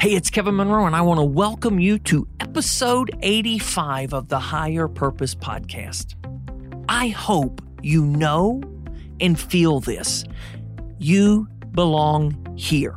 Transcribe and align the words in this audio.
Hey, 0.00 0.14
it's 0.14 0.30
Kevin 0.30 0.54
Monroe, 0.54 0.86
and 0.86 0.94
I 0.94 1.00
want 1.00 1.18
to 1.18 1.24
welcome 1.24 1.80
you 1.80 1.98
to 1.98 2.28
episode 2.38 3.10
85 3.20 4.14
of 4.14 4.28
the 4.28 4.38
Higher 4.38 4.86
Purpose 4.86 5.34
Podcast. 5.34 6.14
I 6.88 7.08
hope 7.08 7.60
you 7.82 8.04
know 8.04 8.62
and 9.20 9.36
feel 9.36 9.80
this. 9.80 10.24
You 10.98 11.48
belong 11.72 12.54
here. 12.56 12.94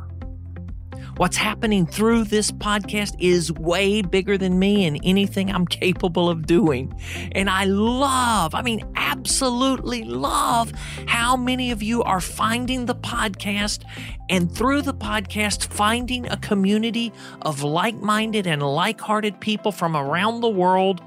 What's 1.22 1.36
happening 1.36 1.86
through 1.86 2.24
this 2.24 2.50
podcast 2.50 3.14
is 3.20 3.52
way 3.52 4.02
bigger 4.02 4.36
than 4.36 4.58
me 4.58 4.86
and 4.86 4.98
anything 5.04 5.52
I'm 5.52 5.68
capable 5.68 6.28
of 6.28 6.46
doing. 6.46 6.92
And 7.30 7.48
I 7.48 7.62
love, 7.62 8.56
I 8.56 8.62
mean, 8.62 8.84
absolutely 8.96 10.02
love 10.02 10.72
how 11.06 11.36
many 11.36 11.70
of 11.70 11.80
you 11.80 12.02
are 12.02 12.20
finding 12.20 12.86
the 12.86 12.96
podcast 12.96 13.84
and 14.28 14.50
through 14.50 14.82
the 14.82 14.94
podcast, 14.94 15.66
finding 15.66 16.26
a 16.26 16.36
community 16.38 17.12
of 17.42 17.62
like 17.62 17.94
minded 17.94 18.48
and 18.48 18.60
like 18.60 19.00
hearted 19.00 19.38
people 19.38 19.70
from 19.70 19.96
around 19.96 20.40
the 20.40 20.50
world 20.50 21.00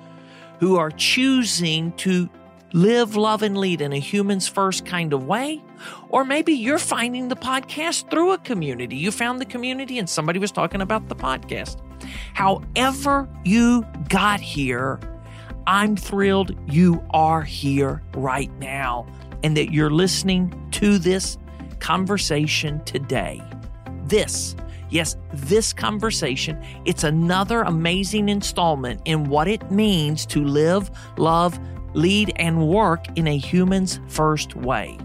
who 0.62 0.78
are 0.78 0.92
choosing 0.92 1.92
to 1.98 2.30
live, 2.72 3.18
love, 3.18 3.44
and 3.44 3.58
lead 3.58 3.82
in 3.82 3.92
a 3.92 4.00
humans 4.00 4.48
first 4.48 4.86
kind 4.86 5.12
of 5.12 5.26
way. 5.26 5.62
Or 6.10 6.24
maybe 6.24 6.54
you're 6.54 6.80
finding 6.80 7.28
the 7.28 7.36
podcast 7.36 8.10
through 8.10 8.32
a 8.34 8.38
community. 8.38 8.96
You 8.96 9.12
found 9.12 9.40
the 9.40 9.46
community 9.46 10.00
and 10.00 10.10
somebody 10.10 10.40
was 10.40 10.52
talking 10.52 10.82
about 10.82 11.10
the 11.10 11.16
podcast. 11.16 11.78
However, 12.34 13.28
you 13.44 13.86
got 14.10 14.40
here, 14.40 15.00
I'm 15.68 15.96
thrilled 15.96 16.56
you 16.72 17.04
are 17.12 17.42
here 17.42 18.02
right 18.16 18.52
now 18.60 19.08
and 19.44 19.58
that 19.58 19.74
you're 19.74 19.90
listening 19.90 20.70
to 20.72 20.98
this 20.98 21.38
conversation 21.80 22.84
today. 22.86 23.42
This 24.06 24.56
Yes, 24.90 25.18
this 25.34 25.74
conversation, 25.74 26.64
it's 26.86 27.04
another 27.04 27.64
amazing 27.64 28.30
installment 28.30 29.02
in 29.06 29.26
what 29.26 29.48
it 29.48 29.72
means 29.72 30.26
to 30.28 30.44
live, 30.44 30.92
love, 31.18 31.60
lead, 31.94 32.32
and 32.36 32.68
work 32.68 33.06
in 33.18 33.28
a 33.28 33.38
human's 33.38 34.00
first 34.08 34.56
way. 34.56 34.98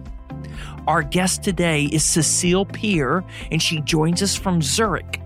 Our 0.86 1.02
guest 1.02 1.42
today 1.42 1.84
is 1.84 2.02
Sesil 2.02 2.66
Pir, 2.66 3.24
and 3.50 3.62
she 3.62 3.80
joins 3.80 4.22
us 4.22 4.34
from 4.36 4.62
Zurich. 4.62 5.20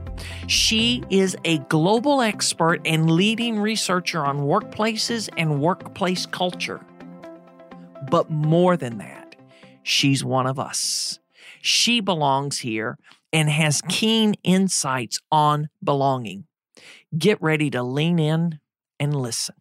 She 0.47 1.03
is 1.11 1.37
a 1.45 1.59
global 1.59 2.21
expert 2.21 2.81
and 2.85 3.11
leading 3.11 3.59
researcher 3.59 4.25
on 4.25 4.41
workplaces 4.41 5.29
and 5.37 5.61
workplace 5.61 6.27
culture. 6.27 6.85
But 8.11 8.31
more 8.31 8.77
than 8.77 8.99
that, 8.99 9.37
she's 9.83 10.25
one 10.25 10.47
of 10.47 10.59
us. 10.59 11.19
She 11.63 12.01
belongs 12.01 12.59
here 12.59 12.99
and 13.33 13.49
has 13.49 13.83
keen 13.89 14.35
insights 14.45 15.21
on 15.33 15.69
belonging. 15.83 16.47
Get 17.17 17.41
ready 17.41 17.71
to 17.71 17.83
lean 17.83 18.19
in 18.19 18.61
and 19.01 19.17
listen. 19.17 19.55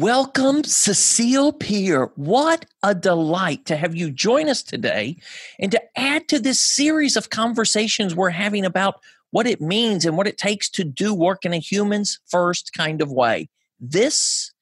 Welcome, 0.00 0.62
Sesil 0.62 1.58
Pir. 1.58 2.12
What 2.14 2.66
a 2.84 2.94
delight 2.94 3.66
to 3.66 3.76
have 3.76 3.96
you 3.96 4.12
join 4.12 4.48
us 4.48 4.62
today 4.62 5.16
and 5.58 5.72
to 5.72 5.82
add 5.98 6.28
to 6.28 6.38
this 6.38 6.60
series 6.60 7.16
of 7.16 7.30
conversations 7.30 8.14
we're 8.14 8.30
having 8.30 8.64
about 8.64 9.00
what 9.32 9.48
it 9.48 9.60
means 9.60 10.04
and 10.04 10.16
what 10.16 10.28
it 10.28 10.38
takes 10.38 10.70
to 10.70 10.84
do 10.84 11.12
work 11.12 11.44
in 11.44 11.52
a 11.52 11.58
humans 11.58 12.20
first 12.26 12.72
kind 12.74 13.02
of 13.02 13.10
way. 13.10 13.48
This 13.80 14.52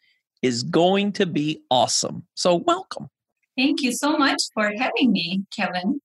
is 0.41 0.63
going 0.63 1.13
to 1.13 1.27
be 1.27 1.61
awesome. 1.71 2.25
So, 2.33 2.55
welcome. 2.55 3.11
Thank 3.59 3.83
you 3.83 3.93
so 3.93 4.17
much 4.17 4.43
for 4.55 4.73
having 4.79 5.13
me, 5.13 5.43
Kevin. 5.55 6.01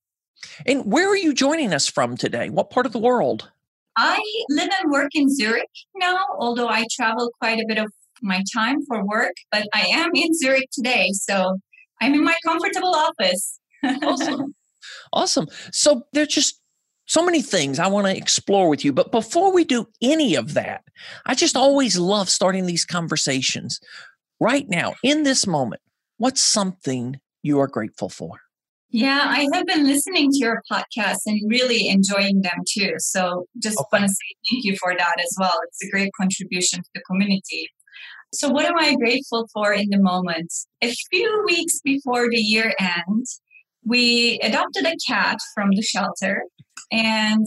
And 0.65 0.91
where 0.91 1.07
are 1.07 1.15
you 1.15 1.33
joining 1.33 1.71
us 1.73 1.87
from 1.87 2.17
today? 2.17 2.49
What 2.49 2.69
part 2.69 2.85
of 2.85 2.91
the 2.91 2.99
world? 2.99 3.49
I 3.95 4.21
live 4.49 4.71
and 4.81 4.91
work 4.91 5.11
in 5.13 5.33
Zurich 5.33 5.69
now, 5.95 6.19
although 6.37 6.67
I 6.67 6.85
travel 6.91 7.31
quite 7.39 7.59
a 7.59 7.65
bit 7.65 7.77
of 7.77 7.93
my 8.21 8.43
time 8.53 8.85
for 8.85 9.05
work, 9.05 9.33
but 9.51 9.67
I 9.73 9.81
am 9.81 10.09
in 10.13 10.33
Zurich 10.33 10.69
today. 10.71 11.11
So 11.13 11.59
I'm 12.01 12.13
in 12.13 12.23
my 12.23 12.35
comfortable 12.45 12.95
office. 12.95 13.59
awesome. 13.83 14.55
Awesome. 15.13 15.47
So 15.71 16.07
there's 16.11 16.29
just 16.29 16.59
so 17.05 17.23
many 17.23 17.41
things 17.41 17.77
I 17.77 17.87
want 17.87 18.07
to 18.07 18.15
explore 18.15 18.69
with 18.69 18.83
you. 18.85 18.93
But 18.93 19.11
before 19.11 19.53
we 19.53 19.63
do 19.63 19.87
any 20.01 20.35
of 20.35 20.53
that, 20.53 20.83
I 21.25 21.35
just 21.35 21.55
always 21.55 21.99
love 21.99 22.29
starting 22.29 22.65
these 22.65 22.85
conversations. 22.85 23.79
Right 24.39 24.67
now, 24.69 24.93
in 25.03 25.23
this 25.23 25.45
moment, 25.45 25.81
what's 26.17 26.41
something 26.41 27.19
you 27.43 27.59
are 27.59 27.67
grateful 27.67 28.09
for? 28.09 28.39
Yeah, 28.89 29.23
I 29.25 29.47
have 29.53 29.65
been 29.65 29.85
listening 29.85 30.31
to 30.31 30.37
your 30.37 30.61
podcast 30.69 31.19
and 31.25 31.39
really 31.49 31.87
enjoying 31.87 32.41
them 32.41 32.59
too. 32.67 32.93
So 32.97 33.45
just 33.61 33.77
okay. 33.77 33.87
want 33.93 34.03
to 34.05 34.09
say 34.09 34.35
thank 34.49 34.65
you 34.65 34.75
for 34.77 34.95
that 34.97 35.15
as 35.19 35.35
well. 35.39 35.53
It's 35.67 35.83
a 35.83 35.89
great 35.89 36.11
contribution 36.19 36.81
to 36.81 36.89
the 36.95 37.01
community. 37.01 37.69
So, 38.33 38.49
what 38.49 38.65
am 38.65 38.77
I 38.77 38.95
grateful 38.95 39.47
for 39.53 39.73
in 39.73 39.89
the 39.89 39.99
moment? 39.99 40.51
A 40.81 40.93
few 41.11 41.43
weeks 41.45 41.81
before 41.83 42.29
the 42.29 42.37
year 42.37 42.73
end, 42.79 43.25
we 43.83 44.39
adopted 44.41 44.85
a 44.85 44.95
cat 45.05 45.37
from 45.53 45.71
the 45.71 45.81
shelter, 45.81 46.43
and 46.91 47.45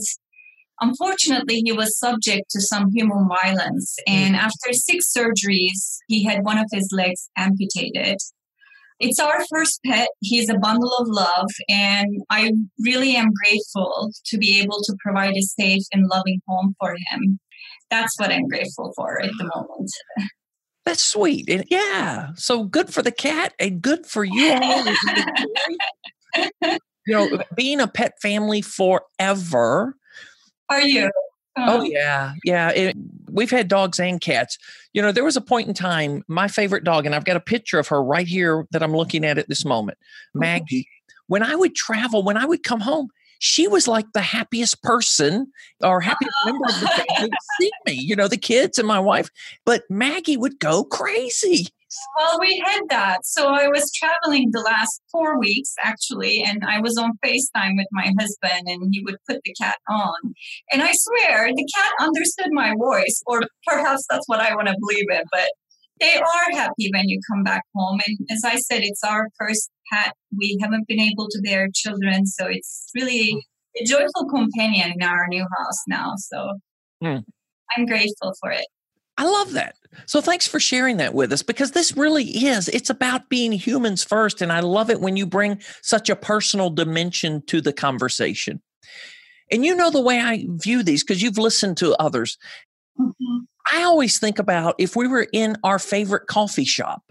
unfortunately, 0.81 1.61
he 1.65 1.71
was 1.71 1.97
subject 1.97 2.51
to 2.51 2.61
some 2.61 2.91
human 2.91 3.27
violence. 3.27 3.95
And 4.05 4.35
mm. 4.35 4.39
after 4.39 4.73
six 4.73 5.11
surgeries, 5.11 5.97
he 6.07 6.23
had 6.23 6.43
one 6.43 6.59
of 6.59 6.67
his 6.71 6.89
legs 6.91 7.29
amputated. 7.35 8.17
It's 8.99 9.19
our 9.19 9.43
first 9.49 9.79
pet. 9.85 10.07
He's 10.21 10.49
a 10.49 10.59
bundle 10.59 10.93
of 10.99 11.07
love, 11.07 11.49
and 11.67 12.07
I 12.29 12.51
really 12.79 13.15
am 13.15 13.31
grateful 13.43 14.11
to 14.27 14.37
be 14.37 14.61
able 14.61 14.81
to 14.83 14.95
provide 15.03 15.35
a 15.35 15.41
safe 15.41 15.83
and 15.91 16.07
loving 16.07 16.41
home 16.47 16.75
for 16.79 16.95
him. 17.09 17.39
That's 17.89 18.17
what 18.19 18.31
I'm 18.31 18.47
grateful 18.47 18.93
for 18.95 19.19
at 19.19 19.31
the 19.37 19.51
moment. 19.55 19.91
That's 20.85 21.03
sweet. 21.03 21.49
And 21.49 21.65
yeah. 21.69 22.29
So 22.35 22.63
good 22.63 22.93
for 22.93 23.01
the 23.01 23.11
cat 23.11 23.53
and 23.59 23.81
good 23.81 24.05
for 24.05 24.23
you 24.23 24.53
all. 24.61 24.85
you 26.63 26.79
know, 27.07 27.39
being 27.55 27.81
a 27.81 27.87
pet 27.87 28.21
family 28.21 28.61
forever. 28.61 29.95
Are 30.69 30.81
you? 30.81 31.09
Oh, 31.57 31.79
oh 31.79 31.83
yeah. 31.83 32.33
Yeah. 32.43 32.69
It, 32.69 32.95
we've 33.29 33.49
had 33.49 33.67
dogs 33.67 33.99
and 33.99 34.21
cats. 34.21 34.57
You 34.93 35.01
know, 35.01 35.11
there 35.11 35.23
was 35.23 35.35
a 35.37 35.41
point 35.41 35.67
in 35.67 35.73
time, 35.73 36.23
my 36.27 36.47
favorite 36.47 36.83
dog, 36.83 37.05
and 37.05 37.15
I've 37.15 37.25
got 37.25 37.35
a 37.35 37.41
picture 37.41 37.79
of 37.79 37.87
her 37.87 38.03
right 38.03 38.27
here 38.27 38.67
that 38.71 38.83
I'm 38.83 38.95
looking 38.95 39.25
at 39.25 39.37
at 39.37 39.49
this 39.49 39.65
moment, 39.65 39.97
Maggie. 40.33 40.87
When 41.27 41.41
I 41.41 41.55
would 41.55 41.75
travel, 41.75 42.23
when 42.23 42.37
I 42.37 42.45
would 42.45 42.63
come 42.63 42.79
home, 42.79 43.09
she 43.39 43.67
was 43.67 43.87
like 43.87 44.05
the 44.13 44.21
happiest 44.21 44.81
person 44.83 45.47
or 45.83 46.01
happiest 46.01 46.33
uh-huh. 46.41 46.51
member 46.51 46.65
of 46.67 46.79
the 46.79 46.87
family 46.87 47.29
to 47.29 47.37
see 47.61 47.71
me, 47.85 47.93
you 47.93 48.15
know, 48.15 48.27
the 48.27 48.37
kids 48.37 48.77
and 48.77 48.87
my 48.87 48.99
wife. 48.99 49.29
But 49.65 49.83
Maggie 49.89 50.37
would 50.37 50.59
go 50.59 50.83
crazy. 50.83 51.67
Well, 52.17 52.39
we 52.39 52.61
had 52.65 52.81
that. 52.89 53.25
So 53.25 53.47
I 53.47 53.67
was 53.67 53.91
traveling 53.93 54.49
the 54.51 54.61
last 54.61 55.01
four 55.11 55.39
weeks 55.39 55.73
actually, 55.81 56.43
and 56.43 56.63
I 56.67 56.81
was 56.81 56.97
on 56.97 57.17
FaceTime 57.23 57.77
with 57.77 57.87
my 57.91 58.11
husband, 58.19 58.67
and 58.67 58.89
he 58.91 59.01
would 59.05 59.17
put 59.29 59.39
the 59.43 59.53
cat 59.53 59.77
on. 59.89 60.33
And 60.71 60.81
I 60.81 60.91
swear 60.91 61.47
the 61.47 61.69
cat 61.75 61.91
understood 61.99 62.51
my 62.51 62.73
voice, 62.77 63.23
or 63.27 63.43
perhaps 63.65 64.05
that's 64.09 64.27
what 64.27 64.39
I 64.39 64.55
want 64.55 64.67
to 64.67 64.75
believe 64.79 65.05
in, 65.09 65.23
but 65.31 65.49
they 65.99 66.17
are 66.17 66.51
happy 66.51 66.89
when 66.93 67.07
you 67.07 67.19
come 67.31 67.43
back 67.43 67.63
home. 67.73 67.99
And 68.05 68.17
as 68.31 68.43
I 68.43 68.57
said, 68.57 68.81
it's 68.83 69.03
our 69.03 69.29
first 69.39 69.69
pet. 69.91 70.13
We 70.37 70.57
haven't 70.61 70.87
been 70.87 70.99
able 70.99 71.27
to 71.29 71.41
bear 71.41 71.69
children, 71.73 72.25
so 72.25 72.47
it's 72.47 72.89
really 72.95 73.45
a 73.79 73.85
joyful 73.85 74.27
companion 74.29 74.93
in 74.95 75.03
our 75.03 75.27
new 75.27 75.45
house 75.57 75.83
now. 75.87 76.13
So 76.17 76.59
mm. 77.03 77.23
I'm 77.75 77.85
grateful 77.85 78.33
for 78.39 78.51
it. 78.51 78.65
I 79.17 79.25
love 79.25 79.53
that. 79.53 79.75
So 80.07 80.19
thanks 80.19 80.45
for 80.45 80.59
sharing 80.59 80.97
that 80.97 81.13
with 81.13 81.31
us 81.31 81.41
because 81.41 81.71
this 81.71 81.95
really 81.95 82.25
is 82.25 82.67
it's 82.69 82.89
about 82.89 83.29
being 83.29 83.53
humans 83.53 84.03
first 84.03 84.41
and 84.41 84.51
I 84.51 84.59
love 84.59 84.89
it 84.89 84.99
when 84.99 85.15
you 85.15 85.25
bring 85.25 85.61
such 85.81 86.09
a 86.09 86.17
personal 86.17 86.69
dimension 86.69 87.41
to 87.47 87.61
the 87.61 87.71
conversation. 87.71 88.61
And 89.51 89.63
you 89.63 89.75
know 89.75 89.89
the 89.89 90.01
way 90.01 90.19
I 90.19 90.45
view 90.47 90.83
these 90.83 91.03
because 91.03 91.21
you've 91.21 91.37
listened 91.37 91.77
to 91.77 91.95
others. 91.95 92.37
Mm-hmm. 92.99 93.43
I 93.71 93.83
always 93.83 94.19
think 94.19 94.37
about 94.37 94.75
if 94.79 94.95
we 94.95 95.07
were 95.07 95.27
in 95.31 95.57
our 95.63 95.79
favorite 95.79 96.27
coffee 96.27 96.65
shop 96.65 97.03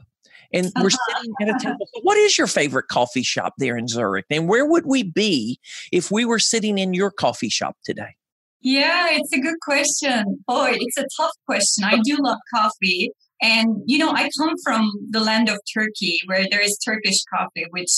and 0.55 0.73
we're 0.77 0.87
uh-huh. 0.87 1.19
sitting 1.19 1.35
at 1.43 1.49
a 1.49 1.59
table. 1.61 1.87
What 2.03 2.17
is 2.17 2.39
your 2.39 2.47
favorite 2.47 2.89
coffee 2.89 3.23
shop 3.23 3.55
there 3.59 3.77
in 3.77 3.89
Zurich? 3.89 4.25
And 4.31 4.49
where 4.49 4.65
would 4.65 4.87
we 4.87 5.03
be 5.03 5.59
if 5.93 6.11
we 6.11 6.25
were 6.25 6.39
sitting 6.39 6.79
in 6.79 6.95
your 6.95 7.11
coffee 7.11 7.49
shop 7.49 7.77
today? 7.85 8.15
Yeah, 8.61 9.09
it's 9.11 9.33
a 9.33 9.41
good 9.41 9.61
question. 9.61 10.43
Boy, 10.47 10.79
it's 10.81 10.97
a 10.97 11.07
tough 11.21 11.33
question. 11.45 11.85
I 11.85 11.99
do 12.03 12.17
love 12.19 12.39
coffee. 12.55 13.11
And, 13.43 13.83
you 13.85 13.99
know, 13.99 14.13
I 14.13 14.31
come 14.39 14.55
from 14.65 14.91
the 15.11 15.21
land 15.21 15.51
of 15.51 15.59
Turkey 15.77 16.21
where 16.27 16.47
there 16.51 16.63
is 16.63 16.79
Turkish 16.79 17.23
coffee, 17.25 17.67
which 17.71 17.91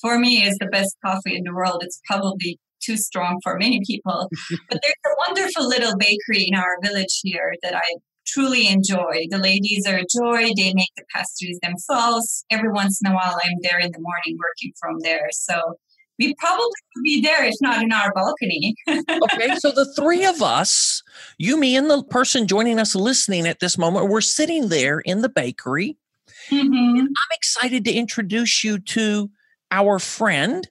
for 0.00 0.18
me 0.18 0.42
is 0.42 0.56
the 0.56 0.66
best 0.66 0.96
coffee 1.04 1.36
in 1.36 1.44
the 1.44 1.52
world. 1.52 1.82
It's 1.82 2.00
probably 2.08 2.58
too 2.80 2.96
strong 2.96 3.40
for 3.42 3.58
many 3.58 3.82
people. 3.86 4.30
but 4.70 4.80
there's 4.82 4.94
a 5.04 5.16
wonderful 5.26 5.68
little 5.68 5.96
bakery 5.98 6.44
in 6.44 6.54
our 6.54 6.78
village 6.82 7.20
here 7.22 7.54
that 7.62 7.74
I 7.74 7.96
truly 8.26 8.68
enjoy. 8.68 9.26
The 9.30 9.38
ladies 9.38 9.86
are 9.86 9.96
a 9.96 10.06
joy. 10.06 10.52
They 10.56 10.72
make 10.74 10.92
the 10.96 11.04
pastries 11.14 11.58
themselves. 11.62 12.44
Every 12.50 12.70
once 12.70 13.00
in 13.02 13.10
a 13.10 13.14
while, 13.14 13.38
I'm 13.42 13.58
there 13.62 13.78
in 13.78 13.92
the 13.92 14.00
morning 14.00 14.38
working 14.38 14.72
from 14.78 15.00
there. 15.00 15.28
So 15.32 15.78
we 16.18 16.34
probably 16.38 16.64
would 16.64 17.02
be 17.02 17.20
there 17.20 17.44
if 17.44 17.54
not 17.60 17.82
in 17.82 17.92
our 17.92 18.12
balcony. 18.14 18.74
okay, 18.88 19.56
so 19.58 19.70
the 19.70 19.92
three 19.94 20.24
of 20.24 20.42
us, 20.42 21.02
you, 21.38 21.58
me, 21.58 21.76
and 21.76 21.90
the 21.90 22.02
person 22.04 22.46
joining 22.46 22.78
us 22.78 22.94
listening 22.94 23.46
at 23.46 23.60
this 23.60 23.76
moment, 23.76 24.08
we're 24.08 24.20
sitting 24.20 24.68
there 24.68 25.00
in 25.00 25.20
the 25.20 25.28
bakery. 25.28 25.96
Mm-hmm. 26.50 27.00
I'm 27.00 27.32
excited 27.32 27.84
to 27.84 27.92
introduce 27.92 28.64
you 28.64 28.78
to 28.78 29.30
our 29.70 29.98
friend 29.98 30.68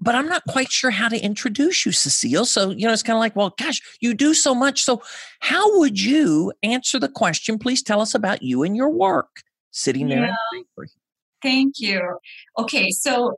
but 0.00 0.14
I'm 0.14 0.28
not 0.28 0.42
quite 0.48 0.70
sure 0.70 0.90
how 0.90 1.08
to 1.08 1.18
introduce 1.18 1.84
you, 1.84 1.92
Sesil. 1.92 2.46
So, 2.46 2.70
you 2.70 2.86
know, 2.86 2.92
it's 2.92 3.02
kind 3.02 3.16
of 3.16 3.20
like, 3.20 3.36
well, 3.36 3.54
gosh, 3.58 3.80
you 4.00 4.14
do 4.14 4.34
so 4.34 4.54
much. 4.54 4.82
So, 4.82 5.02
how 5.40 5.78
would 5.78 6.00
you 6.00 6.52
answer 6.62 6.98
the 6.98 7.08
question? 7.08 7.58
Please 7.58 7.82
tell 7.82 8.00
us 8.00 8.14
about 8.14 8.42
you 8.42 8.62
and 8.62 8.76
your 8.76 8.90
work 8.90 9.42
sitting 9.70 10.08
there 10.08 10.26
yeah. 10.26 10.84
Thank 11.42 11.74
you. 11.78 12.18
Okay, 12.58 12.90
so 12.90 13.36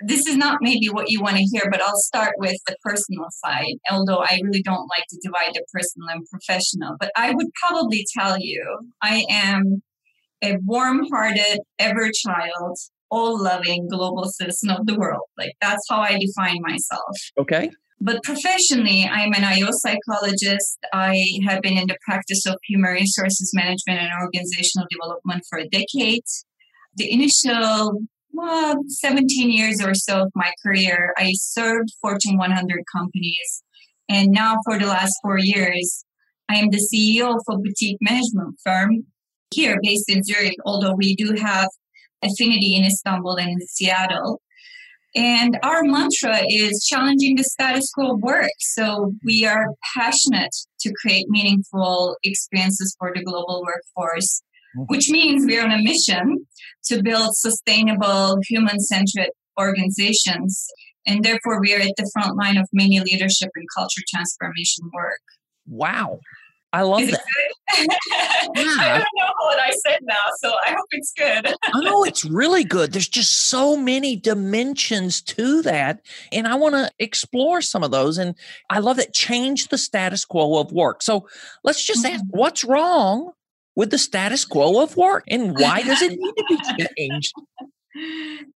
this 0.00 0.26
is 0.26 0.36
not 0.36 0.58
maybe 0.62 0.88
what 0.88 1.10
you 1.10 1.20
want 1.20 1.36
to 1.36 1.42
hear, 1.42 1.68
but 1.70 1.82
I'll 1.82 1.98
start 1.98 2.34
with 2.38 2.56
the 2.66 2.76
personal 2.82 3.26
side, 3.30 3.74
although 3.90 4.18
I 4.18 4.40
really 4.42 4.62
don't 4.62 4.88
like 4.88 5.06
to 5.10 5.18
divide 5.22 5.52
the 5.54 5.64
personal 5.72 6.08
and 6.08 6.26
professional. 6.30 6.96
But 6.98 7.12
I 7.14 7.32
would 7.32 7.48
probably 7.54 8.06
tell 8.16 8.38
you 8.38 8.90
I 9.02 9.24
am 9.30 9.82
a 10.42 10.56
warm 10.64 11.06
hearted, 11.10 11.60
ever 11.78 12.10
child 12.10 12.78
all 13.12 13.40
loving 13.40 13.86
global 13.88 14.24
citizen 14.24 14.70
of 14.70 14.86
the 14.86 14.98
world. 14.98 15.28
Like 15.38 15.52
that's 15.60 15.84
how 15.88 16.00
I 16.00 16.18
define 16.18 16.60
myself. 16.62 17.16
Okay. 17.38 17.70
But 18.00 18.24
professionally, 18.24 19.04
I'm 19.04 19.32
an 19.34 19.44
IO 19.44 19.68
psychologist. 19.70 20.78
I 20.92 21.24
have 21.46 21.62
been 21.62 21.78
in 21.78 21.86
the 21.86 21.98
practice 22.04 22.44
of 22.46 22.56
human 22.66 22.90
resources 22.90 23.52
management 23.54 24.00
and 24.00 24.10
organizational 24.20 24.88
development 24.90 25.44
for 25.48 25.60
a 25.60 25.68
decade. 25.68 26.24
The 26.96 27.12
initial 27.12 28.00
well, 28.32 28.76
17 28.88 29.50
years 29.50 29.82
or 29.84 29.94
so 29.94 30.22
of 30.22 30.32
my 30.34 30.52
career, 30.62 31.12
I 31.18 31.32
served 31.34 31.90
Fortune 32.00 32.38
100 32.38 32.82
companies. 32.90 33.62
And 34.08 34.30
now, 34.30 34.56
for 34.64 34.78
the 34.78 34.86
last 34.86 35.14
four 35.22 35.38
years, 35.38 36.04
I 36.48 36.56
am 36.56 36.70
the 36.70 36.78
CEO 36.78 37.36
of 37.36 37.42
a 37.48 37.58
boutique 37.58 37.98
management 38.00 38.56
firm 38.64 39.04
here 39.54 39.78
based 39.82 40.08
in 40.08 40.22
Zurich, 40.22 40.56
although 40.64 40.94
we 40.94 41.14
do 41.14 41.34
have 41.40 41.68
affinity 42.22 42.74
in 42.76 42.84
Istanbul 42.84 43.36
and 43.36 43.50
in 43.50 43.66
Seattle. 43.66 44.40
And 45.14 45.58
our 45.62 45.82
mantra 45.82 46.40
is 46.48 46.86
challenging 46.88 47.36
the 47.36 47.44
status 47.44 47.90
quo 47.92 48.14
work. 48.14 48.50
So 48.60 49.12
we 49.24 49.44
are 49.44 49.66
passionate 49.94 50.54
to 50.80 50.92
create 51.00 51.26
meaningful 51.28 52.16
experiences 52.22 52.96
for 52.98 53.12
the 53.14 53.22
global 53.22 53.62
workforce, 53.62 54.42
mm-hmm. 54.76 54.84
which 54.86 55.10
means 55.10 55.44
we're 55.44 55.64
on 55.64 55.70
a 55.70 55.82
mission 55.82 56.46
to 56.86 57.02
build 57.02 57.36
sustainable, 57.36 58.38
human 58.48 58.80
centered 58.80 59.30
organizations. 59.60 60.66
And 61.06 61.22
therefore, 61.22 61.60
we 61.60 61.74
are 61.74 61.80
at 61.80 61.92
the 61.96 62.10
front 62.12 62.36
line 62.36 62.56
of 62.56 62.66
many 62.72 63.00
leadership 63.00 63.50
and 63.54 63.66
culture 63.76 64.02
transformation 64.08 64.88
work. 64.94 65.20
Wow. 65.66 66.20
I 66.72 66.82
love 66.82 67.06
that. 67.10 67.20
yeah. 67.78 67.86
I 68.56 68.98
don't 68.98 69.06
know 69.18 69.32
what 69.40 69.58
I 69.58 69.70
said 69.70 69.98
now, 70.02 70.14
so 70.40 70.52
I 70.66 70.70
hope 70.70 70.86
it's 70.92 71.12
good. 71.12 71.54
oh 71.74 71.80
no, 71.80 72.04
it's 72.04 72.24
really 72.24 72.64
good. 72.64 72.92
There's 72.92 73.08
just 73.08 73.48
so 73.48 73.76
many 73.76 74.16
dimensions 74.16 75.20
to 75.22 75.62
that, 75.62 76.00
and 76.30 76.46
I 76.46 76.54
want 76.54 76.74
to 76.74 76.90
explore 76.98 77.60
some 77.60 77.82
of 77.82 77.90
those. 77.90 78.18
And 78.18 78.34
I 78.70 78.78
love 78.78 78.96
that 78.96 79.12
change 79.12 79.68
the 79.68 79.78
status 79.78 80.24
quo 80.24 80.58
of 80.58 80.72
work. 80.72 81.02
So 81.02 81.28
let's 81.64 81.84
just 81.84 82.04
mm-hmm. 82.04 82.14
ask, 82.14 82.24
what's 82.30 82.64
wrong 82.64 83.32
with 83.76 83.90
the 83.90 83.98
status 83.98 84.44
quo 84.44 84.82
of 84.82 84.96
work, 84.96 85.24
and 85.28 85.58
why 85.58 85.82
does 85.82 86.02
it 86.02 86.18
need 86.18 86.34
to 86.36 86.44
be 86.48 86.86
changed? 86.98 87.32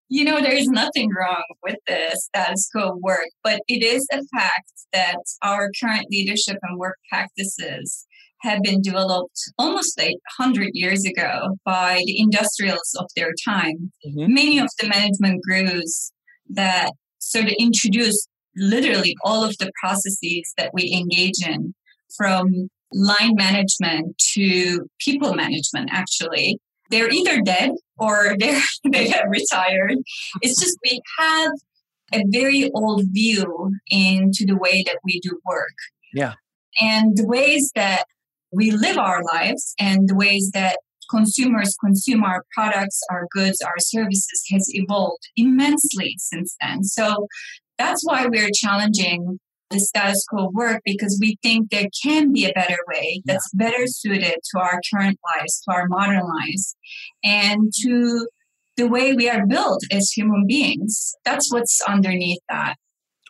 You 0.09 0.25
know, 0.25 0.41
there 0.41 0.55
is 0.55 0.69
nothing 0.69 1.11
wrong 1.13 1.45
with 1.63 1.77
the 1.87 2.11
status 2.15 2.69
quo 2.75 2.97
work, 3.01 3.29
but 3.43 3.61
it 3.69 3.83
is 3.83 4.07
a 4.13 4.23
fact 4.37 4.71
that 4.93 5.19
our 5.43 5.71
current 5.83 6.07
leadership 6.11 6.59
and 6.63 6.79
work 6.79 6.97
practices 7.11 8.07
have 8.43 8.63
been 8.63 8.83
developed 8.83 9.39
almost 9.59 9.99
800 9.99 10.71
years 10.75 11.05
ago 11.05 11.57
by 11.65 12.03
the 12.05 12.21
industrials 12.21 12.95
of 12.99 13.07
their 13.17 13.33
time. 13.47 13.91
Mm-hmm. 14.07 14.35
Many 14.35 14.59
of 14.59 14.69
the 14.81 14.89
management 14.89 15.43
gurus 15.49 16.13
that 16.51 16.91
sort 17.19 17.47
of 17.47 17.55
introduced 17.59 18.29
literally 18.57 19.17
all 19.25 19.43
of 19.43 19.57
the 19.59 19.73
processes 19.81 20.53
that 20.57 20.71
we 20.75 20.93
engage 20.93 21.45
in 21.47 21.75
from 22.17 22.69
line 22.93 23.35
management 23.35 24.17
to 24.35 24.87
people 25.01 25.35
management 25.35 25.91
actually 25.93 26.59
they're 26.95 27.11
either 27.11 27.41
dead 27.41 27.73
or 27.99 28.37
they're, 28.39 28.63
they 28.91 29.09
have 29.09 29.27
retired. 29.29 29.97
It's 30.41 30.61
just 30.61 30.79
we 30.85 31.01
have 31.19 31.51
a 32.13 32.23
very 32.29 32.71
old 32.75 33.03
view 33.11 33.73
into 33.89 34.45
the 34.47 34.57
way 34.57 34.85
that 34.87 34.99
we 35.05 35.21
do 35.21 35.41
work. 35.45 35.75
Yeah. 36.13 36.35
And 36.81 37.17
the 37.17 37.27
ways 37.27 37.73
that 37.75 38.05
we 38.53 38.71
live 38.71 38.99
our 38.99 39.23
lives 39.25 39.75
and 39.81 40.09
the 40.09 40.15
ways 40.15 40.51
that 40.55 40.79
consumers 41.11 41.77
consume 41.85 42.23
our 42.23 42.45
products, 42.53 43.01
our 43.11 43.27
goods, 43.31 43.61
our 43.61 43.79
services 43.79 44.45
has 44.51 44.67
evolved 44.71 45.29
immensely 45.37 46.15
since 46.19 46.57
then. 46.61 46.85
So 46.85 47.27
that's 47.79 48.03
why 48.05 48.27
we're 48.27 48.51
challenging 48.55 49.39
the 49.71 49.81
status 49.81 50.25
quo 50.29 50.51
work 50.53 50.81
because 50.85 51.19
we 51.21 51.37
think 51.43 51.71
there 51.71 51.89
can 52.03 52.33
be 52.33 52.45
a 52.45 52.53
better 52.53 52.79
way 52.89 53.23
that's 53.25 53.51
yeah. 53.59 53.71
better 53.71 53.87
suited 53.87 54.35
to 54.53 54.61
our 54.61 54.81
current 54.93 55.19
lives, 55.37 55.61
to 55.63 55.75
our 55.75 55.87
modern 55.89 56.23
lives, 56.23 56.77
and 57.23 57.73
to 57.83 58.27
the 58.77 58.89
way 58.89 59.13
we 59.13 59.29
are 59.29 59.47
built 59.47 59.83
as 59.91 60.11
human 60.11 60.47
beings. 60.47 61.15
That's 61.25 61.53
what's 61.53 61.81
underneath 61.89 62.41
that. 62.49 62.77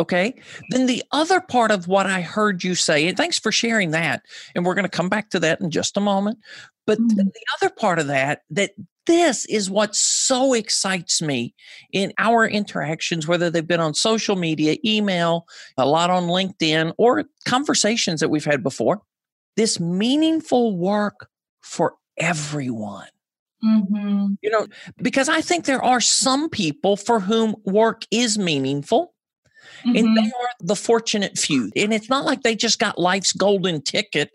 Okay. 0.00 0.34
Then 0.70 0.86
the 0.86 1.04
other 1.12 1.40
part 1.40 1.70
of 1.70 1.86
what 1.86 2.06
I 2.06 2.20
heard 2.20 2.64
you 2.64 2.74
say, 2.74 3.06
and 3.06 3.16
thanks 3.16 3.38
for 3.38 3.52
sharing 3.52 3.92
that, 3.92 4.22
and 4.54 4.64
we're 4.64 4.74
going 4.74 4.84
to 4.84 4.88
come 4.88 5.08
back 5.08 5.30
to 5.30 5.40
that 5.40 5.60
in 5.60 5.70
just 5.70 5.96
a 5.96 6.00
moment. 6.00 6.38
But 6.86 6.98
mm-hmm. 6.98 7.16
the 7.16 7.44
other 7.56 7.74
part 7.74 7.98
of 7.98 8.08
that, 8.08 8.42
that 8.50 8.72
this 9.06 9.44
is 9.46 9.70
what 9.70 9.94
so 9.94 10.54
excites 10.54 11.20
me 11.20 11.54
in 11.92 12.12
our 12.18 12.46
interactions, 12.46 13.26
whether 13.26 13.50
they've 13.50 13.66
been 13.66 13.80
on 13.80 13.94
social 13.94 14.36
media, 14.36 14.76
email, 14.84 15.46
a 15.76 15.86
lot 15.86 16.10
on 16.10 16.24
LinkedIn, 16.24 16.92
or 16.98 17.24
conversations 17.46 18.20
that 18.20 18.30
we've 18.30 18.44
had 18.44 18.62
before. 18.62 19.02
This 19.56 19.78
meaningful 19.78 20.76
work 20.76 21.28
for 21.62 21.94
everyone. 22.18 23.08
Mm-hmm. 23.62 24.34
You 24.42 24.50
know, 24.50 24.66
because 24.98 25.28
I 25.28 25.40
think 25.40 25.64
there 25.64 25.82
are 25.82 26.00
some 26.00 26.50
people 26.50 26.96
for 26.96 27.20
whom 27.20 27.54
work 27.64 28.02
is 28.10 28.38
meaningful. 28.38 29.14
Mm-hmm. 29.80 29.96
And 29.96 30.16
they 30.16 30.22
mm-hmm. 30.22 30.42
are 30.42 30.48
the 30.60 30.76
fortunate 30.76 31.38
few. 31.38 31.70
And 31.76 31.92
it's 31.92 32.10
not 32.10 32.24
like 32.24 32.42
they 32.42 32.54
just 32.54 32.78
got 32.78 32.98
life's 32.98 33.32
golden 33.32 33.82
ticket 33.82 34.30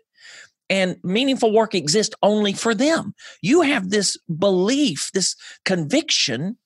and 0.70 0.96
meaningful 1.02 1.52
work 1.52 1.74
exists 1.74 2.14
only 2.22 2.52
for 2.52 2.74
them. 2.74 3.12
You 3.42 3.62
have 3.62 3.90
this 3.90 4.16
belief, 4.38 5.10
this 5.12 5.34
conviction 5.64 6.56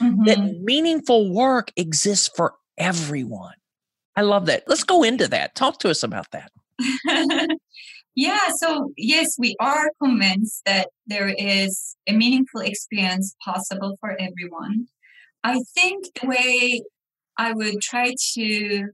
mm-hmm. 0.00 0.24
that 0.24 0.38
meaningful 0.62 1.32
work 1.32 1.70
exists 1.76 2.30
for 2.34 2.54
everyone. 2.78 3.54
I 4.16 4.22
love 4.22 4.46
that. 4.46 4.64
Let's 4.66 4.84
go 4.84 5.02
into 5.02 5.28
that. 5.28 5.54
Talk 5.54 5.78
to 5.80 5.90
us 5.90 6.02
about 6.02 6.30
that. 6.32 6.50
yeah, 8.14 8.48
so 8.56 8.92
yes, 8.96 9.36
we 9.38 9.54
are 9.60 9.90
convinced 10.02 10.62
that 10.64 10.88
there 11.06 11.28
is 11.28 11.96
a 12.06 12.12
meaningful 12.12 12.62
experience 12.62 13.36
possible 13.44 13.96
for 14.00 14.16
everyone. 14.18 14.88
I 15.44 15.60
think 15.74 16.06
the 16.20 16.26
way 16.26 16.82
I 17.36 17.52
would 17.52 17.80
try 17.80 18.14
to 18.34 18.88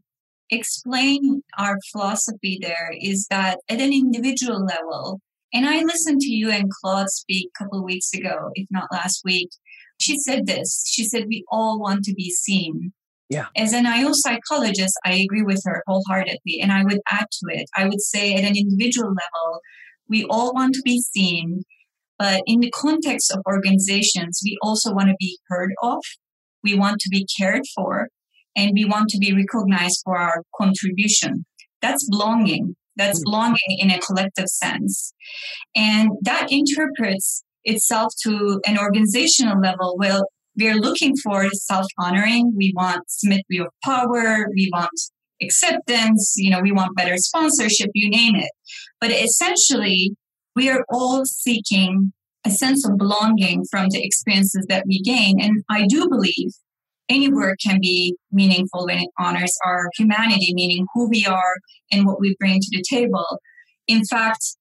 explain 0.50 1.42
our 1.58 1.78
philosophy 1.92 2.58
there 2.60 2.92
is 3.00 3.26
that 3.30 3.58
at 3.68 3.80
an 3.80 3.92
individual 3.92 4.64
level, 4.64 5.20
and 5.52 5.66
I 5.66 5.82
listened 5.82 6.20
to 6.20 6.30
you 6.30 6.50
and 6.50 6.70
Claude 6.70 7.10
speak 7.10 7.48
a 7.48 7.64
couple 7.64 7.78
of 7.78 7.84
weeks 7.84 8.12
ago, 8.12 8.50
if 8.54 8.66
not 8.70 8.92
last 8.92 9.22
week. 9.24 9.50
She 9.98 10.18
said 10.18 10.46
this. 10.46 10.84
She 10.86 11.04
said, 11.04 11.24
We 11.28 11.44
all 11.50 11.80
want 11.80 12.04
to 12.04 12.14
be 12.14 12.30
seen. 12.30 12.92
Yeah. 13.28 13.46
As 13.56 13.72
an 13.72 13.86
IO 13.86 14.10
psychologist, 14.12 14.94
I 15.04 15.14
agree 15.14 15.42
with 15.42 15.62
her 15.64 15.82
wholeheartedly. 15.86 16.60
And 16.60 16.72
I 16.72 16.84
would 16.84 17.00
add 17.10 17.26
to 17.30 17.46
it, 17.48 17.68
I 17.74 17.88
would 17.88 18.00
say 18.00 18.34
at 18.34 18.44
an 18.44 18.56
individual 18.56 19.08
level, 19.08 19.60
we 20.08 20.24
all 20.30 20.52
want 20.52 20.74
to 20.74 20.82
be 20.82 21.00
seen. 21.00 21.62
But 22.18 22.42
in 22.46 22.60
the 22.60 22.70
context 22.70 23.32
of 23.32 23.42
organizations, 23.46 24.40
we 24.44 24.56
also 24.62 24.92
want 24.92 25.08
to 25.08 25.16
be 25.18 25.38
heard 25.48 25.72
of. 25.82 26.02
We 26.62 26.74
want 26.74 27.00
to 27.00 27.08
be 27.10 27.26
cared 27.38 27.62
for 27.74 28.08
and 28.56 28.72
we 28.74 28.84
want 28.84 29.08
to 29.10 29.18
be 29.18 29.32
recognized 29.32 30.00
for 30.04 30.18
our 30.18 30.42
contribution. 30.56 31.44
That's 31.82 32.08
belonging. 32.08 32.74
That's 32.96 33.20
mm. 33.20 33.24
belonging 33.24 33.78
in 33.78 33.90
a 33.90 34.00
collective 34.00 34.48
sense. 34.48 35.12
And 35.76 36.10
that 36.22 36.48
interprets 36.50 37.44
itself 37.64 38.12
to 38.22 38.60
an 38.66 38.78
organizational 38.78 39.60
level. 39.60 39.96
Well, 39.98 40.26
we're 40.58 40.76
looking 40.76 41.14
for 41.16 41.48
self 41.50 41.86
honoring. 41.98 42.54
We 42.56 42.72
want 42.74 43.10
symmetry 43.10 43.58
of 43.58 43.68
power. 43.84 44.48
We 44.54 44.70
want 44.72 44.98
acceptance. 45.42 46.34
You 46.36 46.50
know, 46.50 46.60
we 46.60 46.72
want 46.72 46.96
better 46.96 47.18
sponsorship, 47.18 47.90
you 47.94 48.08
name 48.08 48.36
it. 48.36 48.50
But 49.00 49.10
essentially, 49.10 50.16
we 50.54 50.70
are 50.70 50.84
all 50.88 51.26
seeking 51.26 52.12
a 52.46 52.50
sense 52.50 52.88
of 52.88 52.96
belonging 52.96 53.64
from 53.70 53.88
the 53.90 54.02
experiences 54.02 54.64
that 54.68 54.84
we 54.86 55.02
gain. 55.02 55.40
And 55.40 55.62
I 55.68 55.86
do 55.86 56.08
believe 56.08 56.52
any 57.08 57.32
work 57.32 57.58
can 57.64 57.80
be 57.80 58.16
meaningful 58.32 58.86
when 58.86 58.98
it 58.98 59.10
honors 59.18 59.56
our 59.64 59.88
humanity, 59.96 60.52
meaning 60.54 60.86
who 60.94 61.08
we 61.08 61.24
are 61.26 61.54
and 61.92 62.06
what 62.06 62.20
we 62.20 62.36
bring 62.38 62.60
to 62.60 62.68
the 62.72 62.84
table. 62.88 63.40
In 63.86 64.04
fact, 64.04 64.56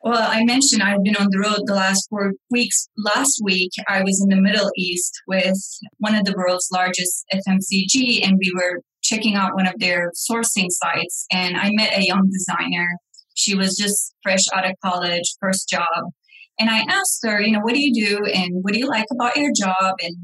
well, 0.00 0.30
I 0.30 0.44
mentioned 0.44 0.82
I've 0.82 1.02
been 1.02 1.16
on 1.16 1.28
the 1.30 1.40
road 1.40 1.62
the 1.64 1.74
last 1.74 2.06
four 2.08 2.32
weeks. 2.50 2.88
Last 2.96 3.40
week, 3.42 3.72
I 3.88 4.02
was 4.02 4.22
in 4.22 4.28
the 4.28 4.40
Middle 4.40 4.70
East 4.76 5.12
with 5.26 5.58
one 5.98 6.14
of 6.14 6.24
the 6.24 6.34
world's 6.36 6.68
largest 6.72 7.24
FMCG, 7.32 8.24
and 8.24 8.38
we 8.38 8.52
were 8.54 8.82
checking 9.02 9.34
out 9.34 9.54
one 9.54 9.66
of 9.66 9.74
their 9.78 10.12
sourcing 10.12 10.68
sites. 10.68 11.26
And 11.32 11.56
I 11.56 11.70
met 11.72 11.98
a 11.98 12.04
young 12.04 12.30
designer. 12.30 12.98
She 13.34 13.56
was 13.56 13.76
just 13.76 14.14
fresh 14.22 14.44
out 14.54 14.64
of 14.64 14.76
college, 14.84 15.34
first 15.40 15.68
job. 15.68 16.12
And 16.58 16.70
I 16.70 16.84
asked 16.88 17.20
her, 17.24 17.40
you 17.40 17.52
know, 17.52 17.60
what 17.60 17.74
do 17.74 17.80
you 17.80 17.92
do 17.92 18.24
and 18.26 18.62
what 18.62 18.72
do 18.72 18.78
you 18.78 18.88
like 18.88 19.06
about 19.10 19.36
your 19.36 19.50
job? 19.54 19.96
And 20.02 20.16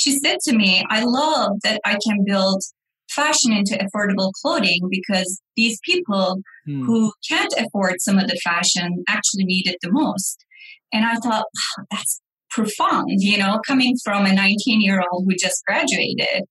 she 0.00 0.18
said 0.18 0.38
to 0.44 0.56
me, 0.56 0.82
I 0.88 1.02
love 1.04 1.58
that 1.62 1.78
I 1.84 1.98
can 2.02 2.24
build 2.24 2.62
fashion 3.10 3.52
into 3.52 3.76
affordable 3.76 4.32
clothing 4.40 4.88
because 4.90 5.42
these 5.56 5.78
people 5.84 6.40
hmm. 6.64 6.86
who 6.86 7.12
can't 7.28 7.52
afford 7.58 7.96
some 7.98 8.18
of 8.18 8.26
the 8.26 8.40
fashion 8.42 9.04
actually 9.08 9.44
need 9.44 9.68
it 9.68 9.76
the 9.82 9.92
most. 9.92 10.42
And 10.90 11.04
I 11.04 11.16
thought, 11.16 11.44
wow, 11.44 11.84
that's 11.90 12.22
profound, 12.48 13.10
you 13.18 13.36
know, 13.36 13.60
coming 13.66 13.94
from 14.02 14.24
a 14.24 14.32
19 14.32 14.80
year 14.80 15.02
old 15.12 15.26
who 15.28 15.36
just 15.36 15.62
graduated. 15.66 16.44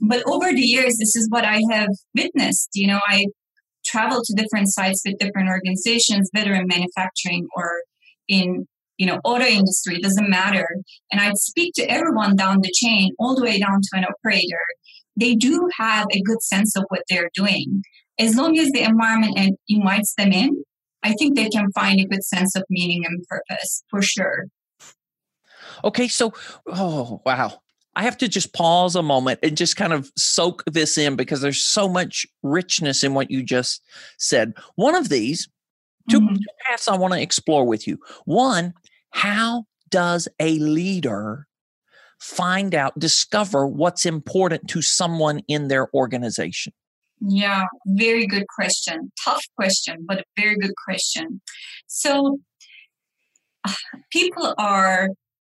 But 0.00 0.24
over 0.26 0.52
the 0.52 0.60
years, 0.60 0.96
this 0.96 1.14
is 1.14 1.28
what 1.30 1.44
I 1.44 1.60
have 1.70 1.90
witnessed. 2.16 2.70
You 2.74 2.88
know, 2.88 3.00
I 3.06 3.26
travel 3.86 4.22
to 4.24 4.34
different 4.34 4.72
sites 4.72 5.02
with 5.06 5.18
different 5.18 5.50
organizations, 5.50 6.30
whether 6.32 6.52
in 6.52 6.66
manufacturing 6.66 7.46
or 7.54 7.82
in 8.26 8.66
you 8.98 9.06
know, 9.06 9.20
auto 9.24 9.44
industry, 9.44 9.98
doesn't 10.00 10.28
matter. 10.28 10.68
And 11.10 11.20
I'd 11.20 11.38
speak 11.38 11.72
to 11.76 11.90
everyone 11.90 12.36
down 12.36 12.60
the 12.62 12.72
chain, 12.74 13.14
all 13.18 13.34
the 13.34 13.42
way 13.42 13.58
down 13.58 13.80
to 13.80 13.88
an 13.96 14.04
operator. 14.04 14.60
They 15.16 15.34
do 15.34 15.68
have 15.78 16.06
a 16.12 16.20
good 16.20 16.42
sense 16.42 16.76
of 16.76 16.84
what 16.88 17.02
they're 17.08 17.30
doing. 17.34 17.82
As 18.18 18.36
long 18.36 18.58
as 18.58 18.70
the 18.72 18.82
environment 18.82 19.58
invites 19.68 20.14
them 20.16 20.32
in, 20.32 20.62
I 21.02 21.12
think 21.12 21.36
they 21.36 21.48
can 21.48 21.70
find 21.72 22.00
a 22.00 22.04
good 22.04 22.24
sense 22.24 22.56
of 22.56 22.64
meaning 22.68 23.04
and 23.06 23.24
purpose 23.28 23.84
for 23.88 24.02
sure. 24.02 24.46
Okay, 25.84 26.08
so, 26.08 26.32
oh, 26.66 27.22
wow. 27.24 27.60
I 27.94 28.02
have 28.02 28.18
to 28.18 28.28
just 28.28 28.52
pause 28.52 28.94
a 28.94 29.02
moment 29.02 29.40
and 29.42 29.56
just 29.56 29.76
kind 29.76 29.92
of 29.92 30.10
soak 30.16 30.62
this 30.66 30.98
in 30.98 31.16
because 31.16 31.40
there's 31.40 31.64
so 31.64 31.88
much 31.88 32.26
richness 32.42 33.02
in 33.02 33.14
what 33.14 33.30
you 33.30 33.42
just 33.42 33.82
said. 34.18 34.54
One 34.76 34.94
of 34.94 35.08
these, 35.08 35.48
2 36.10 36.20
mm-hmm. 36.20 36.34
two 36.34 36.40
paths 36.66 36.88
I 36.88 36.96
want 36.96 37.14
to 37.14 37.20
explore 37.20 37.64
with 37.64 37.86
you. 37.86 37.98
One, 38.24 38.72
how 39.10 39.64
does 39.90 40.28
a 40.38 40.58
leader 40.58 41.46
find 42.20 42.74
out, 42.74 42.98
discover 42.98 43.66
what's 43.66 44.04
important 44.04 44.68
to 44.68 44.82
someone 44.82 45.40
in 45.48 45.68
their 45.68 45.88
organization? 45.94 46.72
Yeah, 47.20 47.64
very 47.86 48.26
good 48.26 48.46
question. 48.48 49.12
Tough 49.24 49.42
question, 49.56 50.04
but 50.06 50.18
a 50.18 50.24
very 50.36 50.56
good 50.56 50.74
question. 50.84 51.40
So, 51.86 52.38
people 54.12 54.54
are 54.58 55.10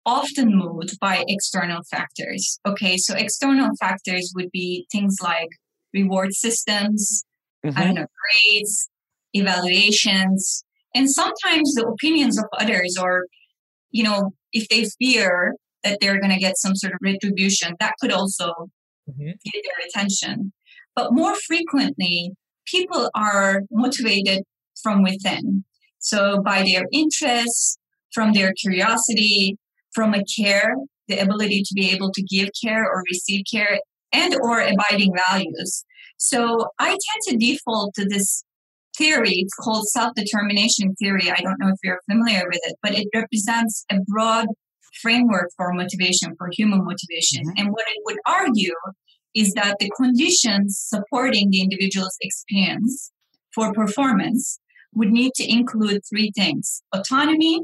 often 0.05 0.55
moved 0.55 0.99
by 0.99 1.23
external 1.27 1.81
factors. 1.83 2.59
Okay, 2.65 2.97
so 2.97 3.15
external 3.15 3.71
factors 3.79 4.31
would 4.35 4.49
be 4.51 4.85
things 4.91 5.17
like 5.21 5.49
reward 5.93 6.33
systems, 6.33 7.23
mm-hmm. 7.65 7.77
I 7.77 7.83
don't 7.83 7.95
know, 7.95 8.07
grades, 8.45 8.89
evaluations, 9.33 10.63
and 10.95 11.09
sometimes 11.09 11.73
the 11.75 11.85
opinions 11.85 12.37
of 12.39 12.45
others 12.57 12.97
or 12.99 13.25
you 13.91 14.03
know 14.03 14.31
if 14.51 14.67
they 14.69 14.85
fear 14.99 15.55
that 15.83 15.99
they're 16.01 16.19
going 16.19 16.33
to 16.33 16.39
get 16.39 16.57
some 16.57 16.75
sort 16.75 16.93
of 16.93 16.99
retribution 17.01 17.75
that 17.79 17.93
could 18.01 18.11
also 18.11 18.51
mm-hmm. 19.09 19.25
get 19.25 19.63
their 19.63 19.87
attention. 19.87 20.51
But 20.95 21.13
more 21.13 21.35
frequently 21.47 22.31
people 22.65 23.09
are 23.15 23.61
motivated 23.71 24.43
from 24.81 25.03
within. 25.03 25.63
So 25.99 26.41
by 26.41 26.63
their 26.63 26.85
interests 26.91 27.77
from 28.13 28.33
their 28.33 28.53
curiosity 28.53 29.57
from 29.93 30.13
a 30.13 30.23
care 30.23 30.73
the 31.07 31.17
ability 31.19 31.63
to 31.65 31.73
be 31.73 31.89
able 31.89 32.11
to 32.11 32.21
give 32.23 32.49
care 32.63 32.83
or 32.83 33.03
receive 33.09 33.43
care 33.51 33.79
and 34.13 34.35
or 34.41 34.61
abiding 34.61 35.13
values. 35.27 35.85
So 36.17 36.67
i 36.79 36.89
tend 36.89 37.21
to 37.27 37.37
default 37.37 37.93
to 37.95 38.05
this 38.05 38.43
theory. 38.99 39.31
It's 39.31 39.55
called 39.55 39.87
self 39.87 40.13
determination 40.15 40.93
theory. 40.95 41.31
I 41.31 41.41
don't 41.41 41.59
know 41.59 41.69
if 41.69 41.79
you're 41.83 42.01
familiar 42.09 42.43
with 42.47 42.59
it, 42.63 42.75
but 42.83 42.93
it 42.93 43.07
represents 43.15 43.85
a 43.91 43.97
broad 44.07 44.47
framework 45.01 45.49
for 45.55 45.73
motivation, 45.73 46.35
for 46.37 46.49
human 46.51 46.83
motivation. 46.83 47.45
Mm-hmm. 47.45 47.57
And 47.57 47.69
what 47.71 47.85
it 47.87 48.01
would 48.05 48.17
argue 48.27 48.75
is 49.33 49.53
that 49.53 49.77
the 49.79 49.89
conditions 49.95 50.77
supporting 50.77 51.49
the 51.49 51.61
individual's 51.61 52.17
experience 52.21 53.11
for 53.55 53.71
performance 53.73 54.59
would 54.93 55.11
need 55.11 55.33
to 55.35 55.49
include 55.49 56.01
three 56.09 56.31
things 56.35 56.81
autonomy, 56.93 57.61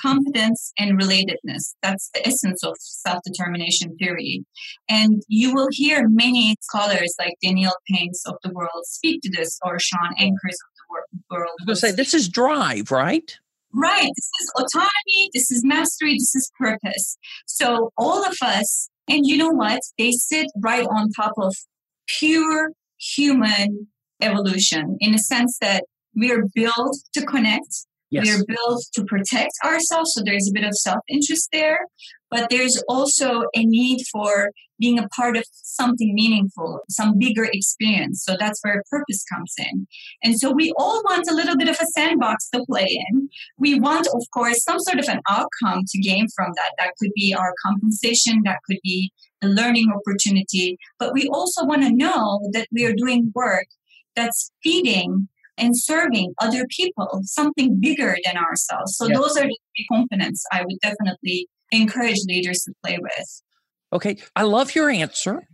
competence, 0.00 0.72
and 0.78 1.00
relatedness. 1.00 1.74
That's 1.82 2.10
the 2.14 2.26
essence 2.26 2.62
of 2.64 2.76
self 2.78 3.22
determination 3.24 3.96
theory. 3.96 4.44
And 4.88 5.22
you 5.28 5.54
will 5.54 5.68
hear 5.70 6.08
many 6.08 6.56
scholars 6.60 7.14
like 7.18 7.34
Daniel 7.42 7.74
Pink's 7.90 8.24
of 8.26 8.36
the 8.42 8.52
world 8.52 8.84
speak 8.84 9.22
to 9.22 9.30
this, 9.30 9.58
or 9.64 9.78
Shawn 9.78 10.14
Achor's 10.18 10.58
of 10.60 10.70
the 10.76 11.34
world. 11.34 11.48
I 11.60 11.64
was 11.66 11.66
going 11.66 11.74
to 11.74 11.76
say, 11.76 11.90
this 11.92 12.14
is 12.14 12.28
drive, 12.28 12.90
right? 12.90 13.38
Right. 13.72 14.10
This 14.16 14.30
is 14.40 14.52
autonomy, 14.56 15.30
this 15.34 15.50
is 15.50 15.62
mastery, 15.64 16.14
this 16.14 16.34
is 16.34 16.50
purpose. 16.58 17.18
So 17.46 17.90
all 17.98 18.24
of 18.24 18.36
us, 18.42 18.88
and 19.08 19.26
you 19.26 19.36
know 19.36 19.50
what? 19.50 19.80
They 19.98 20.12
sit 20.12 20.46
right 20.62 20.86
on 20.86 21.10
top 21.10 21.32
of 21.36 21.54
pure 22.06 22.70
human 22.98 23.88
evolution 24.22 24.96
in 25.00 25.14
a 25.14 25.18
sense 25.18 25.58
that 25.60 25.84
we 26.14 26.32
are 26.32 26.44
built 26.54 26.96
to 27.12 27.26
connect 27.26 27.85
Yes. 28.10 28.26
We're 28.26 28.44
built 28.46 28.84
to 28.94 29.04
protect 29.04 29.52
ourselves, 29.64 30.12
so 30.14 30.22
there's 30.24 30.48
a 30.48 30.52
bit 30.52 30.64
of 30.64 30.74
self 30.76 31.00
interest 31.08 31.48
there, 31.52 31.80
but 32.30 32.50
there's 32.50 32.82
also 32.88 33.42
a 33.54 33.64
need 33.64 34.04
for 34.12 34.50
being 34.78 34.98
a 34.98 35.08
part 35.08 35.36
of 35.36 35.44
something 35.52 36.14
meaningful, 36.14 36.80
some 36.90 37.18
bigger 37.18 37.48
experience. 37.50 38.22
So 38.24 38.36
that's 38.38 38.60
where 38.62 38.82
purpose 38.90 39.24
comes 39.24 39.54
in. 39.58 39.86
And 40.22 40.38
so 40.38 40.50
we 40.52 40.72
all 40.78 41.02
want 41.04 41.30
a 41.30 41.34
little 41.34 41.56
bit 41.56 41.68
of 41.68 41.78
a 41.80 41.86
sandbox 41.86 42.50
to 42.50 42.64
play 42.68 42.86
in. 43.10 43.28
We 43.58 43.80
want, 43.80 44.06
of 44.08 44.22
course, 44.34 44.62
some 44.62 44.78
sort 44.80 44.98
of 44.98 45.08
an 45.08 45.20
outcome 45.30 45.84
to 45.88 45.98
gain 45.98 46.26
from 46.36 46.52
that. 46.56 46.72
That 46.78 46.92
could 47.00 47.12
be 47.16 47.34
our 47.34 47.54
compensation, 47.64 48.42
that 48.44 48.58
could 48.66 48.78
be 48.82 49.12
a 49.42 49.48
learning 49.48 49.92
opportunity, 49.92 50.78
but 50.98 51.12
we 51.12 51.28
also 51.28 51.64
want 51.64 51.82
to 51.82 51.92
know 51.92 52.40
that 52.52 52.68
we 52.72 52.84
are 52.86 52.94
doing 52.94 53.32
work 53.34 53.66
that's 54.14 54.50
feeding 54.62 55.28
and 55.58 55.78
serving 55.78 56.34
other 56.40 56.66
people, 56.68 57.20
something 57.24 57.80
bigger 57.80 58.16
than 58.24 58.36
ourselves. 58.36 58.96
So 58.96 59.06
yes. 59.06 59.18
those 59.18 59.36
are 59.36 59.44
the 59.44 59.58
three 59.76 59.86
components 59.90 60.44
I 60.52 60.62
would 60.64 60.78
definitely 60.82 61.48
encourage 61.72 62.18
leaders 62.26 62.60
to 62.60 62.72
play 62.84 62.98
with. 63.00 63.42
Okay, 63.92 64.18
I 64.34 64.42
love 64.42 64.74
your 64.74 64.90
answer. 64.90 65.46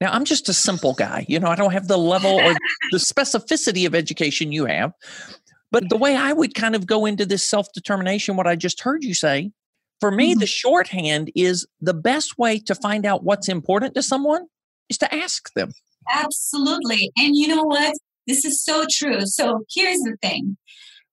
Now, 0.00 0.12
I'm 0.12 0.24
just 0.24 0.48
a 0.48 0.54
simple 0.54 0.94
guy. 0.94 1.26
You 1.28 1.38
know, 1.38 1.48
I 1.48 1.56
don't 1.56 1.72
have 1.72 1.88
the 1.88 1.98
level 1.98 2.40
or 2.40 2.54
the 2.90 2.98
specificity 2.98 3.86
of 3.86 3.94
education 3.94 4.50
you 4.50 4.64
have. 4.66 4.92
But 5.70 5.88
the 5.88 5.96
way 5.96 6.16
I 6.16 6.32
would 6.32 6.54
kind 6.54 6.74
of 6.74 6.86
go 6.86 7.06
into 7.06 7.26
this 7.26 7.48
self 7.48 7.72
determination, 7.72 8.36
what 8.36 8.46
I 8.46 8.56
just 8.56 8.80
heard 8.80 9.04
you 9.04 9.14
say, 9.14 9.52
for 10.00 10.10
me, 10.10 10.32
mm-hmm. 10.32 10.40
the 10.40 10.46
shorthand 10.46 11.30
is 11.36 11.66
the 11.80 11.94
best 11.94 12.38
way 12.38 12.58
to 12.60 12.74
find 12.74 13.06
out 13.06 13.22
what's 13.22 13.48
important 13.48 13.94
to 13.94 14.02
someone 14.02 14.46
is 14.88 14.98
to 14.98 15.14
ask 15.14 15.52
them. 15.54 15.72
Absolutely. 16.10 17.12
And 17.18 17.36
you 17.36 17.48
know 17.48 17.62
what? 17.62 17.94
This 18.30 18.44
is 18.44 18.62
so 18.62 18.84
true. 18.88 19.22
So 19.22 19.64
here's 19.74 19.98
the 19.98 20.16
thing. 20.22 20.56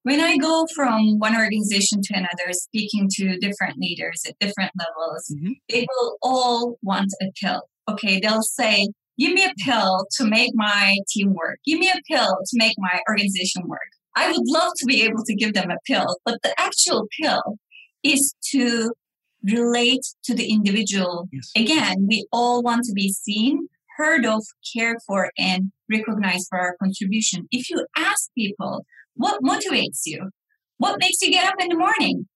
When 0.03 0.21
I 0.21 0.37
go 0.37 0.67
from 0.75 1.17
one 1.17 1.35
organization 1.35 2.03
to 2.03 2.13
another, 2.13 2.51
speaking 2.51 3.09
to 3.13 3.39
different 3.39 3.79
leaders 3.79 4.21
at 4.27 4.37
different 4.39 4.71
levels, 4.77 5.33
mm-hmm. 5.33 5.53
they 5.67 5.87
will 5.89 6.17
all 6.21 6.77
want 6.83 7.11
a 7.19 7.31
pill. 7.41 7.63
Okay, 7.89 8.19
they'll 8.19 8.43
say, 8.43 8.89
Give 9.17 9.33
me 9.33 9.45
a 9.45 9.53
pill 9.65 10.05
to 10.17 10.25
make 10.25 10.51
my 10.53 10.95
team 11.09 11.33
work. 11.33 11.57
Give 11.65 11.79
me 11.79 11.89
a 11.89 11.99
pill 12.07 12.27
to 12.27 12.53
make 12.53 12.75
my 12.77 13.01
organization 13.09 13.63
work. 13.65 13.89
I 14.15 14.31
would 14.31 14.43
love 14.45 14.73
to 14.77 14.85
be 14.85 15.01
able 15.01 15.23
to 15.25 15.33
give 15.33 15.55
them 15.55 15.71
a 15.71 15.77
pill, 15.87 16.19
but 16.23 16.37
the 16.43 16.53
actual 16.59 17.07
pill 17.19 17.57
is 18.03 18.35
to 18.51 18.91
relate 19.43 20.05
to 20.25 20.35
the 20.35 20.51
individual. 20.51 21.29
Yes. 21.31 21.51
Again, 21.55 22.05
we 22.07 22.27
all 22.31 22.61
want 22.61 22.83
to 22.83 22.93
be 22.93 23.11
seen, 23.11 23.69
heard 23.97 24.25
of, 24.25 24.43
cared 24.75 24.97
for, 25.05 25.31
and 25.37 25.71
recognized 25.91 26.47
for 26.49 26.59
our 26.59 26.75
contribution. 26.81 27.47
If 27.51 27.69
you 27.69 27.85
ask 27.97 28.29
people, 28.37 28.85
what 29.15 29.41
motivates 29.43 30.01
you? 30.05 30.29
What 30.77 30.99
makes 30.99 31.21
you 31.21 31.31
get 31.31 31.47
up 31.47 31.55
in 31.59 31.69
the 31.69 31.77
morning? 31.77 32.27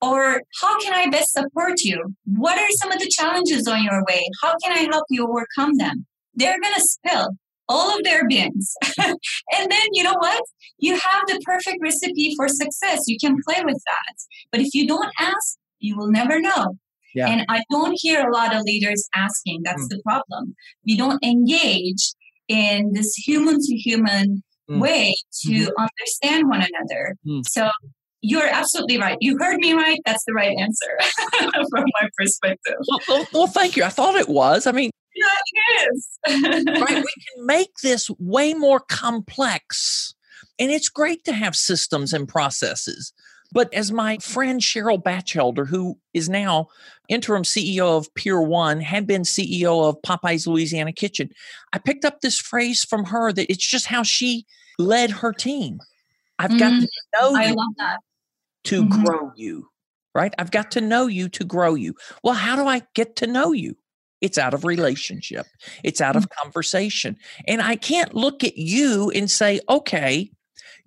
Or 0.00 0.40
how 0.62 0.80
can 0.80 0.94
I 0.94 1.10
best 1.10 1.32
support 1.32 1.82
you? 1.82 2.14
What 2.24 2.58
are 2.58 2.70
some 2.70 2.90
of 2.90 2.98
the 2.98 3.10
challenges 3.10 3.68
on 3.68 3.82
your 3.82 4.02
way? 4.08 4.22
How 4.42 4.54
can 4.64 4.72
I 4.72 4.88
help 4.90 5.04
you 5.10 5.26
overcome 5.26 5.76
them? 5.76 6.06
They're 6.34 6.58
going 6.60 6.74
to 6.74 6.80
spill 6.80 7.28
all 7.68 7.96
of 7.96 8.02
their 8.02 8.26
beans. 8.26 8.74
and 8.98 9.16
then 9.52 9.86
you 9.92 10.02
know 10.02 10.16
what? 10.18 10.42
You 10.78 10.94
have 10.94 11.22
the 11.26 11.40
perfect 11.44 11.78
recipe 11.82 12.34
for 12.36 12.48
success. 12.48 13.02
You 13.06 13.18
can 13.20 13.36
play 13.46 13.62
with 13.64 13.80
that. 13.86 14.14
But 14.50 14.60
if 14.60 14.74
you 14.74 14.86
don't 14.86 15.12
ask, 15.18 15.58
you 15.78 15.96
will 15.96 16.10
never 16.10 16.40
know. 16.40 16.76
Yeah. 17.14 17.28
And 17.28 17.44
I 17.48 17.62
don't 17.70 17.96
hear 18.00 18.26
a 18.26 18.32
lot 18.32 18.54
of 18.54 18.62
leaders 18.62 19.08
asking. 19.14 19.62
That's 19.64 19.84
mm. 19.84 19.88
the 19.88 20.00
problem. 20.04 20.54
We 20.86 20.96
don't 20.96 21.22
engage 21.24 22.12
in 22.48 22.92
this 22.92 23.14
human 23.14 23.58
to 23.60 23.74
human 23.76 24.42
way 24.68 25.14
to 25.42 25.50
mm-hmm. 25.50 25.68
understand 25.78 26.48
one 26.48 26.60
another. 26.60 27.16
Mm. 27.26 27.42
So 27.48 27.70
you're 28.22 28.46
absolutely 28.46 28.98
right. 28.98 29.16
You 29.20 29.36
heard 29.40 29.56
me 29.56 29.72
right. 29.72 29.98
That's 30.04 30.24
the 30.26 30.34
right 30.34 30.56
answer 30.58 31.50
from 31.70 31.84
my 32.00 32.08
perspective. 32.16 32.76
Well, 32.86 33.00
well, 33.08 33.26
well, 33.32 33.46
thank 33.46 33.76
you. 33.76 33.84
I 33.84 33.88
thought 33.88 34.14
it 34.14 34.28
was. 34.28 34.66
I 34.66 34.72
mean, 34.72 34.90
yeah, 35.14 35.26
it 35.52 35.90
is. 35.92 36.18
right. 36.80 36.96
We 36.96 37.12
can 37.36 37.46
make 37.46 37.70
this 37.82 38.10
way 38.18 38.54
more 38.54 38.80
complex. 38.80 40.14
And 40.58 40.70
it's 40.70 40.88
great 40.88 41.24
to 41.24 41.32
have 41.32 41.56
systems 41.56 42.12
and 42.12 42.28
processes. 42.28 43.12
But 43.52 43.72
as 43.74 43.90
my 43.90 44.18
friend 44.18 44.60
Cheryl 44.60 45.02
Batchelder, 45.02 45.64
who 45.64 45.98
is 46.14 46.28
now 46.28 46.68
interim 47.08 47.42
CEO 47.42 47.96
of 47.96 48.12
Pier 48.14 48.40
One, 48.40 48.80
had 48.80 49.06
been 49.06 49.22
CEO 49.22 49.88
of 49.88 50.00
Popeye's 50.02 50.46
Louisiana 50.46 50.92
Kitchen, 50.92 51.30
I 51.72 51.78
picked 51.78 52.04
up 52.04 52.20
this 52.20 52.38
phrase 52.38 52.84
from 52.84 53.06
her 53.06 53.32
that 53.32 53.50
it's 53.50 53.66
just 53.66 53.86
how 53.86 54.02
she 54.02 54.46
led 54.78 55.10
her 55.10 55.32
team. 55.32 55.80
I've 56.38 56.58
got 56.58 56.72
mm, 56.72 56.80
to 56.80 56.88
know 57.20 57.34
I 57.34 57.46
you 57.46 57.56
to 58.64 58.84
mm-hmm. 58.84 59.04
grow 59.04 59.32
you, 59.36 59.68
right? 60.14 60.34
I've 60.38 60.50
got 60.50 60.70
to 60.72 60.80
know 60.80 61.06
you 61.06 61.28
to 61.30 61.44
grow 61.44 61.74
you. 61.74 61.94
Well, 62.22 62.34
how 62.34 62.56
do 62.56 62.66
I 62.66 62.82
get 62.94 63.16
to 63.16 63.26
know 63.26 63.52
you? 63.52 63.76
It's 64.20 64.38
out 64.38 64.54
of 64.54 64.64
relationship. 64.64 65.46
It's 65.82 66.00
out 66.00 66.16
of 66.16 66.24
mm. 66.24 66.36
conversation. 66.42 67.16
And 67.46 67.62
I 67.62 67.76
can't 67.76 68.14
look 68.14 68.44
at 68.44 68.56
you 68.56 69.10
and 69.10 69.30
say, 69.30 69.60
okay, 69.68 70.30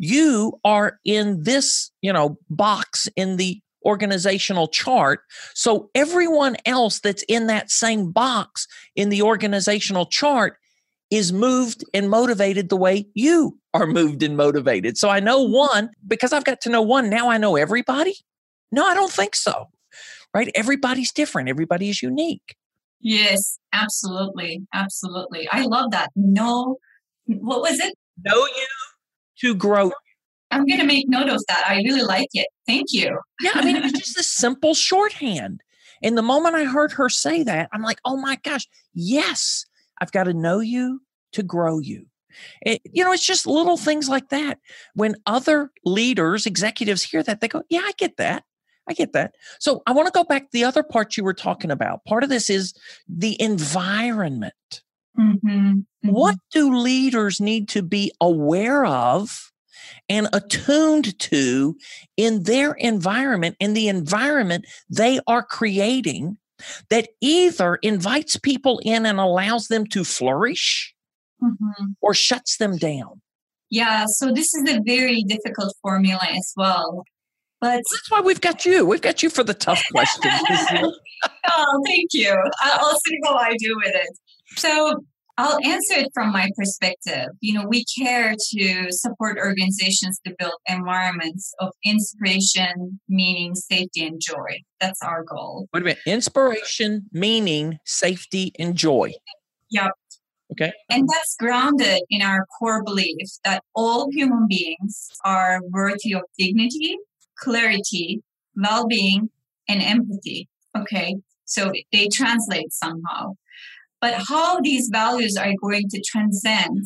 you 0.03 0.59
are 0.65 0.99
in 1.05 1.43
this, 1.43 1.89
you 2.01 2.11
know, 2.11 2.37
box 2.49 3.07
in 3.15 3.37
the 3.37 3.61
organizational 3.85 4.67
chart. 4.67 5.21
So 5.53 5.89
everyone 5.95 6.57
else 6.65 6.99
that's 6.99 7.23
in 7.29 7.47
that 7.47 7.71
same 7.71 8.11
box 8.11 8.67
in 8.97 9.09
the 9.09 9.21
organizational 9.21 10.05
chart 10.05 10.57
is 11.09 11.31
moved 11.31 11.85
and 11.93 12.09
motivated 12.09 12.67
the 12.67 12.75
way 12.75 13.05
you 13.13 13.57
are 13.73 13.87
moved 13.87 14.23
and 14.23 14.35
motivated. 14.35 14.97
So 14.97 15.09
I 15.09 15.21
know 15.21 15.45
mm-hmm. 15.45 15.53
one 15.53 15.89
because 16.05 16.33
I've 16.33 16.43
got 16.43 16.59
to 16.61 16.69
know 16.69 16.81
one. 16.81 17.09
Now 17.09 17.29
I 17.29 17.37
know 17.37 17.55
everybody. 17.55 18.15
No, 18.73 18.85
I 18.85 18.93
don't 18.93 19.11
think 19.11 19.35
so. 19.35 19.69
Right? 20.33 20.51
Everybody's 20.53 21.13
different. 21.13 21.47
Everybody 21.47 21.89
is 21.89 22.01
unique. 22.01 22.55
Yes, 22.99 23.57
absolutely. 23.71 24.63
Absolutely. 24.73 25.47
I 25.51 25.61
love 25.61 25.91
that. 25.91 26.09
No, 26.15 26.77
what 27.25 27.61
was 27.61 27.79
it? 27.79 27.93
Know 28.25 28.35
you 28.35 28.67
to 29.43 29.55
grow. 29.55 29.91
I'm 30.51 30.65
going 30.65 30.79
to 30.79 30.85
make 30.85 31.09
note 31.09 31.29
of 31.29 31.43
that. 31.47 31.65
I 31.67 31.77
really 31.77 32.03
like 32.03 32.29
it. 32.33 32.47
Thank 32.67 32.87
you. 32.91 33.19
yeah, 33.41 33.51
I 33.55 33.65
mean, 33.65 33.75
it 33.75 33.83
was 33.83 33.91
just 33.91 34.19
a 34.19 34.23
simple 34.41 34.73
shorthand. 34.73 35.61
And 36.01 36.17
the 36.17 36.21
moment 36.21 36.55
I 36.55 36.65
heard 36.65 36.91
her 36.93 37.09
say 37.09 37.43
that, 37.43 37.69
I'm 37.73 37.81
like, 37.81 37.99
oh 38.05 38.17
my 38.17 38.37
gosh, 38.43 38.67
yes, 38.93 39.65
I've 40.01 40.11
got 40.11 40.25
to 40.25 40.33
know 40.33 40.59
you 40.59 41.01
to 41.33 41.43
grow 41.43 41.79
you. 41.79 42.05
It, 42.61 42.81
you 42.91 43.03
know, 43.03 43.13
it's 43.13 43.25
just 43.25 43.47
little 43.47 43.77
things 43.77 44.09
like 44.09 44.29
that. 44.29 44.59
When 44.95 45.15
other 45.25 45.71
leaders, 45.85 46.45
executives 46.45 47.03
hear 47.03 47.23
that, 47.23 47.41
they 47.41 47.47
go, 47.47 47.63
yeah, 47.69 47.81
I 47.83 47.91
get 47.97 48.17
that. 48.17 48.43
I 48.87 48.93
get 48.93 49.13
that. 49.13 49.35
So 49.59 49.81
I 49.87 49.93
want 49.93 50.07
to 50.07 50.11
go 50.11 50.23
back 50.23 50.43
to 50.43 50.49
the 50.51 50.65
other 50.65 50.83
part 50.83 51.15
you 51.15 51.23
were 51.23 51.33
talking 51.33 51.71
about. 51.71 52.03
Part 52.05 52.23
of 52.23 52.29
this 52.29 52.49
is 52.49 52.73
the 53.07 53.41
environment. 53.41 54.81
Mm-hmm. 55.19 55.47
Mm-hmm. 55.47 56.09
What 56.09 56.35
do 56.51 56.77
leaders 56.77 57.39
need 57.39 57.69
to 57.69 57.81
be 57.81 58.11
aware 58.19 58.85
of 58.85 59.51
and 60.09 60.27
attuned 60.33 61.17
to 61.19 61.77
in 62.17 62.43
their 62.43 62.73
environment, 62.73 63.55
in 63.59 63.73
the 63.73 63.87
environment 63.87 64.65
they 64.89 65.19
are 65.27 65.43
creating 65.43 66.37
that 66.89 67.09
either 67.21 67.75
invites 67.75 68.37
people 68.37 68.79
in 68.83 69.05
and 69.05 69.19
allows 69.19 69.67
them 69.67 69.85
to 69.87 70.03
flourish 70.03 70.93
mm-hmm. 71.41 71.85
or 72.01 72.13
shuts 72.13 72.57
them 72.57 72.77
down? 72.77 73.21
Yeah, 73.69 74.05
so 74.07 74.31
this 74.31 74.53
is 74.53 74.69
a 74.69 74.79
very 74.81 75.23
difficult 75.23 75.73
formula 75.81 76.21
as 76.29 76.53
well. 76.55 77.03
But 77.59 77.77
that's 77.77 78.11
why 78.11 78.19
we've 78.19 78.41
got 78.41 78.65
you. 78.65 78.85
We've 78.85 79.01
got 79.01 79.23
you 79.23 79.29
for 79.29 79.43
the 79.43 79.53
tough 79.53 79.81
questions. 79.91 80.33
oh, 81.47 81.83
thank 81.87 82.09
you. 82.13 82.35
I'll 82.61 82.99
see 83.05 83.17
how 83.23 83.35
I 83.35 83.55
do 83.57 83.75
with 83.77 83.95
it. 83.95 84.17
So 84.57 85.03
I'll 85.37 85.57
answer 85.65 85.95
it 85.95 86.09
from 86.13 86.31
my 86.31 86.49
perspective. 86.55 87.29
You 87.41 87.55
know, 87.55 87.65
we 87.67 87.85
care 87.85 88.35
to 88.51 88.91
support 88.91 89.37
organizations 89.37 90.19
to 90.25 90.35
build 90.37 90.53
environments 90.67 91.53
of 91.59 91.71
inspiration, 91.83 92.99
meaning, 93.09 93.55
safety, 93.55 94.05
and 94.05 94.21
joy. 94.21 94.59
That's 94.79 95.01
our 95.01 95.23
goal. 95.23 95.67
Wait 95.73 95.81
a 95.81 95.85
minute. 95.85 95.99
Inspiration, 96.05 97.09
meaning, 97.11 97.79
safety, 97.83 98.53
and 98.59 98.75
joy. 98.75 99.13
Yep. 99.71 99.91
Okay. 100.51 100.71
And 100.91 101.09
that's 101.11 101.35
grounded 101.39 102.01
in 102.11 102.21
our 102.21 102.45
core 102.59 102.83
belief 102.83 103.27
that 103.43 103.63
all 103.73 104.11
human 104.11 104.45
beings 104.47 105.09
are 105.25 105.61
worthy 105.69 106.13
of 106.13 106.21
dignity, 106.37 106.95
clarity, 107.39 108.21
well 108.55 108.85
being, 108.85 109.31
and 109.67 109.81
empathy. 109.81 110.47
Okay. 110.77 111.15
So 111.45 111.71
they 111.91 112.07
translate 112.07 112.71
somehow. 112.71 113.33
But 114.03 114.15
how 114.27 114.59
these 114.59 114.89
values 114.91 115.37
are 115.37 115.53
going 115.61 115.87
to 115.91 116.03
transcend 116.05 116.83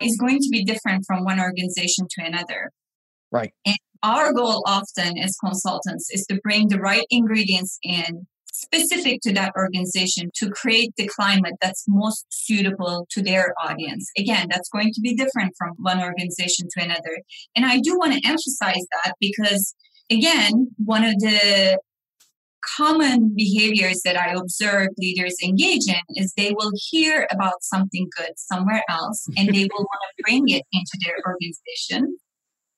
is 0.00 0.16
going 0.16 0.40
to 0.40 0.48
be 0.50 0.64
different 0.64 1.04
from 1.06 1.22
one 1.22 1.38
organization 1.38 2.08
to 2.10 2.26
another. 2.26 2.72
Right. 3.30 3.52
And 3.64 3.76
our 4.02 4.32
goal 4.32 4.64
often 4.66 5.18
as 5.18 5.36
consultants 5.36 6.08
is 6.10 6.26
to 6.26 6.40
bring 6.42 6.66
the 6.66 6.80
right 6.80 7.06
ingredients 7.10 7.78
in 7.84 8.26
specific 8.52 9.20
to 9.22 9.32
that 9.34 9.52
organization 9.56 10.30
to 10.40 10.50
create 10.50 10.90
the 10.96 11.08
climate 11.16 11.54
that's 11.62 11.84
most 11.86 12.26
suitable 12.30 13.06
to 13.12 13.22
their 13.22 13.54
audience. 13.64 14.10
Again, 14.18 14.48
that's 14.50 14.68
going 14.68 14.92
to 14.94 15.00
be 15.00 15.14
different 15.14 15.52
from 15.56 15.74
one 15.76 16.02
organization 16.02 16.66
to 16.72 16.84
another. 16.84 17.20
And 17.54 17.64
I 17.64 17.78
do 17.78 17.96
want 17.96 18.14
to 18.14 18.28
emphasize 18.28 18.84
that 19.04 19.14
because, 19.20 19.76
again, 20.10 20.72
one 20.84 21.04
of 21.04 21.14
the 21.20 21.78
common 22.76 23.34
behaviors 23.36 24.02
that 24.04 24.16
I 24.16 24.32
observe 24.32 24.88
leaders 24.98 25.36
engage 25.42 25.88
in 25.88 26.00
is 26.16 26.32
they 26.36 26.52
will 26.52 26.72
hear 26.90 27.26
about 27.30 27.62
something 27.62 28.08
good 28.16 28.32
somewhere 28.36 28.82
else 28.88 29.26
and 29.36 29.48
they 29.48 29.64
will 29.64 29.84
want 29.84 30.02
to 30.16 30.22
bring 30.22 30.48
it 30.48 30.62
into 30.72 30.98
their 31.04 31.16
organization. 31.26 32.16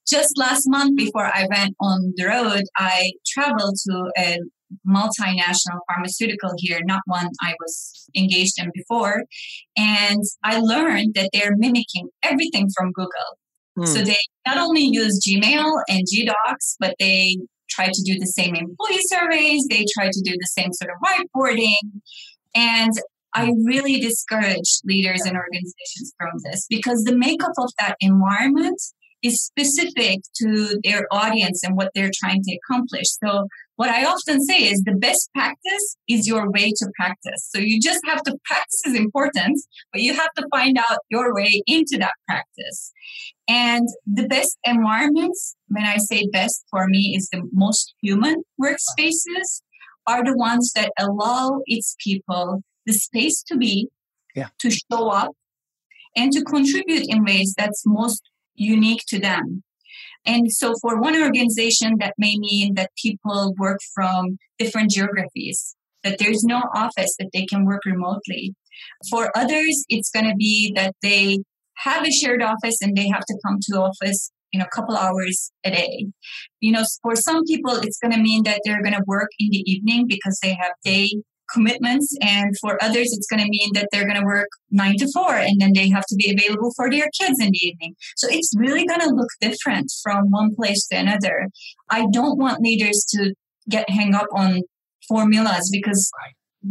Just 0.06 0.36
last 0.36 0.64
month 0.66 0.96
before 0.96 1.26
I 1.26 1.46
went 1.50 1.74
on 1.80 2.12
the 2.16 2.26
road, 2.26 2.64
I 2.76 3.12
traveled 3.26 3.76
to 3.88 4.10
a 4.18 4.38
multinational 4.86 5.78
pharmaceutical 5.88 6.52
here, 6.58 6.80
not 6.84 7.00
one 7.06 7.28
I 7.40 7.54
was 7.60 8.08
engaged 8.16 8.54
in 8.58 8.70
before. 8.74 9.24
And 9.76 10.22
I 10.42 10.58
learned 10.58 11.14
that 11.14 11.30
they're 11.32 11.56
mimicking 11.56 12.08
everything 12.22 12.68
from 12.76 12.92
Google. 12.92 13.38
Hmm. 13.76 13.86
So 13.86 14.02
they 14.02 14.16
not 14.46 14.58
only 14.58 14.82
use 14.82 15.24
Gmail 15.26 15.80
and 15.88 16.06
GDocs, 16.06 16.76
but 16.78 16.94
they 16.98 17.38
try 17.74 17.86
to 17.86 18.02
do 18.04 18.18
the 18.18 18.26
same 18.26 18.54
employee 18.54 19.02
surveys, 19.02 19.66
they 19.68 19.84
try 19.94 20.06
to 20.06 20.22
do 20.24 20.32
the 20.32 20.46
same 20.46 20.72
sort 20.72 20.90
of 20.90 20.96
whiteboarding. 21.02 22.00
And 22.54 22.92
I 23.34 23.50
really 23.64 23.98
discourage 23.98 24.78
leaders 24.84 25.22
and 25.22 25.36
organizations 25.36 26.14
from 26.16 26.30
this 26.44 26.66
because 26.68 27.02
the 27.02 27.16
makeup 27.16 27.52
of 27.58 27.70
that 27.80 27.96
environment 28.00 28.80
is 29.24 29.42
specific 29.42 30.20
to 30.36 30.78
their 30.84 31.06
audience 31.10 31.64
and 31.64 31.76
what 31.76 31.90
they're 31.94 32.10
trying 32.14 32.42
to 32.42 32.56
accomplish. 32.56 33.06
So 33.24 33.48
what 33.76 33.88
I 33.88 34.04
often 34.04 34.44
say 34.44 34.58
is 34.58 34.82
the 34.82 34.94
best 34.94 35.30
practice 35.32 35.96
is 36.06 36.28
your 36.28 36.50
way 36.50 36.70
to 36.70 36.90
practice. 36.94 37.48
So 37.50 37.58
you 37.58 37.80
just 37.80 38.00
have 38.06 38.22
to 38.24 38.36
practice 38.44 38.82
is 38.86 38.94
important, 38.94 39.60
but 39.92 40.02
you 40.02 40.14
have 40.14 40.32
to 40.36 40.46
find 40.50 40.78
out 40.78 40.98
your 41.10 41.34
way 41.34 41.62
into 41.66 41.96
that 41.98 42.12
practice. 42.28 42.92
And 43.48 43.88
the 44.06 44.28
best 44.28 44.58
environments, 44.64 45.56
when 45.68 45.84
I 45.84 45.96
say 45.96 46.28
best 46.30 46.64
for 46.70 46.86
me, 46.86 47.14
is 47.16 47.28
the 47.30 47.42
most 47.52 47.94
human 48.02 48.44
workspaces 48.62 49.62
are 50.06 50.22
the 50.22 50.36
ones 50.36 50.72
that 50.74 50.92
allow 50.98 51.62
its 51.66 51.96
people 51.98 52.62
the 52.86 52.92
space 52.92 53.42
to 53.44 53.56
be, 53.56 53.88
yeah. 54.34 54.48
to 54.58 54.70
show 54.70 55.08
up, 55.08 55.32
and 56.14 56.30
to 56.32 56.44
contribute 56.44 57.06
in 57.08 57.24
ways 57.24 57.54
that's 57.56 57.82
most 57.86 58.22
unique 58.54 59.02
to 59.08 59.18
them. 59.18 59.62
And 60.26 60.50
so 60.50 60.74
for 60.80 61.00
one 61.00 61.20
organization, 61.20 61.96
that 62.00 62.14
may 62.18 62.38
mean 62.38 62.74
that 62.74 62.90
people 63.00 63.54
work 63.58 63.80
from 63.94 64.38
different 64.58 64.90
geographies, 64.90 65.76
that 66.02 66.18
there's 66.18 66.44
no 66.44 66.62
office 66.74 67.14
that 67.18 67.30
they 67.32 67.44
can 67.44 67.66
work 67.66 67.82
remotely. 67.84 68.54
For 69.10 69.30
others, 69.36 69.84
it's 69.88 70.10
going 70.10 70.28
to 70.28 70.34
be 70.34 70.72
that 70.76 70.94
they 71.02 71.40
have 71.78 72.06
a 72.06 72.10
shared 72.10 72.42
office 72.42 72.78
and 72.80 72.96
they 72.96 73.08
have 73.08 73.24
to 73.26 73.38
come 73.46 73.58
to 73.60 73.72
the 73.72 73.80
office 73.80 74.30
in 74.52 74.60
a 74.60 74.68
couple 74.68 74.96
hours 74.96 75.50
a 75.64 75.70
day. 75.70 76.06
You 76.60 76.72
know, 76.72 76.84
for 77.02 77.16
some 77.16 77.44
people, 77.44 77.72
it's 77.72 77.98
going 77.98 78.12
to 78.12 78.22
mean 78.22 78.44
that 78.44 78.60
they're 78.64 78.82
going 78.82 78.94
to 78.94 79.04
work 79.06 79.28
in 79.38 79.50
the 79.50 79.70
evening 79.70 80.06
because 80.08 80.38
they 80.42 80.54
have 80.54 80.72
day 80.84 81.10
commitments. 81.52 82.16
And 82.20 82.54
for 82.60 82.82
others, 82.82 83.12
it's 83.12 83.26
going 83.26 83.42
to 83.42 83.48
mean 83.48 83.70
that 83.74 83.88
they're 83.90 84.06
going 84.06 84.20
to 84.20 84.26
work 84.26 84.48
nine 84.70 84.96
to 84.98 85.08
four 85.12 85.34
and 85.34 85.60
then 85.60 85.72
they 85.74 85.88
have 85.90 86.06
to 86.06 86.16
be 86.16 86.34
available 86.36 86.72
for 86.76 86.90
their 86.90 87.08
kids 87.18 87.38
in 87.40 87.50
the 87.50 87.58
evening. 87.58 87.94
So 88.16 88.28
it's 88.30 88.52
really 88.56 88.86
going 88.86 89.00
to 89.00 89.14
look 89.14 89.30
different 89.40 89.92
from 90.02 90.30
one 90.30 90.54
place 90.54 90.86
to 90.88 90.96
another. 90.96 91.48
I 91.90 92.06
don't 92.12 92.38
want 92.38 92.60
leaders 92.60 93.04
to 93.10 93.34
get 93.68 93.88
hung 93.90 94.14
up 94.14 94.26
on 94.34 94.60
formulas 95.08 95.70
because 95.72 96.10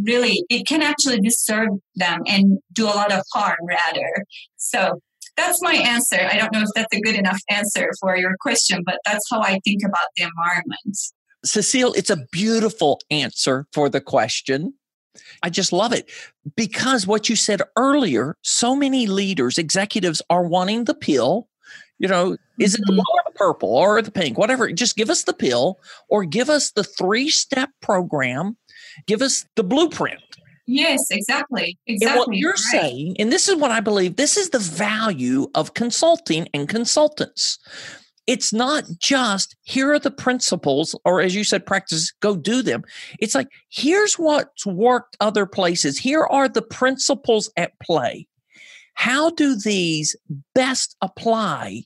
really 0.02 0.44
it 0.50 0.66
can 0.68 0.82
actually 0.82 1.20
disturb 1.20 1.70
them 1.96 2.22
and 2.28 2.60
do 2.74 2.86
a 2.86 2.96
lot 2.96 3.12
of 3.12 3.22
harm 3.34 3.58
rather. 3.68 4.26
So 4.58 5.00
that's 5.36 5.62
my 5.62 5.74
answer. 5.74 6.20
I 6.20 6.38
don't 6.38 6.54
know 6.54 6.62
if 6.62 6.70
that's 6.76 6.94
a 6.96 7.02
good 7.02 7.16
enough 7.16 7.40
answer 7.50 7.90
for 8.00 8.16
your 8.18 8.36
question, 8.40 8.82
but 8.86 9.00
that's 9.06 9.26
how 9.32 9.42
I 9.42 9.60
think 9.64 9.82
about 9.84 10.08
the 10.16 10.24
environment. 10.24 10.98
Sesil, 11.46 11.96
it's 11.96 12.10
a 12.10 12.26
beautiful 12.32 13.02
answer 13.12 13.68
for 13.74 13.90
the 13.90 14.02
question. 14.02 14.74
I 15.44 15.50
just 15.50 15.72
love 15.72 15.94
it 15.94 16.10
because 16.56 17.06
what 17.06 17.30
you 17.30 17.36
said 17.36 17.62
earlier, 17.76 18.38
so 18.42 18.76
many 18.76 19.08
leaders, 19.08 19.58
executives 19.58 20.22
are 20.30 20.44
wanting 20.44 20.86
the 20.86 20.96
pill. 20.96 21.48
You 22.00 22.08
know, 22.08 22.38
is 22.60 22.74
it 22.74 22.82
the 22.86 22.92
mm-hmm. 22.92 22.96
blue 22.96 23.04
or 23.14 23.22
the 23.26 23.38
purple 23.38 23.76
or 23.76 24.02
the 24.02 24.12
pink, 24.12 24.38
whatever? 24.38 24.72
Just 24.72 24.96
give 24.96 25.10
us 25.10 25.24
the 25.24 25.34
pill 25.34 25.80
or 26.10 26.26
give 26.26 26.50
us 26.50 26.72
the 26.72 26.84
three 26.84 27.30
step 27.30 27.70
program, 27.82 28.58
give 29.06 29.22
us 29.22 29.46
the 29.56 29.64
blueprint. 29.64 30.22
Yes, 30.66 31.12
exactly. 31.12 31.78
Exactly. 31.88 32.20
And 32.20 32.28
what 32.28 32.38
you're 32.38 32.52
right. 32.52 32.58
saying, 32.58 33.16
and 33.20 33.32
this 33.32 33.48
is 33.48 33.56
what 33.56 33.72
I 33.72 33.82
believe, 33.82 34.16
this 34.16 34.38
is 34.38 34.50
the 34.50 34.60
value 34.60 35.50
of 35.56 35.74
consulting 35.74 36.48
and 36.54 36.70
consultants. 36.70 37.60
It's 38.26 38.54
not 38.54 38.86
just 39.00 39.56
here 39.64 39.92
are 39.92 40.00
the 40.00 40.12
principles, 40.12 40.96
or 41.04 41.20
as 41.20 41.36
you 41.36 41.44
said, 41.44 41.66
practice, 41.66 42.12
go 42.22 42.36
do 42.36 42.62
them. 42.62 42.84
It's 43.20 43.36
like, 43.36 43.50
here's 43.70 44.16
what's 44.16 44.66
worked 44.66 45.18
other 45.20 45.46
places. 45.46 45.98
Here 45.98 46.24
are 46.24 46.48
the 46.48 46.62
principles 46.62 47.52
at 47.58 47.78
play. 47.80 48.28
How 48.94 49.32
do 49.32 49.56
these 49.56 50.16
best 50.56 50.96
apply 51.02 51.84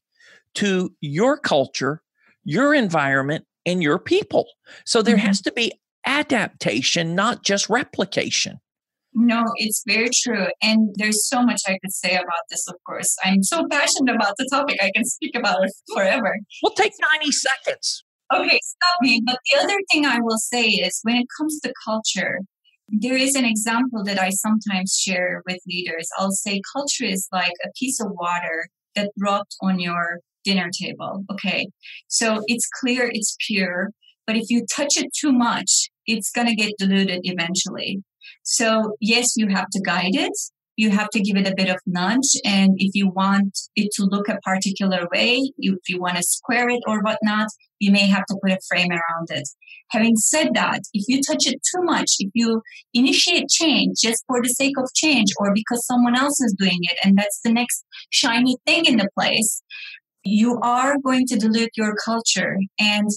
to 0.56 0.94
your 1.02 1.38
culture, 1.38 2.02
your 2.44 2.74
environment, 2.74 3.46
and 3.66 3.82
your 3.82 3.98
people? 3.98 4.48
So 4.86 5.02
there 5.02 5.16
mm-hmm. 5.16 5.26
has 5.26 5.42
to 5.42 5.52
be 5.52 5.72
adaptation, 6.06 7.16
not 7.16 7.44
just 7.44 7.70
replication. 7.70 8.60
No, 9.20 9.46
it's 9.56 9.82
very 9.88 10.10
true. 10.14 10.46
And 10.62 10.94
there's 10.96 11.28
so 11.28 11.42
much 11.42 11.62
I 11.68 11.80
could 11.82 11.92
say 11.92 12.14
about 12.14 12.44
this, 12.52 12.68
of 12.68 12.76
course. 12.86 13.16
I'm 13.24 13.42
so 13.42 13.66
passionate 13.68 14.16
about 14.16 14.36
the 14.38 14.48
topic, 14.52 14.78
I 14.80 14.92
can 14.94 15.06
speak 15.16 15.36
about 15.36 15.64
it 15.64 15.72
forever. 15.92 16.38
We'll 16.62 16.74
take 16.74 16.94
90 17.14 17.32
seconds. 17.32 18.04
Okay, 18.32 18.60
stop 18.62 18.98
me. 19.02 19.24
But 19.26 19.40
the 19.52 19.60
other 19.60 19.78
thing 19.92 20.06
I 20.06 20.20
will 20.20 20.38
say 20.38 20.68
is 20.68 21.00
when 21.02 21.16
it 21.16 21.26
comes 21.36 21.60
to 21.62 21.74
culture, 21.84 22.42
there 22.90 23.18
is 23.18 23.34
an 23.34 23.44
example 23.44 24.04
that 24.04 24.20
I 24.20 24.30
sometimes 24.30 24.96
share 24.96 25.42
with 25.48 25.58
leaders. 25.68 26.08
I'll 26.20 26.32
say 26.32 26.62
culture 26.72 27.06
is 27.06 27.28
like 27.32 27.54
a 27.66 27.72
piece 27.76 28.00
of 28.00 28.12
water 28.12 28.68
that 28.96 29.10
dropped 29.18 29.56
on 29.64 29.80
your 29.80 30.20
dinner 30.44 30.70
table. 30.80 31.26
Okay. 31.32 31.70
So 32.08 32.44
it's 32.46 32.70
clear, 32.80 33.10
it's 33.12 33.36
pure, 33.48 33.90
but 34.28 34.36
if 34.36 34.50
you 34.50 34.64
touch 34.72 34.96
it 34.96 35.12
too 35.20 35.32
much, 35.32 35.90
it's 36.06 36.30
going 36.30 36.48
to 36.48 36.56
get 36.56 36.74
diluted 36.78 37.22
eventually. 37.24 38.04
So 38.50 38.96
yes, 39.02 39.34
you 39.36 39.50
have 39.50 39.68
to 39.74 39.82
guide 39.82 40.16
it. 40.16 40.32
You 40.78 40.90
have 40.92 41.10
to 41.10 41.20
give 41.20 41.36
it 41.36 41.48
a 41.48 41.56
bit 41.56 41.70
of 41.70 41.80
nudge. 41.86 42.40
And 42.46 42.76
if 42.78 42.92
you 42.94 43.10
want 43.10 43.60
it 43.76 43.90
to 43.96 44.04
look 44.04 44.30
a 44.30 44.40
particular 44.42 45.06
way, 45.14 45.52
if 45.58 45.90
you 45.90 46.00
want 46.00 46.16
to 46.16 46.24
square 46.24 46.70
it 46.70 46.80
or 46.88 47.02
whatnot, 47.02 47.50
you 47.80 47.92
may 47.92 48.08
have 48.08 48.26
to 48.28 48.38
put 48.42 48.54
a 48.54 48.60
frame 48.70 48.92
around 48.92 49.28
it. 49.32 49.50
Having 49.90 50.16
said 50.16 50.54
that, 50.54 50.80
if 50.94 51.04
you 51.10 51.22
touch 51.22 51.46
it 51.46 51.60
too 51.72 51.82
much, 51.82 52.10
if 52.20 52.32
you 52.34 52.62
initiate 52.94 53.50
change 53.50 53.98
just 54.02 54.24
for 54.28 54.42
the 54.42 54.50
sake 54.50 54.78
of 54.78 54.90
change 54.96 55.28
or 55.40 55.54
because 55.54 55.86
someone 55.86 56.16
else 56.16 56.40
is 56.40 56.56
doing 56.58 56.80
it 56.84 56.98
and 57.04 57.18
that's 57.18 57.42
the 57.44 57.52
next 57.52 57.84
shiny 58.12 58.56
thing 58.66 58.86
in 58.86 58.96
the 58.96 59.10
place, 59.14 59.62
you 60.24 60.58
are 60.62 60.96
going 61.04 61.26
to 61.28 61.38
dilute 61.38 61.72
your 61.76 61.96
culture. 62.06 62.58
And 62.80 63.10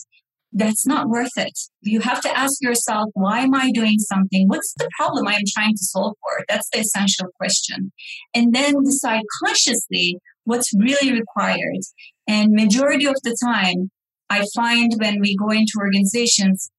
that's 0.53 0.87
not 0.87 1.09
worth 1.09 1.37
it. 1.37 1.59
You 1.81 2.01
have 2.01 2.21
to 2.23 2.39
ask 2.39 2.61
yourself, 2.61 3.11
why 3.15 3.41
am 3.41 3.55
I 3.55 3.71
doing 3.73 3.99
something? 3.99 4.49
What's 4.49 4.75
the 4.75 4.89
problem 4.97 5.29
I'm 5.29 5.45
trying 5.55 5.75
to 5.75 5.85
solve 5.85 6.17
for? 6.21 6.45
That's 6.49 6.69
the 6.73 6.81
essential 6.81 7.29
question. 7.39 7.93
And 8.35 8.53
then 8.53 8.75
decide 8.85 9.23
consciously 9.45 10.19
what's 10.45 10.73
really 10.77 11.13
required. 11.13 11.81
And 12.27 12.51
majority 12.53 13.07
of 13.07 13.17
the 13.23 13.37
time, 13.45 13.91
I 14.29 14.45
find 14.55 14.93
when 14.99 15.21
we 15.21 15.37
go 15.37 15.51
into 15.51 15.73
organizations, 15.79 16.71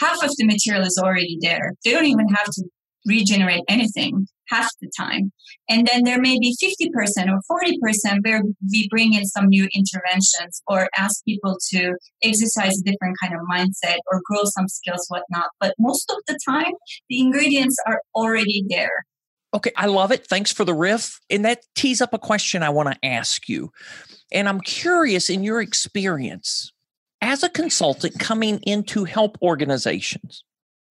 half 0.00 0.22
of 0.22 0.30
the 0.36 0.46
material 0.46 0.84
is 0.84 1.00
already 1.02 1.38
there. 1.40 1.72
They 1.84 1.92
don't 1.92 2.06
even 2.06 2.28
have 2.28 2.46
to 2.46 2.64
regenerate 3.06 3.62
anything 3.68 4.26
half 4.48 4.70
the 4.80 4.90
time. 4.96 5.32
And 5.68 5.86
then 5.86 6.04
there 6.04 6.20
may 6.20 6.38
be 6.38 6.56
50% 6.62 6.92
or 7.28 7.60
40% 7.62 8.24
where 8.24 8.42
we 8.72 8.88
bring 8.88 9.14
in 9.14 9.26
some 9.26 9.48
new 9.48 9.68
interventions 9.74 10.62
or 10.66 10.88
ask 10.96 11.24
people 11.24 11.56
to 11.70 11.94
exercise 12.22 12.78
a 12.78 12.82
different 12.82 13.16
kind 13.22 13.34
of 13.34 13.40
mindset 13.50 13.98
or 14.10 14.20
grow 14.24 14.44
some 14.44 14.68
skills, 14.68 15.06
whatnot. 15.08 15.50
But 15.60 15.74
most 15.78 16.10
of 16.10 16.16
the 16.26 16.38
time, 16.46 16.72
the 17.08 17.20
ingredients 17.20 17.76
are 17.86 18.00
already 18.14 18.64
there. 18.68 19.04
Okay, 19.54 19.72
I 19.76 19.86
love 19.86 20.12
it. 20.12 20.26
Thanks 20.26 20.52
for 20.52 20.64
the 20.64 20.74
riff. 20.74 21.18
And 21.30 21.44
that 21.44 21.62
tees 21.74 22.02
up 22.02 22.12
a 22.12 22.18
question 22.18 22.62
I 22.62 22.68
want 22.68 22.92
to 22.92 23.06
ask 23.06 23.48
you. 23.48 23.70
And 24.30 24.48
I'm 24.48 24.60
curious 24.60 25.30
in 25.30 25.42
your 25.42 25.62
experience 25.62 26.70
as 27.20 27.42
a 27.42 27.48
consultant 27.48 28.18
coming 28.20 28.60
in 28.60 28.84
to 28.84 29.04
help 29.04 29.38
organizations. 29.42 30.44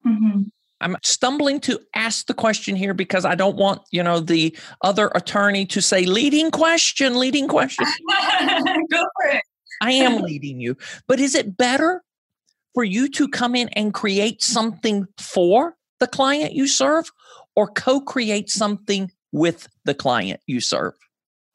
Mm-hmm. 0.05 0.43
I'm 0.79 0.95
stumbling 1.03 1.59
to 1.61 1.79
ask 1.95 2.27
the 2.27 2.33
question 2.33 2.75
here 2.75 2.93
because 2.93 3.25
I 3.25 3.35
don't 3.35 3.57
want, 3.57 3.81
you 3.91 4.03
know, 4.03 4.19
the 4.19 4.55
other 4.81 5.11
attorney 5.15 5.65
to 5.67 5.81
say 5.81 6.05
leading 6.05 6.51
question, 6.51 7.17
leading 7.17 7.47
question. 7.47 7.85
Go 8.91 9.03
for 9.15 9.29
it. 9.29 9.41
I 9.81 9.91
am 9.91 10.21
leading 10.21 10.59
you. 10.59 10.77
But 11.07 11.19
is 11.19 11.35
it 11.35 11.57
better 11.57 12.03
for 12.73 12.83
you 12.83 13.09
to 13.09 13.27
come 13.27 13.55
in 13.55 13.69
and 13.69 13.93
create 13.93 14.43
something 14.43 15.07
for 15.17 15.75
the 15.99 16.07
client 16.07 16.53
you 16.53 16.67
serve 16.67 17.11
or 17.55 17.67
co-create 17.67 18.49
something 18.49 19.11
with 19.31 19.67
the 19.85 19.95
client 19.95 20.41
you 20.45 20.61
serve? 20.61 20.93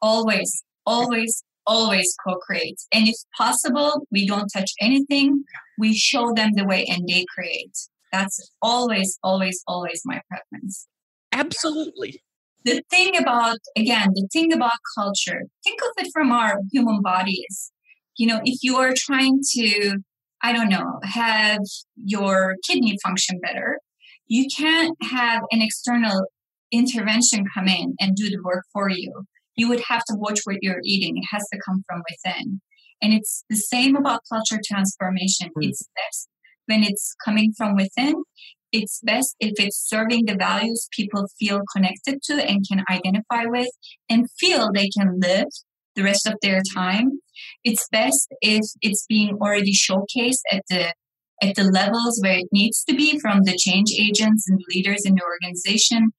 Always, 0.01 0.63
always, 0.85 1.43
always 1.65 2.13
co-create. 2.25 2.81
And 2.93 3.07
if 3.07 3.15
possible, 3.37 4.05
we 4.11 4.27
don't 4.27 4.49
touch 4.49 4.71
anything. 4.81 5.45
We 5.77 5.95
show 5.95 6.33
them 6.33 6.53
the 6.55 6.65
way 6.65 6.85
and 6.85 7.07
they 7.07 7.25
create. 7.33 7.87
That's 8.13 8.51
always, 8.61 9.17
always, 9.23 9.63
always 9.67 10.03
my 10.05 10.21
preference. 10.29 10.87
Absolutely. 11.31 12.21
The 12.63 12.83
thing 12.89 13.17
about, 13.17 13.57
again, 13.75 14.09
the 14.13 14.27
thing 14.31 14.53
about 14.53 14.71
culture, 14.95 15.41
think 15.63 15.81
of 15.81 16.05
it 16.05 16.11
from 16.13 16.31
our 16.31 16.59
human 16.71 17.01
bodies. 17.01 17.71
You 18.15 18.27
know, 18.27 18.39
if 18.45 18.59
you 18.61 18.77
are 18.77 18.93
trying 18.95 19.39
to, 19.55 19.97
I 20.43 20.53
don't 20.53 20.69
know, 20.69 20.99
have 21.03 21.61
your 21.95 22.55
kidney 22.65 22.97
function 23.03 23.39
better, 23.41 23.79
you 24.27 24.45
can't 24.55 24.95
have 25.01 25.41
an 25.51 25.63
external 25.63 26.27
intervention 26.71 27.45
come 27.53 27.67
in 27.67 27.95
and 27.99 28.15
do 28.15 28.29
the 28.29 28.41
work 28.43 28.63
for 28.71 28.89
you. 28.89 29.23
You 29.55 29.67
would 29.69 29.81
have 29.89 30.03
to 30.05 30.15
watch 30.15 30.41
what 30.43 30.57
you're 30.61 30.81
eating. 30.83 31.17
It 31.17 31.25
has 31.31 31.43
to 31.51 31.59
come 31.65 31.83
from 31.87 32.03
within. 32.09 32.61
And 33.01 33.11
it's 33.11 33.43
the 33.49 33.57
same 33.57 33.95
about 33.95 34.21
culture 34.31 34.61
transformation. 34.65 35.49
Mm. 35.57 35.67
It's 35.69 35.83
best 35.95 36.29
when 36.65 36.83
it's 36.83 37.15
coming 37.23 37.53
from 37.57 37.75
within, 37.75 38.23
it's 38.71 38.99
best 39.03 39.35
if 39.39 39.53
it's 39.57 39.77
serving 39.77 40.25
the 40.25 40.35
values 40.35 40.87
people 40.91 41.27
feel 41.39 41.61
connected 41.73 42.21
to 42.23 42.33
and 42.33 42.65
can 42.67 42.83
identify 42.89 43.45
with 43.45 43.69
and 44.09 44.29
feel 44.39 44.71
they 44.71 44.89
can 44.89 45.19
live 45.19 45.47
the 45.95 46.03
rest 46.03 46.27
of 46.27 46.33
their 46.41 46.61
time. 46.73 47.19
It's 47.63 47.87
best 47.91 48.27
if 48.41 48.65
it's 48.81 49.05
being 49.07 49.37
already 49.39 49.73
showcased 49.73 50.41
at 50.51 50.63
the 50.69 50.93
at 51.41 51.55
the 51.55 51.63
levels 51.63 52.19
where 52.21 52.39
it 52.39 52.47
needs 52.51 52.83
to 52.85 52.95
be 52.95 53.19
from 53.19 53.43
the 53.43 53.55
change 53.57 53.91
agents 53.97 54.49
and 54.49 54.61
leaders 54.73 55.05
in 55.05 55.15
the 55.15 55.23
organization. 55.23 56.11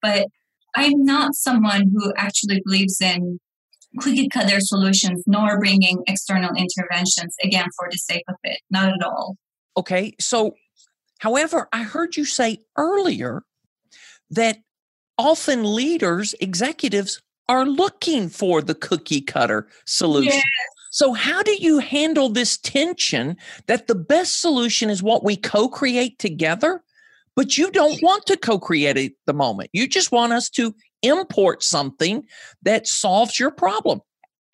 But 0.00 0.26
I'm 0.74 1.04
not 1.04 1.34
someone 1.34 1.90
who 1.94 2.12
actually 2.16 2.60
believes 2.64 3.00
in 3.00 3.38
cookie 4.00 4.28
cutter 4.28 4.58
solutions 4.60 5.22
nor 5.26 5.58
bringing 5.58 6.02
external 6.06 6.50
interventions 6.56 7.34
again 7.42 7.66
for 7.78 7.88
the 7.90 7.98
sake 7.98 8.24
of 8.28 8.36
it. 8.42 8.60
Not 8.70 8.88
at 8.88 9.02
all. 9.04 9.36
Okay. 9.76 10.14
So, 10.20 10.54
however, 11.18 11.68
I 11.72 11.82
heard 11.82 12.16
you 12.16 12.24
say 12.24 12.58
earlier 12.76 13.42
that 14.30 14.58
often 15.18 15.74
leaders, 15.74 16.34
executives 16.40 17.20
are 17.48 17.66
looking 17.66 18.28
for 18.28 18.62
the 18.62 18.74
cookie 18.74 19.20
cutter 19.20 19.68
solution. 19.86 20.32
Yes. 20.32 20.44
So, 20.90 21.12
how 21.12 21.42
do 21.42 21.56
you 21.58 21.78
handle 21.78 22.28
this 22.28 22.58
tension 22.58 23.36
that 23.66 23.86
the 23.86 23.94
best 23.94 24.40
solution 24.40 24.90
is 24.90 25.02
what 25.02 25.24
we 25.24 25.36
co 25.36 25.68
create 25.68 26.18
together, 26.18 26.82
but 27.34 27.56
you 27.56 27.70
don't 27.70 28.02
want 28.02 28.26
to 28.26 28.36
co-create 28.36 28.96
at 28.96 29.12
the 29.26 29.32
moment. 29.32 29.70
You 29.72 29.88
just 29.88 30.12
want 30.12 30.32
us 30.32 30.50
to 30.50 30.74
import 31.02 31.62
something 31.62 32.24
that 32.62 32.86
solves 32.86 33.38
your 33.38 33.50
problem. 33.50 34.00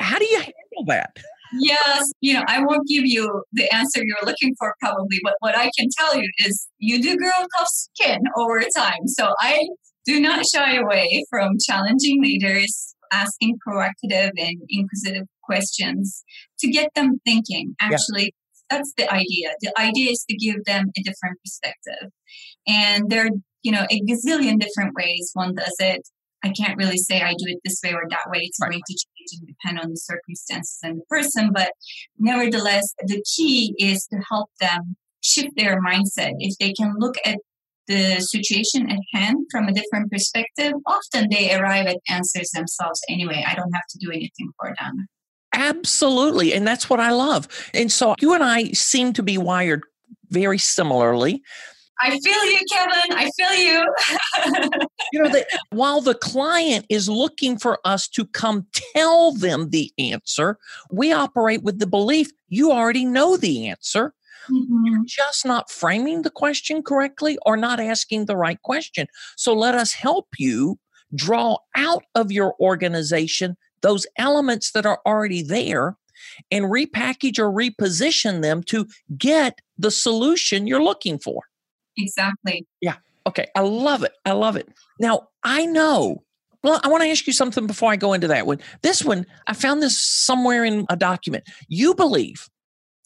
How 0.00 0.18
do 0.18 0.26
you 0.26 0.38
handle 0.38 0.84
that? 0.86 1.18
Yes, 1.52 2.10
you 2.20 2.34
know, 2.34 2.44
I 2.46 2.60
won't 2.60 2.86
give 2.88 3.04
you 3.06 3.42
the 3.52 3.72
answer 3.74 4.02
you're 4.04 4.26
looking 4.26 4.54
for 4.58 4.74
probably, 4.80 5.18
but 5.22 5.34
what 5.40 5.56
I 5.56 5.70
can 5.78 5.88
tell 5.98 6.16
you 6.16 6.28
is 6.44 6.68
you 6.78 7.00
do 7.00 7.16
grow 7.16 7.30
tough 7.56 7.68
skin 7.68 8.18
over 8.36 8.60
time. 8.76 9.06
So 9.06 9.32
I 9.40 9.66
do 10.06 10.20
not 10.20 10.44
shy 10.46 10.76
away 10.76 11.24
from 11.30 11.56
challenging 11.66 12.22
leaders, 12.22 12.94
asking 13.12 13.58
proactive 13.66 14.30
and 14.36 14.56
inquisitive 14.68 15.26
questions 15.42 16.24
to 16.60 16.70
get 16.70 16.90
them 16.94 17.20
thinking. 17.24 17.74
Actually, 17.80 18.24
yeah. 18.24 18.78
that's 18.78 18.92
the 18.96 19.12
idea. 19.12 19.50
The 19.60 19.72
idea 19.78 20.10
is 20.10 20.24
to 20.28 20.36
give 20.36 20.64
them 20.64 20.86
a 20.96 21.02
different 21.02 21.38
perspective. 21.44 22.10
And 22.66 23.10
there 23.10 23.26
are, 23.26 23.30
you 23.62 23.72
know, 23.72 23.86
a 23.90 24.00
gazillion 24.02 24.58
different 24.58 24.94
ways 24.94 25.30
one 25.34 25.54
does 25.54 25.76
it. 25.78 26.02
I 26.44 26.50
can't 26.50 26.76
really 26.78 26.98
say 26.98 27.20
I 27.20 27.32
do 27.32 27.46
it 27.46 27.58
this 27.64 27.80
way 27.82 27.92
or 27.92 28.04
that 28.08 28.30
way. 28.30 28.40
It's 28.42 28.58
right. 28.62 28.70
going 28.70 28.82
to 28.86 29.06
depend 29.36 29.78
on 29.78 29.90
the 29.90 29.96
circumstances 29.96 30.78
and 30.82 30.98
the 30.98 31.04
person. 31.08 31.50
But 31.52 31.72
nevertheless, 32.18 32.94
the 33.06 33.22
key 33.36 33.74
is 33.78 34.06
to 34.06 34.18
help 34.28 34.50
them 34.60 34.96
shift 35.20 35.56
their 35.56 35.80
mindset. 35.82 36.32
If 36.38 36.56
they 36.58 36.72
can 36.72 36.94
look 36.98 37.16
at 37.24 37.38
the 37.86 38.20
situation 38.20 38.90
at 38.90 38.98
hand 39.12 39.46
from 39.50 39.66
a 39.66 39.72
different 39.72 40.10
perspective, 40.10 40.72
often 40.86 41.28
they 41.30 41.54
arrive 41.54 41.86
at 41.86 41.98
answers 42.08 42.50
themselves 42.50 43.00
anyway. 43.08 43.44
I 43.46 43.54
don't 43.54 43.72
have 43.72 43.86
to 43.90 43.98
do 43.98 44.10
anything 44.10 44.50
for 44.60 44.74
them. 44.78 45.06
Absolutely. 45.52 46.52
And 46.52 46.66
that's 46.66 46.90
what 46.90 47.00
I 47.00 47.10
love. 47.10 47.48
And 47.74 47.90
so 47.90 48.14
you 48.20 48.34
and 48.34 48.44
I 48.44 48.72
seem 48.72 49.12
to 49.14 49.22
be 49.22 49.38
wired 49.38 49.82
very 50.30 50.58
similarly. 50.58 51.42
I 52.00 52.18
feel 52.20 52.44
you, 52.44 52.60
Kevin. 52.70 53.16
I 53.16 53.30
feel 53.36 53.54
you. 53.54 54.78
you 55.12 55.22
know, 55.22 55.28
that 55.30 55.46
while 55.70 56.00
the 56.00 56.14
client 56.14 56.86
is 56.88 57.08
looking 57.08 57.58
for 57.58 57.78
us 57.84 58.08
to 58.08 58.24
come 58.26 58.66
tell 58.94 59.32
them 59.32 59.70
the 59.70 59.92
answer, 59.98 60.58
we 60.90 61.12
operate 61.12 61.62
with 61.62 61.78
the 61.78 61.86
belief 61.86 62.30
you 62.48 62.70
already 62.70 63.04
know 63.04 63.36
the 63.36 63.68
answer. 63.68 64.14
Mm-hmm. 64.50 64.86
You're 64.86 65.04
just 65.04 65.44
not 65.44 65.70
framing 65.70 66.22
the 66.22 66.30
question 66.30 66.82
correctly 66.82 67.38
or 67.44 67.56
not 67.56 67.80
asking 67.80 68.24
the 68.26 68.36
right 68.36 68.60
question. 68.62 69.06
So 69.36 69.52
let 69.52 69.74
us 69.74 69.92
help 69.92 70.28
you 70.38 70.78
draw 71.14 71.58
out 71.76 72.04
of 72.14 72.30
your 72.30 72.54
organization 72.60 73.56
those 73.80 74.06
elements 74.16 74.72
that 74.72 74.86
are 74.86 75.00
already 75.06 75.42
there 75.42 75.96
and 76.50 76.66
repackage 76.66 77.38
or 77.38 77.50
reposition 77.50 78.42
them 78.42 78.62
to 78.64 78.86
get 79.16 79.60
the 79.78 79.90
solution 79.90 80.66
you're 80.66 80.82
looking 80.82 81.18
for. 81.18 81.42
Exactly. 81.98 82.66
Yeah. 82.80 82.96
Okay. 83.26 83.46
I 83.54 83.60
love 83.60 84.02
it. 84.02 84.12
I 84.24 84.32
love 84.32 84.56
it. 84.56 84.68
Now, 84.98 85.28
I 85.42 85.66
know. 85.66 86.22
Well, 86.62 86.80
I 86.82 86.88
want 86.88 87.02
to 87.02 87.10
ask 87.10 87.26
you 87.26 87.32
something 87.32 87.66
before 87.66 87.92
I 87.92 87.96
go 87.96 88.14
into 88.14 88.28
that 88.28 88.46
one. 88.46 88.58
This 88.82 89.04
one, 89.04 89.26
I 89.46 89.52
found 89.52 89.82
this 89.82 90.00
somewhere 90.00 90.64
in 90.64 90.86
a 90.88 90.96
document. 90.96 91.44
You 91.68 91.94
believe, 91.94 92.48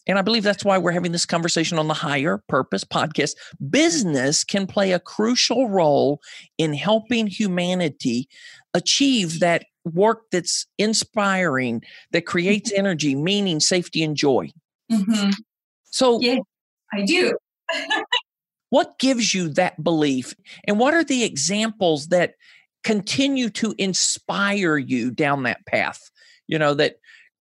and 0.07 0.17
I 0.17 0.21
believe 0.21 0.43
that's 0.43 0.65
why 0.65 0.77
we're 0.77 0.91
having 0.91 1.11
this 1.11 1.25
conversation 1.25 1.77
on 1.77 1.87
the 1.87 1.93
Higher 1.93 2.43
Purpose 2.47 2.83
podcast. 2.83 3.35
Business 3.69 4.43
can 4.43 4.65
play 4.65 4.91
a 4.91 4.99
crucial 4.99 5.69
role 5.69 6.19
in 6.57 6.73
helping 6.73 7.27
humanity 7.27 8.27
achieve 8.73 9.39
that 9.39 9.65
work 9.85 10.23
that's 10.31 10.65
inspiring, 10.77 11.83
that 12.11 12.25
creates 12.25 12.71
mm-hmm. 12.71 12.79
energy, 12.79 13.15
meaning, 13.15 13.59
safety, 13.59 14.03
and 14.03 14.15
joy. 14.15 14.51
Mm-hmm. 14.91 15.31
So, 15.85 16.19
yeah, 16.21 16.39
I 16.91 17.03
do. 17.03 17.37
What 18.73 18.97
gives 18.97 19.35
you 19.35 19.49
that 19.49 19.83
belief? 19.83 20.33
And 20.67 20.79
what 20.79 20.95
are 20.95 21.03
the 21.03 21.23
examples 21.23 22.07
that 22.07 22.33
continue 22.83 23.51
to 23.51 23.75
inspire 23.77 24.77
you 24.77 25.11
down 25.11 25.43
that 25.43 25.63
path? 25.67 25.99
You 26.47 26.57
know, 26.57 26.73
that 26.73 26.95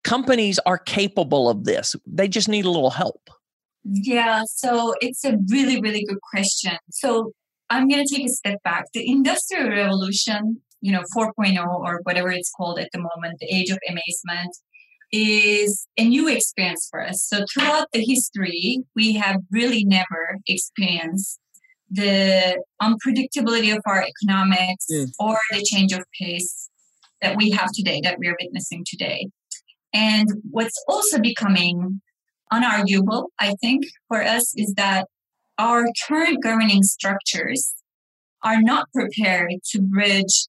companies 0.03 0.59
are 0.65 0.77
capable 0.77 1.47
of 1.47 1.63
this, 1.63 1.95
they 2.05 2.27
just 2.27 2.49
need 2.49 2.65
a 2.65 2.69
little 2.69 2.89
help. 2.89 3.29
Yeah, 3.85 4.43
so 4.45 4.93
it's 4.99 5.23
a 5.23 5.37
really, 5.49 5.79
really 5.79 6.03
good 6.03 6.19
question. 6.33 6.73
So 6.89 7.31
I'm 7.69 7.87
going 7.87 8.05
to 8.05 8.13
take 8.13 8.25
a 8.25 8.29
step 8.29 8.61
back. 8.63 8.87
The 8.93 9.09
Industrial 9.09 9.69
Revolution, 9.69 10.61
you 10.81 10.91
know, 10.91 11.03
4.0 11.15 11.65
or 11.65 12.01
whatever 12.03 12.29
it's 12.31 12.51
called 12.51 12.77
at 12.77 12.89
the 12.91 12.99
moment, 12.99 13.39
the 13.39 13.47
age 13.47 13.69
of 13.69 13.79
amazement, 13.87 14.53
is 15.11 15.87
a 15.97 16.07
new 16.07 16.27
experience 16.27 16.87
for 16.89 17.05
us. 17.05 17.21
So 17.21 17.45
throughout 17.51 17.87
the 17.91 18.03
history, 18.03 18.83
we 18.95 19.13
have 19.13 19.37
really 19.51 19.83
never 19.83 20.37
experienced 20.47 21.39
the 21.89 22.63
unpredictability 22.81 23.75
of 23.75 23.81
our 23.85 24.03
economics 24.03 24.87
mm. 24.89 25.11
or 25.19 25.37
the 25.51 25.63
change 25.63 25.91
of 25.91 26.03
pace 26.19 26.69
that 27.21 27.35
we 27.35 27.51
have 27.51 27.69
today, 27.73 27.99
that 28.03 28.17
we 28.17 28.27
are 28.27 28.37
witnessing 28.41 28.85
today. 28.87 29.27
And 29.93 30.27
what's 30.49 30.81
also 30.87 31.19
becoming 31.19 32.01
unarguable, 32.51 33.25
I 33.39 33.55
think, 33.61 33.83
for 34.07 34.23
us 34.23 34.53
is 34.55 34.73
that 34.77 35.07
our 35.57 35.85
current 36.07 36.41
governing 36.41 36.83
structures 36.83 37.73
are 38.41 38.61
not 38.61 38.87
prepared 38.93 39.51
to 39.71 39.81
bridge 39.81 40.47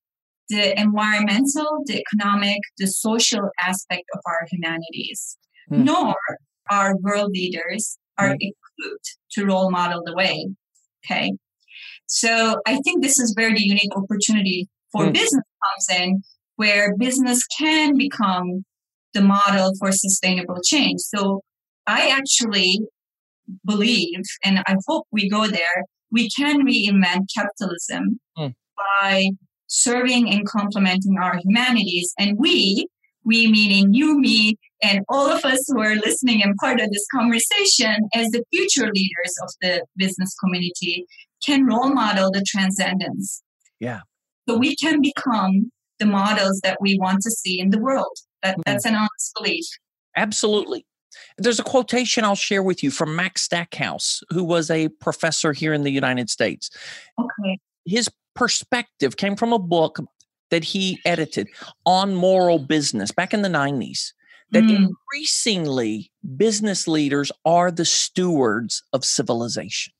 the 0.48 0.78
environmental, 0.78 1.82
the 1.86 2.02
economic, 2.02 2.58
the 2.78 2.86
social 2.86 3.48
aspect 3.60 4.04
of 4.14 4.20
our 4.26 4.46
humanities, 4.50 5.38
mm. 5.70 5.84
nor 5.84 6.14
our 6.70 6.96
world 6.98 7.30
leaders 7.32 7.98
are 8.18 8.30
mm. 8.30 8.38
equipped 8.40 9.16
to 9.32 9.46
role 9.46 9.70
model 9.70 10.02
the 10.04 10.14
way. 10.14 10.48
Okay. 11.04 11.32
So 12.06 12.56
I 12.66 12.78
think 12.84 13.02
this 13.02 13.18
is 13.18 13.34
where 13.36 13.54
the 13.54 13.62
unique 13.62 13.96
opportunity 13.96 14.68
for 14.92 15.06
mm. 15.06 15.14
business 15.14 15.44
comes 15.64 16.00
in, 16.00 16.22
where 16.56 16.94
business 16.96 17.44
can 17.58 17.96
become 17.96 18.64
the 19.14 19.22
model 19.22 19.72
for 19.78 19.92
sustainable 19.92 20.58
change. 20.64 21.00
So 21.00 21.40
I 21.86 22.10
actually 22.10 22.80
believe, 23.64 24.22
and 24.44 24.60
I 24.66 24.76
hope 24.86 25.06
we 25.10 25.28
go 25.28 25.46
there, 25.46 25.84
we 26.10 26.28
can 26.30 26.64
reinvent 26.64 27.26
capitalism 27.34 28.20
mm. 28.38 28.54
by 28.76 29.30
serving 29.72 30.30
and 30.30 30.46
complementing 30.46 31.16
our 31.18 31.38
humanities. 31.42 32.12
And 32.18 32.38
we, 32.38 32.86
we 33.24 33.46
meaning 33.50 33.94
you, 33.94 34.20
me, 34.20 34.58
and 34.82 35.00
all 35.08 35.30
of 35.30 35.44
us 35.44 35.64
who 35.68 35.80
are 35.80 35.94
listening 35.94 36.42
and 36.42 36.54
part 36.56 36.78
of 36.80 36.90
this 36.90 37.06
conversation 37.14 37.96
as 38.14 38.28
the 38.28 38.44
future 38.52 38.90
leaders 38.92 39.34
of 39.42 39.50
the 39.62 39.84
business 39.96 40.34
community 40.42 41.06
can 41.44 41.64
role 41.64 41.88
model 41.88 42.30
the 42.30 42.44
transcendence. 42.46 43.42
Yeah. 43.80 44.00
So 44.48 44.58
we 44.58 44.76
can 44.76 45.00
become 45.00 45.72
the 45.98 46.06
models 46.06 46.60
that 46.62 46.78
we 46.80 46.98
want 46.98 47.22
to 47.22 47.30
see 47.30 47.58
in 47.58 47.70
the 47.70 47.78
world. 47.78 48.16
That, 48.42 48.52
mm-hmm. 48.52 48.62
That's 48.66 48.84
an 48.84 48.94
honest 48.94 49.32
belief. 49.36 49.64
Absolutely. 50.16 50.84
There's 51.38 51.60
a 51.60 51.64
quotation 51.64 52.24
I'll 52.24 52.34
share 52.34 52.62
with 52.62 52.82
you 52.82 52.90
from 52.90 53.16
Max 53.16 53.42
Stackhouse, 53.42 54.20
who 54.30 54.44
was 54.44 54.70
a 54.70 54.88
professor 54.88 55.52
here 55.52 55.72
in 55.72 55.82
the 55.82 55.90
United 55.90 56.28
States. 56.28 56.70
Okay. 57.18 57.58
His 57.86 58.10
perspective 58.34 59.16
came 59.16 59.36
from 59.36 59.52
a 59.52 59.58
book 59.58 59.98
that 60.50 60.64
he 60.64 61.00
edited 61.04 61.48
on 61.86 62.14
moral 62.14 62.58
business 62.58 63.10
back 63.10 63.32
in 63.32 63.42
the 63.42 63.48
90s 63.48 64.12
that 64.52 64.64
mm. 64.64 64.76
increasingly 64.76 66.10
business 66.36 66.86
leaders 66.86 67.32
are 67.44 67.70
the 67.70 67.86
stewards 67.86 68.82
of 68.92 69.04
civilization. 69.04 69.92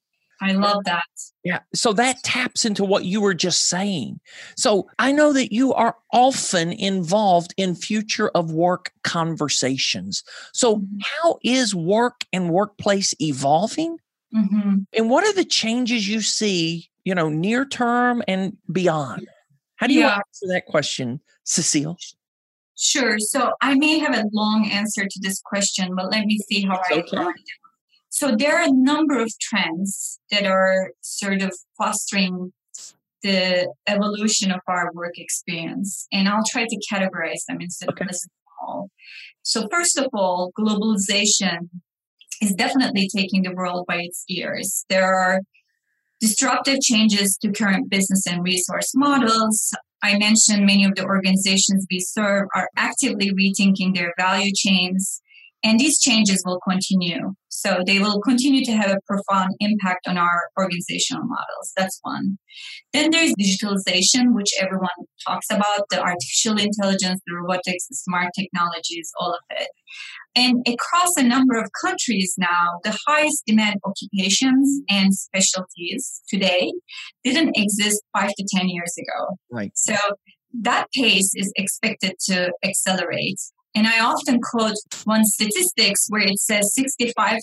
I 0.42 0.53
love 0.53 0.85
that. 0.85 1.05
Yeah. 1.45 1.61
So 1.73 1.92
that 1.92 2.23
taps 2.25 2.64
into 2.64 2.85
what 2.85 3.05
you 3.05 3.21
were 3.21 3.35
just 3.35 3.68
saying. 3.68 4.18
So 4.57 4.88
I 4.99 5.12
know 5.12 5.33
that 5.33 5.53
you 5.53 5.73
are 5.73 5.97
often 6.12 6.73
involved 6.73 7.55
in 7.57 7.77
future 7.77 8.29
of 8.31 8.53
work 8.53 8.92
conversations. 9.05 10.25
So, 10.53 10.77
mm-hmm. 10.77 10.99
how 11.01 11.38
is 11.45 11.75
work 11.77 12.25
and 12.33 12.51
workplace 12.51 13.14
evolving? 13.21 13.99
Mm-hmm. 14.35 14.75
And 14.92 15.11
what 15.11 15.25
are 15.25 15.35
the 15.35 15.45
changes 15.45 16.09
you 16.09 16.21
see 16.21 16.90
you 17.05 17.14
know, 17.14 17.29
near 17.29 17.64
term 17.64 18.23
and 18.29 18.57
beyond? 18.71 19.29
How 19.77 19.87
do 19.87 19.95
you 19.95 20.01
yeah. 20.01 20.16
answer 20.16 20.47
that 20.49 20.66
question, 20.66 21.21
Sesil? 21.45 21.97
Sure. 22.79 23.18
So 23.18 23.53
I 23.61 23.75
may 23.75 23.99
have 23.99 24.14
a 24.14 24.25
long 24.33 24.68
answer 24.71 25.05
to 25.05 25.21
this 25.21 25.40
question, 25.40 25.95
but 25.95 26.11
let 26.11 26.25
me 26.25 26.38
see 26.51 26.62
how 26.62 26.81
That's 26.88 27.12
I 27.12 27.18
okay. 27.18 27.33
So 28.09 28.37
there 28.37 28.59
are 28.59 28.64
a 28.64 28.73
number 28.73 29.21
of 29.21 29.33
trends 29.40 30.21
that 30.31 30.45
are 30.45 30.92
sort 31.01 31.42
of 31.42 31.57
fostering 31.79 32.53
the 33.23 33.73
evolution 33.87 34.51
of 34.51 34.61
our 34.66 34.90
work 34.92 35.16
experience, 35.16 36.07
and 36.12 36.29
I'll 36.29 36.45
try 36.47 36.66
to 36.66 36.81
categorize 36.92 37.45
them 37.49 37.59
instead 37.61 37.88
okay. 37.88 38.05
of 38.05 38.09
listing 38.09 38.31
all. 38.61 38.90
So 39.42 39.68
first 39.71 39.97
of 39.99 40.09
all, 40.12 40.53
globalization 40.59 41.68
is 42.42 42.52
definitely 42.55 43.09
taking 43.14 43.42
the 43.42 43.55
world 43.55 43.87
by 43.88 43.98
its 44.00 44.24
ears. 44.28 44.85
There 44.88 45.14
are 45.14 45.40
disruptive 46.20 46.81
changes 46.81 47.37
to 47.38 47.52
current 47.52 47.90
business 47.90 48.26
and 48.26 48.42
resource 48.42 48.92
models. 48.94 49.72
I 50.02 50.18
mentioned 50.18 50.66
many 50.66 50.85
of 50.85 50.94
the 50.96 51.05
organizations 51.05 51.87
we 51.90 52.00
serve 52.00 52.48
are 52.55 52.68
actively 52.76 53.31
rethinking 53.33 53.94
their 53.94 54.12
value 54.18 54.52
chains 54.55 55.20
And 55.64 55.78
these 55.78 56.00
changes 56.00 56.42
will 56.44 56.59
continue. 56.68 57.35
So 57.48 57.83
they 57.87 58.00
will 58.00 58.20
continue 58.20 58.64
to 58.64 58.72
have 58.72 58.90
a 58.90 58.98
profound 59.07 59.55
impact 59.61 60.09
on 60.09 60.18
our 60.18 60.48
organizational 60.59 61.24
models. 61.24 61.72
That's 61.76 61.98
one. 62.02 62.38
Then 62.92 63.11
there's 63.11 63.33
digitalization, 63.40 64.35
which 64.35 64.50
everyone 64.61 64.88
talks 65.24 65.46
about, 65.50 65.85
the 65.90 66.00
artificial 66.00 66.59
intelligence, 66.59 67.20
the 67.26 67.35
robotics, 67.37 67.87
the 67.87 67.94
smart 67.94 68.31
technologies, 68.37 69.12
all 69.20 69.33
of 69.33 69.40
it. 69.50 69.68
And 70.35 70.66
across 70.66 71.16
a 71.16 71.23
number 71.23 71.59
of 71.59 71.68
countries 71.85 72.35
now, 72.38 72.81
the 72.85 72.97
highest 73.07 73.45
demand 73.47 73.77
occupations 73.85 74.81
and 74.88 75.14
specialties 75.14 76.23
today 76.29 76.73
didn't 77.23 77.53
exist 77.55 78.03
five 78.16 78.31
to 78.38 78.47
10 78.55 78.68
years 78.68 78.95
ago. 78.99 79.37
Right. 79.51 79.73
So 79.75 79.95
that 80.61 80.87
pace 80.95 81.33
is 81.35 81.53
expected 81.57 82.14
to 82.27 82.53
accelerate. 82.64 83.40
And 83.75 83.87
I 83.87 84.01
often 84.01 84.40
quote 84.40 84.77
one 85.05 85.25
statistics 85.25 86.07
where 86.09 86.23
it 86.23 86.38
says 86.38 86.75
65% 86.79 87.38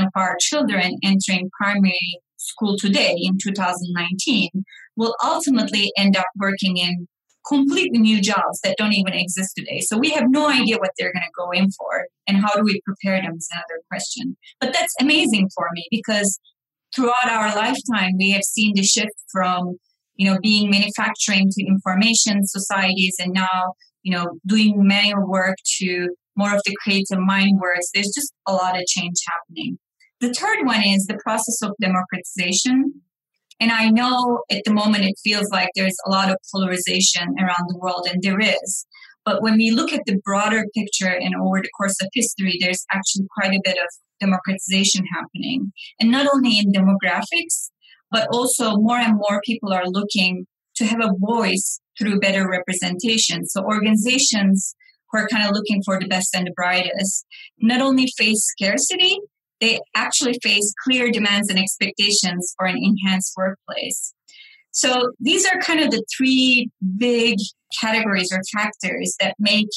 of 0.00 0.08
our 0.14 0.36
children 0.40 0.96
entering 1.02 1.50
primary 1.58 2.20
school 2.36 2.76
today 2.78 3.14
in 3.18 3.36
2019 3.42 4.64
will 4.96 5.14
ultimately 5.22 5.92
end 5.96 6.16
up 6.16 6.26
working 6.36 6.78
in 6.78 7.06
completely 7.46 7.98
new 7.98 8.20
jobs 8.20 8.60
that 8.62 8.76
don't 8.76 8.92
even 8.92 9.14
exist 9.14 9.54
today. 9.56 9.80
So 9.80 9.96
we 9.96 10.10
have 10.10 10.24
no 10.28 10.48
idea 10.48 10.78
what 10.78 10.90
they're 10.98 11.12
going 11.12 11.22
to 11.22 11.32
go 11.36 11.50
in 11.50 11.70
for 11.72 12.06
and 12.26 12.36
how 12.36 12.52
do 12.54 12.62
we 12.62 12.80
prepare 12.82 13.20
them 13.20 13.34
is 13.36 13.48
another 13.52 13.82
question. 13.88 14.36
But 14.60 14.72
that's 14.72 14.94
amazing 15.00 15.50
for 15.54 15.68
me 15.72 15.86
because 15.90 16.38
throughout 16.94 17.28
our 17.28 17.54
lifetime 17.54 18.12
we 18.18 18.30
have 18.32 18.42
seen 18.44 18.74
the 18.74 18.82
shift 18.82 19.14
from 19.32 19.76
you 20.16 20.30
know 20.30 20.38
being 20.42 20.70
manufacturing 20.70 21.48
to 21.50 21.64
information 21.64 22.46
societies 22.46 23.16
and 23.18 23.32
now 23.32 23.74
you 24.02 24.12
know, 24.12 24.38
doing 24.46 24.86
manual 24.86 25.28
work 25.28 25.56
to 25.78 26.08
more 26.36 26.54
of 26.54 26.62
the 26.64 26.74
creative 26.82 27.18
mind 27.18 27.60
works. 27.60 27.90
There's 27.92 28.12
just 28.14 28.32
a 28.46 28.52
lot 28.52 28.78
of 28.78 28.86
change 28.86 29.16
happening. 29.26 29.78
The 30.20 30.32
third 30.32 30.66
one 30.66 30.82
is 30.82 31.06
the 31.06 31.18
process 31.22 31.60
of 31.62 31.72
democratization. 31.80 33.02
And 33.60 33.70
I 33.70 33.90
know 33.90 34.42
at 34.50 34.62
the 34.64 34.72
moment 34.72 35.04
it 35.04 35.14
feels 35.22 35.50
like 35.50 35.68
there's 35.74 35.96
a 36.06 36.10
lot 36.10 36.30
of 36.30 36.36
polarization 36.52 37.34
around 37.38 37.68
the 37.68 37.78
world, 37.78 38.08
and 38.10 38.22
there 38.22 38.40
is. 38.40 38.86
But 39.24 39.42
when 39.42 39.56
we 39.58 39.70
look 39.70 39.92
at 39.92 40.00
the 40.06 40.18
broader 40.24 40.64
picture 40.74 41.12
and 41.12 41.34
over 41.34 41.60
the 41.60 41.70
course 41.76 41.96
of 42.00 42.08
history, 42.14 42.56
there's 42.60 42.86
actually 42.90 43.26
quite 43.36 43.52
a 43.52 43.60
bit 43.62 43.76
of 43.76 43.88
democratization 44.18 45.04
happening. 45.14 45.72
And 46.00 46.10
not 46.10 46.26
only 46.32 46.58
in 46.58 46.72
demographics, 46.72 47.70
but 48.10 48.28
also 48.32 48.76
more 48.76 48.98
and 48.98 49.14
more 49.14 49.40
people 49.44 49.72
are 49.72 49.86
looking 49.86 50.46
to 50.76 50.86
have 50.86 51.00
a 51.00 51.12
voice 51.18 51.80
through 51.98 52.20
better 52.20 52.48
representation. 52.48 53.46
So 53.46 53.62
organizations 53.62 54.74
who 55.10 55.18
are 55.18 55.28
kind 55.28 55.44
of 55.44 55.52
looking 55.52 55.82
for 55.84 56.00
the 56.00 56.08
best 56.08 56.34
and 56.34 56.46
the 56.46 56.52
brightest 56.52 57.26
not 57.60 57.80
only 57.80 58.06
face 58.16 58.42
scarcity, 58.44 59.18
they 59.60 59.80
actually 59.94 60.38
face 60.42 60.72
clear 60.84 61.10
demands 61.10 61.48
and 61.48 61.58
expectations 61.58 62.54
for 62.56 62.66
an 62.66 62.78
enhanced 62.78 63.34
workplace. 63.36 64.14
So 64.72 65.12
these 65.18 65.46
are 65.46 65.60
kind 65.60 65.80
of 65.80 65.90
the 65.90 66.04
three 66.16 66.70
big 66.96 67.38
categories 67.80 68.32
or 68.32 68.40
factors 68.52 69.14
that 69.20 69.34
make 69.38 69.68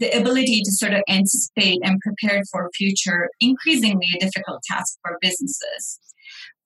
the 0.00 0.10
ability 0.10 0.60
to 0.64 0.72
sort 0.72 0.92
of 0.92 1.02
anticipate 1.08 1.78
and 1.84 2.00
prepare 2.00 2.42
for 2.50 2.68
future 2.76 3.30
increasingly 3.40 4.06
a 4.16 4.18
difficult 4.18 4.62
task 4.70 4.98
for 5.02 5.16
businesses. 5.20 6.00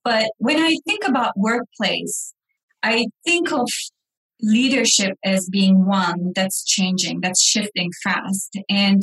But 0.03 0.31
when 0.39 0.59
I 0.59 0.77
think 0.87 1.07
about 1.07 1.37
workplace, 1.37 2.33
I 2.83 3.07
think 3.27 3.53
of 3.53 3.69
leadership 4.41 5.19
as 5.25 5.49
being 5.49 5.85
one 5.85 6.33
that's 6.35 6.65
changing, 6.65 7.21
that's 7.21 7.43
shifting 7.43 7.91
fast. 8.03 8.57
And 8.71 9.03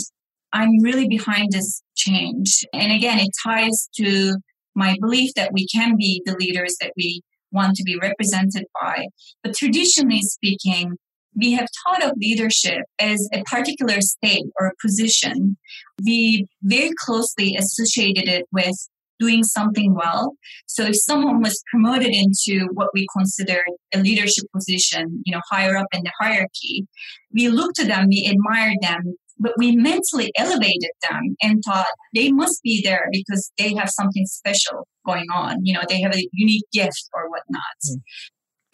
I'm 0.53 0.81
really 0.81 1.07
behind 1.07 1.51
this 1.51 1.83
change. 2.05 2.63
And 2.73 2.91
again, 2.91 3.19
it 3.19 3.29
ties 3.43 3.89
to 3.97 4.35
my 4.75 4.95
belief 4.99 5.33
that 5.35 5.53
we 5.53 5.67
can 5.67 5.95
be 5.97 6.21
the 6.25 6.35
leaders 6.37 6.75
that 6.81 6.91
we 6.97 7.21
want 7.51 7.75
to 7.75 7.83
be 7.83 7.97
represented 7.97 8.65
by. 8.81 9.05
But 9.43 9.55
traditionally 9.55 10.21
speaking, 10.21 10.97
we 11.35 11.53
have 11.53 11.67
thought 11.83 12.03
of 12.03 12.13
leadership 12.17 12.83
as 12.99 13.27
a 13.33 13.43
particular 13.43 13.99
state 14.01 14.45
or 14.59 14.73
position. 14.81 15.57
We 16.05 16.47
very 16.61 16.91
closely 16.97 17.55
associated 17.55 18.27
it 18.27 18.45
with 18.51 18.75
doing 19.19 19.43
something 19.43 19.93
well. 19.93 20.33
So 20.67 20.83
if 20.83 20.95
someone 20.97 21.41
was 21.41 21.61
promoted 21.71 22.09
into 22.13 22.67
what 22.73 22.89
we 22.93 23.07
consider 23.15 23.61
a 23.93 23.99
leadership 23.99 24.45
position, 24.53 25.23
you 25.25 25.33
know, 25.33 25.41
higher 25.49 25.77
up 25.77 25.87
in 25.93 26.03
the 26.03 26.11
hierarchy, 26.19 26.85
we 27.33 27.49
looked 27.49 27.77
to 27.77 27.85
them, 27.85 28.07
we 28.09 28.29
admired 28.29 28.77
them, 28.81 29.15
but 29.37 29.53
we 29.57 29.75
mentally 29.75 30.31
elevated 30.37 30.91
them 31.09 31.35
and 31.41 31.61
thought 31.65 31.87
they 32.13 32.31
must 32.31 32.61
be 32.63 32.81
there 32.83 33.07
because 33.11 33.51
they 33.57 33.73
have 33.73 33.89
something 33.89 34.25
special 34.25 34.87
going 35.05 35.27
on. 35.33 35.57
You 35.63 35.73
know, 35.73 35.83
they 35.87 36.01
have 36.01 36.15
a 36.15 36.27
unique 36.33 36.65
gift 36.71 37.09
or 37.13 37.29
whatnot. 37.29 37.61
Mm. 37.89 37.95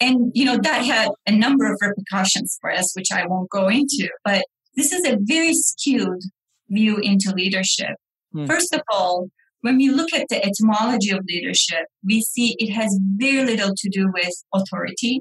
And, 0.00 0.32
you 0.34 0.44
know, 0.44 0.58
that 0.58 0.84
had 0.84 1.10
a 1.26 1.32
number 1.32 1.70
of 1.70 1.78
repercussions 1.80 2.58
for 2.60 2.72
us, 2.72 2.92
which 2.94 3.12
I 3.12 3.26
won't 3.26 3.50
go 3.50 3.68
into, 3.68 4.08
but 4.24 4.44
this 4.76 4.92
is 4.92 5.04
a 5.06 5.18
very 5.20 5.54
skewed 5.54 6.20
view 6.68 6.96
into 6.98 7.32
leadership. 7.34 7.96
Mm. 8.34 8.48
First 8.48 8.74
of 8.74 8.82
all, 8.92 9.28
when 9.60 9.76
we 9.76 9.90
look 9.90 10.12
at 10.12 10.26
the 10.28 10.44
etymology 10.44 11.10
of 11.10 11.20
leadership, 11.28 11.86
we 12.04 12.20
see 12.20 12.56
it 12.58 12.72
has 12.72 12.98
very 13.16 13.44
little 13.44 13.74
to 13.76 13.88
do 13.90 14.10
with 14.12 14.32
authority 14.52 15.20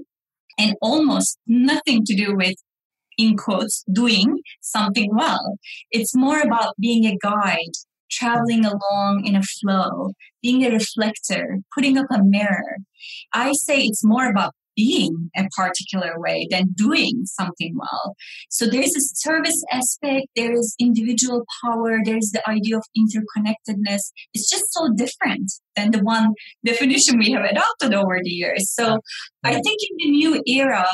and 0.57 0.75
almost 0.81 1.37
nothing 1.45 2.03
to 2.05 2.15
do 2.15 2.35
with, 2.35 2.55
in 3.17 3.37
quotes, 3.37 3.83
doing 3.91 4.39
something 4.61 5.09
well. 5.13 5.57
It's 5.91 6.15
more 6.15 6.41
about 6.41 6.75
being 6.79 7.05
a 7.05 7.17
guide, 7.17 7.73
traveling 8.09 8.65
along 8.65 9.23
in 9.25 9.35
a 9.35 9.43
flow, 9.43 10.11
being 10.41 10.65
a 10.65 10.71
reflector, 10.71 11.59
putting 11.73 11.97
up 11.97 12.07
a 12.11 12.23
mirror. 12.23 12.77
I 13.33 13.53
say 13.53 13.81
it's 13.81 14.03
more 14.03 14.29
about 14.29 14.53
being 14.75 15.29
a 15.35 15.47
particular 15.55 16.13
way 16.19 16.47
than 16.49 16.73
doing 16.75 17.23
something 17.25 17.75
well. 17.77 18.15
So 18.49 18.65
there's 18.65 18.95
a 18.95 19.01
service 19.15 19.61
aspect, 19.71 20.27
there 20.35 20.53
is 20.53 20.75
individual 20.79 21.43
power, 21.63 21.99
there's 22.03 22.31
the 22.31 22.47
idea 22.49 22.77
of 22.77 22.85
interconnectedness. 22.97 24.11
It's 24.33 24.49
just 24.49 24.71
so 24.71 24.89
different 24.95 25.51
than 25.75 25.91
the 25.91 25.99
one 25.99 26.33
definition 26.65 27.19
we 27.19 27.31
have 27.31 27.43
adopted 27.43 27.93
over 27.93 28.19
the 28.23 28.29
years. 28.29 28.71
So 28.71 28.99
I 29.43 29.53
think 29.53 29.79
in 29.89 29.97
the 29.97 30.09
new 30.11 30.43
era, 30.47 30.87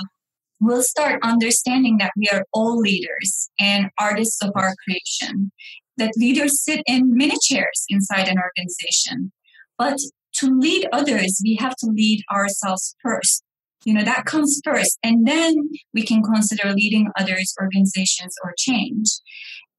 we'll 0.59 0.83
start 0.83 1.19
understanding 1.23 1.97
that 1.99 2.11
we 2.17 2.27
are 2.31 2.45
all 2.53 2.77
leaders 2.77 3.49
and 3.59 3.89
artists 3.99 4.41
of 4.41 4.51
our 4.55 4.73
creation, 4.83 5.51
that 5.97 6.13
leaders 6.17 6.63
sit 6.63 6.81
in 6.87 7.15
many 7.15 7.35
chairs 7.41 7.85
inside 7.89 8.27
an 8.27 8.37
organization. 8.37 9.31
But 9.77 9.97
to 10.35 10.57
lead 10.57 10.87
others, 10.91 11.39
we 11.43 11.55
have 11.59 11.75
to 11.77 11.87
lead 11.87 12.23
ourselves 12.31 12.95
first 13.03 13.43
you 13.85 13.93
know 13.93 14.03
that 14.03 14.25
comes 14.25 14.59
first 14.63 14.97
and 15.01 15.25
then 15.25 15.55
we 15.93 16.03
can 16.03 16.21
consider 16.21 16.73
leading 16.73 17.07
others 17.17 17.53
organizations 17.61 18.35
or 18.43 18.53
change 18.57 19.07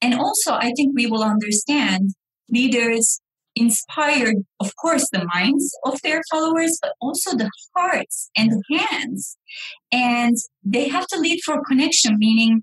and 0.01 0.15
also 0.15 0.53
i 0.53 0.73
think 0.77 0.93
we 0.95 1.07
will 1.07 1.23
understand 1.23 2.11
leaders 2.51 3.21
inspired 3.55 4.37
of 4.61 4.75
course 4.77 5.09
the 5.13 5.27
minds 5.35 5.77
of 5.85 6.01
their 6.03 6.21
followers 6.31 6.79
but 6.81 6.93
also 7.01 7.37
the 7.37 7.51
hearts 7.77 8.31
and 8.37 8.51
the 8.51 8.79
hands 8.79 9.37
and 9.91 10.37
they 10.65 10.89
have 10.89 11.07
to 11.07 11.19
lead 11.19 11.41
for 11.45 11.63
connection 11.65 12.17
meaning 12.19 12.63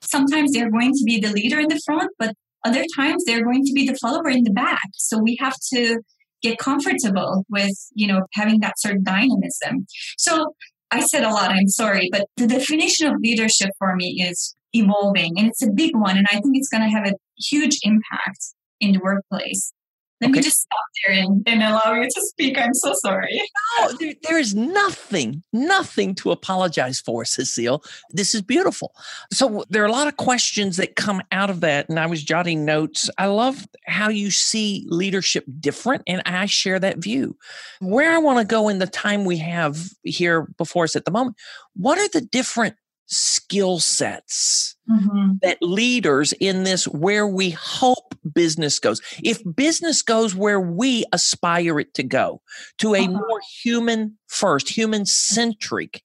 sometimes 0.00 0.52
they're 0.52 0.70
going 0.70 0.92
to 0.92 1.04
be 1.04 1.20
the 1.20 1.32
leader 1.32 1.60
in 1.60 1.68
the 1.68 1.80
front 1.84 2.10
but 2.18 2.34
other 2.64 2.84
times 2.96 3.22
they're 3.24 3.44
going 3.44 3.64
to 3.64 3.72
be 3.74 3.86
the 3.86 3.96
follower 3.96 4.28
in 4.28 4.44
the 4.44 4.52
back 4.52 4.88
so 4.94 5.18
we 5.18 5.36
have 5.40 5.56
to 5.72 5.98
get 6.42 6.58
comfortable 6.58 7.44
with 7.50 7.74
you 7.94 8.06
know 8.06 8.20
having 8.34 8.60
that 8.60 8.78
sort 8.78 8.96
of 8.96 9.04
dynamism 9.04 9.86
so 10.16 10.54
I 10.90 11.00
said 11.00 11.22
a 11.22 11.30
lot, 11.30 11.50
I'm 11.50 11.68
sorry, 11.68 12.08
but 12.10 12.26
the 12.36 12.48
definition 12.48 13.06
of 13.06 13.14
leadership 13.22 13.70
for 13.78 13.94
me 13.94 14.26
is 14.28 14.56
evolving 14.72 15.38
and 15.38 15.48
it's 15.48 15.62
a 15.62 15.70
big 15.70 15.94
one. 15.94 16.16
And 16.16 16.26
I 16.30 16.40
think 16.40 16.56
it's 16.56 16.68
going 16.68 16.82
to 16.82 16.90
have 16.90 17.06
a 17.06 17.14
huge 17.38 17.78
impact 17.82 18.54
in 18.80 18.92
the 18.92 19.00
workplace. 19.00 19.72
Let 20.20 20.30
okay. 20.30 20.38
me 20.38 20.42
just 20.42 20.60
stop 20.60 20.78
there 21.06 21.16
and, 21.16 21.42
and 21.46 21.62
allow 21.62 21.94
you 21.94 22.04
to 22.04 22.22
speak. 22.26 22.58
I'm 22.58 22.74
so 22.74 22.92
sorry. 22.94 23.42
No, 23.78 23.92
there, 23.92 24.14
there 24.22 24.38
is 24.38 24.54
nothing, 24.54 25.42
nothing 25.52 26.14
to 26.16 26.32
apologize 26.32 27.00
for, 27.00 27.22
Sesil. 27.22 27.82
This 28.10 28.34
is 28.34 28.42
beautiful. 28.42 28.92
So 29.32 29.64
there 29.70 29.82
are 29.82 29.86
a 29.86 29.92
lot 29.92 30.08
of 30.08 30.16
questions 30.16 30.76
that 30.76 30.96
come 30.96 31.22
out 31.30 31.50
of 31.50 31.60
that. 31.60 31.88
And 31.88 31.98
I 31.98 32.06
was 32.06 32.22
jotting 32.22 32.64
notes. 32.64 33.08
I 33.16 33.26
love 33.26 33.66
how 33.86 34.08
you 34.08 34.30
see 34.30 34.84
leadership 34.88 35.44
different, 35.60 36.02
and 36.06 36.20
I 36.26 36.46
share 36.46 36.78
that 36.80 36.98
view. 36.98 37.36
Where 37.80 38.12
I 38.12 38.18
want 38.18 38.40
to 38.40 38.44
go 38.44 38.68
in 38.68 38.80
the 38.80 38.86
time 38.86 39.24
we 39.24 39.38
have 39.38 39.78
here 40.02 40.48
before 40.58 40.84
us 40.84 40.96
at 40.96 41.04
the 41.04 41.12
moment, 41.12 41.36
what 41.74 41.98
are 41.98 42.08
the 42.08 42.20
different 42.20 42.74
skill 43.10 43.80
sets 43.80 44.76
mm-hmm. 44.88 45.32
that 45.42 45.60
leaders 45.60 46.32
in 46.34 46.62
this 46.62 46.86
where 46.88 47.26
we 47.26 47.50
hope 47.50 48.14
business 48.32 48.78
goes. 48.78 49.02
If 49.22 49.42
business 49.54 50.02
goes 50.02 50.34
where 50.34 50.60
we 50.60 51.04
aspire 51.12 51.80
it 51.80 51.94
to 51.94 52.02
go, 52.02 52.40
to 52.78 52.94
a 52.94 53.00
uh-huh. 53.00 53.10
more 53.10 53.40
human 53.62 54.16
first, 54.28 54.68
human 54.68 55.06
centric 55.06 56.02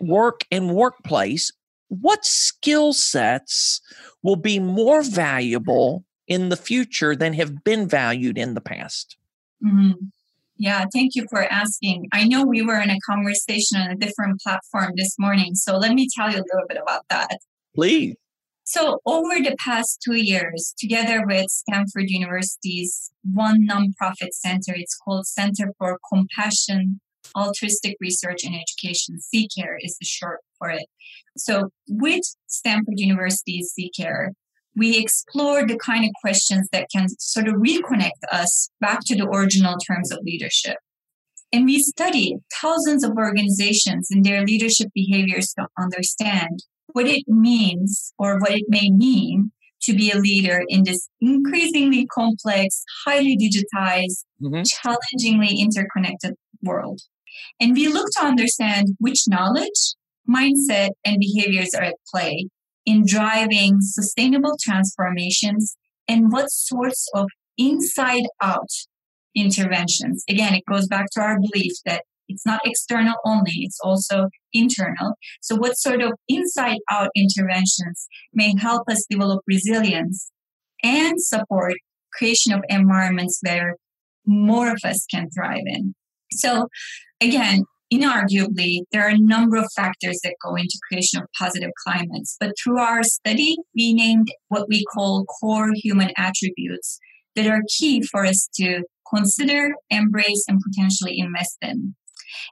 work 0.00 0.42
and 0.50 0.74
workplace, 0.74 1.52
what 1.88 2.24
skill 2.24 2.92
sets 2.92 3.80
will 4.22 4.36
be 4.36 4.58
more 4.58 5.02
valuable 5.02 6.04
in 6.26 6.48
the 6.48 6.56
future 6.56 7.16
than 7.16 7.32
have 7.34 7.64
been 7.64 7.88
valued 7.88 8.38
in 8.38 8.54
the 8.54 8.60
past? 8.60 9.16
Mm-hmm. 9.64 10.06
Yeah, 10.60 10.84
thank 10.92 11.14
you 11.14 11.24
for 11.30 11.42
asking. 11.42 12.06
I 12.12 12.24
know 12.24 12.44
we 12.44 12.60
were 12.60 12.78
in 12.78 12.90
a 12.90 12.98
conversation 13.08 13.80
on 13.80 13.92
a 13.92 13.96
different 13.96 14.42
platform 14.42 14.92
this 14.94 15.16
morning, 15.18 15.54
so 15.54 15.78
let 15.78 15.94
me 15.94 16.06
tell 16.14 16.30
you 16.30 16.36
a 16.36 16.44
little 16.52 16.68
bit 16.68 16.76
about 16.76 17.04
that. 17.08 17.38
Please. 17.74 18.14
So, 18.64 19.00
over 19.06 19.36
the 19.36 19.56
past 19.58 20.02
two 20.04 20.16
years, 20.16 20.74
together 20.78 21.24
with 21.26 21.46
Stanford 21.48 22.10
University's 22.10 23.10
one 23.24 23.66
nonprofit 23.66 24.32
center, 24.32 24.74
it's 24.74 24.94
called 25.02 25.26
Center 25.26 25.72
for 25.78 25.98
Compassion, 26.12 27.00
Altruistic 27.34 27.96
Research 27.98 28.44
and 28.44 28.54
Education. 28.54 29.16
CCARE 29.34 29.78
is 29.80 29.96
the 29.98 30.04
short 30.04 30.40
for 30.58 30.68
it. 30.68 30.84
So, 31.38 31.70
with 31.88 32.20
Stanford 32.48 32.98
University's 32.98 33.72
CCARE, 33.72 34.32
we 34.76 34.98
explore 34.98 35.66
the 35.66 35.78
kind 35.78 36.04
of 36.04 36.10
questions 36.20 36.68
that 36.72 36.88
can 36.94 37.08
sort 37.18 37.48
of 37.48 37.54
reconnect 37.54 38.22
us 38.32 38.70
back 38.80 39.00
to 39.06 39.16
the 39.16 39.26
original 39.26 39.76
terms 39.78 40.12
of 40.12 40.20
leadership. 40.22 40.76
And 41.52 41.64
we 41.64 41.80
study 41.80 42.36
thousands 42.60 43.02
of 43.02 43.12
organizations 43.16 44.08
and 44.10 44.24
their 44.24 44.44
leadership 44.44 44.88
behaviors 44.94 45.52
to 45.58 45.66
understand 45.78 46.60
what 46.92 47.06
it 47.06 47.24
means 47.26 48.12
or 48.18 48.38
what 48.38 48.52
it 48.52 48.64
may 48.68 48.90
mean 48.90 49.50
to 49.82 49.94
be 49.94 50.10
a 50.10 50.18
leader 50.18 50.62
in 50.68 50.84
this 50.84 51.08
increasingly 51.20 52.06
complex, 52.06 52.84
highly 53.04 53.36
digitized, 53.36 54.24
mm-hmm. 54.40 54.62
challengingly 54.64 55.58
interconnected 55.58 56.34
world. 56.62 57.00
And 57.58 57.74
we 57.74 57.88
look 57.88 58.06
to 58.18 58.24
understand 58.24 58.88
which 58.98 59.24
knowledge, 59.26 59.94
mindset, 60.28 60.90
and 61.04 61.18
behaviors 61.18 61.70
are 61.74 61.82
at 61.82 61.94
play 62.12 62.48
in 62.86 63.04
driving 63.06 63.78
sustainable 63.80 64.56
transformations 64.60 65.76
and 66.08 66.32
what 66.32 66.50
sorts 66.50 67.08
of 67.14 67.26
inside 67.56 68.24
out 68.42 68.70
interventions. 69.34 70.24
Again, 70.28 70.54
it 70.54 70.64
goes 70.68 70.86
back 70.86 71.06
to 71.12 71.20
our 71.20 71.38
belief 71.38 71.72
that 71.84 72.02
it's 72.28 72.46
not 72.46 72.60
external 72.64 73.14
only, 73.24 73.52
it's 73.56 73.78
also 73.82 74.28
internal. 74.52 75.14
So, 75.40 75.56
what 75.56 75.76
sort 75.76 76.00
of 76.00 76.12
inside 76.28 76.78
out 76.90 77.10
interventions 77.16 78.06
may 78.32 78.54
help 78.56 78.88
us 78.88 79.04
develop 79.10 79.42
resilience 79.46 80.30
and 80.82 81.20
support 81.20 81.74
creation 82.12 82.52
of 82.52 82.62
environments 82.68 83.40
where 83.42 83.76
more 84.26 84.70
of 84.70 84.78
us 84.84 85.06
can 85.10 85.28
thrive 85.30 85.62
in? 85.66 85.94
So, 86.32 86.68
again, 87.20 87.64
inarguably, 87.92 88.80
there 88.92 89.06
are 89.06 89.10
a 89.10 89.18
number 89.18 89.56
of 89.56 89.70
factors 89.74 90.20
that 90.22 90.36
go 90.42 90.54
into 90.54 90.78
creation 90.88 91.20
of 91.20 91.28
positive 91.38 91.70
climates. 91.84 92.36
But 92.38 92.54
through 92.62 92.78
our 92.78 93.02
study, 93.02 93.56
we 93.74 93.92
named 93.92 94.28
what 94.48 94.68
we 94.68 94.84
call 94.92 95.24
core 95.24 95.70
human 95.74 96.10
attributes 96.16 96.98
that 97.36 97.46
are 97.46 97.62
key 97.78 98.02
for 98.02 98.24
us 98.24 98.48
to 98.54 98.82
consider, 99.12 99.74
embrace, 99.90 100.44
and 100.48 100.60
potentially 100.60 101.18
invest 101.18 101.58
in. 101.62 101.94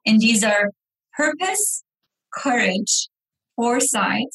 And 0.04 0.20
these 0.20 0.42
are 0.42 0.70
purpose, 1.16 1.84
courage, 2.32 3.08
foresight, 3.56 4.34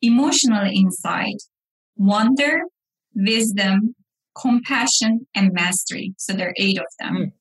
emotional 0.00 0.66
insight, 0.66 1.42
wonder, 1.96 2.62
wisdom, 3.14 3.94
compassion, 4.40 5.26
and 5.34 5.52
mastery. 5.52 6.14
So 6.18 6.32
there 6.32 6.48
are 6.48 6.54
eight 6.56 6.78
of 6.78 6.86
them. 6.98 7.14
Mm. 7.14 7.32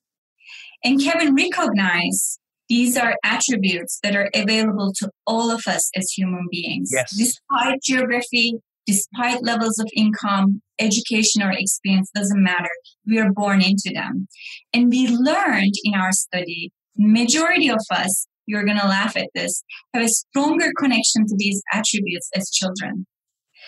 And 0.83 1.01
Kevin 1.01 1.35
recognized 1.35 2.39
these 2.71 2.95
are 2.95 3.17
attributes 3.25 3.99
that 4.01 4.15
are 4.15 4.29
available 4.33 4.93
to 4.95 5.09
all 5.27 5.51
of 5.51 5.61
us 5.67 5.91
as 5.93 6.09
human 6.09 6.47
beings. 6.49 6.89
Yes. 6.93 7.13
Despite 7.17 7.81
geography, 7.83 8.59
despite 8.87 9.43
levels 9.43 9.77
of 9.77 9.89
income, 9.93 10.61
education, 10.79 11.43
or 11.43 11.51
experience, 11.51 12.09
doesn't 12.15 12.41
matter. 12.41 12.69
We 13.05 13.19
are 13.19 13.29
born 13.33 13.61
into 13.61 13.91
them. 13.93 14.29
And 14.71 14.89
we 14.89 15.09
learned 15.09 15.73
in 15.83 15.95
our 15.95 16.13
study, 16.13 16.71
majority 16.97 17.69
of 17.69 17.81
us, 17.91 18.27
you're 18.45 18.63
going 18.63 18.79
to 18.79 18.87
laugh 18.87 19.17
at 19.17 19.27
this, 19.35 19.63
have 19.93 20.05
a 20.05 20.07
stronger 20.07 20.71
connection 20.77 21.25
to 21.27 21.35
these 21.37 21.61
attributes 21.73 22.29
as 22.37 22.49
children. 22.51 23.05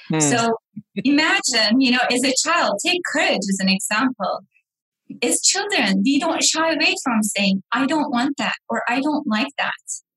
Hmm. 0.08 0.22
So 0.22 0.56
imagine, 0.96 1.82
you 1.82 1.92
know, 1.92 2.06
as 2.10 2.24
a 2.24 2.34
child, 2.42 2.80
take 2.86 3.02
courage 3.12 3.36
as 3.50 3.58
an 3.60 3.68
example 3.68 4.46
as 5.22 5.42
children, 5.42 6.02
we 6.04 6.20
don't 6.20 6.44
shy 6.44 6.74
away 6.74 6.96
from 7.04 7.22
saying, 7.22 7.64
I 7.72 7.86
don't 7.86 8.12
want 8.12 8.36
that 8.38 8.56
or 8.70 8.84
I 8.88 9.02
don't 9.02 9.28
like 9.28 9.52
that. 9.58 9.74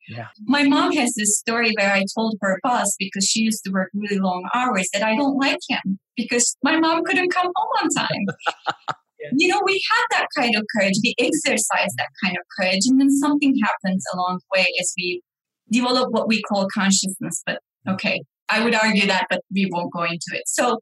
Yeah. 0.09 0.29
My 0.45 0.63
mom 0.63 0.93
has 0.93 1.15
this 1.17 1.37
story 1.39 1.73
where 1.77 1.93
I 1.93 2.05
told 2.17 2.37
her 2.41 2.59
boss 2.63 2.95
because 2.99 3.25
she 3.25 3.41
used 3.41 3.65
to 3.65 3.73
work 3.73 3.91
really 3.93 4.19
long 4.19 4.49
hours 4.55 4.89
that 4.93 5.03
I 5.03 5.17
don't 5.17 5.37
like 5.37 5.59
him 5.69 5.99
because 6.17 6.57
my 6.63 6.79
mom 6.79 7.03
couldn't 7.05 7.31
come 7.31 7.51
home 7.55 7.69
on 7.83 7.89
time. 7.89 8.25
yeah. 9.21 9.31
You 9.33 9.49
know, 9.49 9.61
we 9.65 9.83
have 9.91 10.07
that 10.13 10.29
kind 10.37 10.55
of 10.55 10.63
courage. 10.77 10.95
We 11.03 11.15
exercise 11.19 11.91
that 11.99 12.09
kind 12.25 12.37
of 12.37 12.45
courage, 12.59 12.83
and 12.87 13.01
then 13.01 13.11
something 13.11 13.55
happens 13.65 14.05
along 14.15 14.39
the 14.39 14.61
way 14.61 14.67
as 14.81 14.93
we 14.97 15.23
develop 15.71 16.11
what 16.13 16.29
we 16.29 16.41
call 16.43 16.69
consciousness. 16.73 17.43
But 17.45 17.59
okay, 17.89 18.23
I 18.49 18.63
would 18.63 18.75
argue 18.75 19.07
that, 19.09 19.27
but 19.29 19.41
we 19.53 19.69
won't 19.73 19.93
go 19.93 20.05
into 20.05 20.31
it. 20.33 20.45
So, 20.47 20.79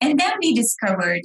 and 0.00 0.18
then 0.18 0.32
we 0.40 0.54
discovered 0.54 1.22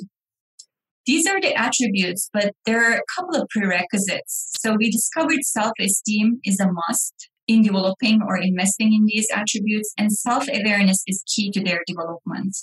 these 1.08 1.26
are 1.26 1.40
the 1.42 1.56
attributes, 1.56 2.30
but 2.34 2.54
there 2.66 2.84
are 2.84 2.98
a 2.98 3.02
couple 3.16 3.42
of 3.42 3.48
prerequisites. 3.50 4.52
So 4.60 4.76
we 4.78 4.92
discovered 4.92 5.44
self 5.44 5.72
esteem 5.80 6.40
is 6.44 6.60
a 6.60 6.68
must 6.72 7.30
in 7.48 7.62
developing 7.64 8.22
or 8.22 8.38
investing 8.38 8.94
in 8.94 9.06
these 9.06 9.28
attributes, 9.34 9.94
and 9.98 10.12
self 10.12 10.48
awareness 10.50 11.02
is 11.08 11.24
key 11.34 11.50
to 11.52 11.64
their 11.64 11.82
development. 11.88 12.56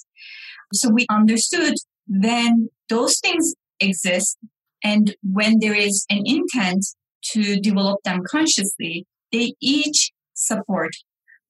So 0.75 0.91
we 0.91 1.07
understood 1.11 1.75
when 2.07 2.69
those 2.89 3.19
things 3.21 3.55
exist 3.81 4.39
and 4.85 5.17
when 5.23 5.55
there 5.61 5.75
is 5.75 6.05
an 6.11 6.23
intent 6.27 6.85
to 7.33 7.59
develop 7.59 8.03
them 8.05 8.21
consciously, 8.31 9.07
they 9.33 9.55
each 9.61 10.13
support 10.35 10.91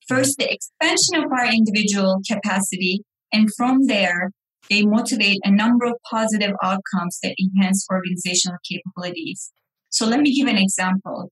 first 0.07 0.39
the 0.39 0.53
expansion 0.53 1.17
of 1.17 1.33
our 1.33 1.47
individual 1.47 2.21
capacity, 2.31 3.03
and 3.33 3.49
from 3.57 3.87
there, 3.87 4.31
they 4.71 4.85
motivate 4.85 5.41
a 5.45 5.51
number 5.51 5.87
of 5.87 5.95
positive 6.11 6.55
outcomes 6.63 7.19
that 7.23 7.37
enhance 7.39 7.87
organizational 7.91 8.59
capabilities. 8.69 9.53
So 9.91 10.07
let 10.07 10.21
me 10.21 10.35
give 10.35 10.49
an 10.49 10.59
example. 10.59 11.31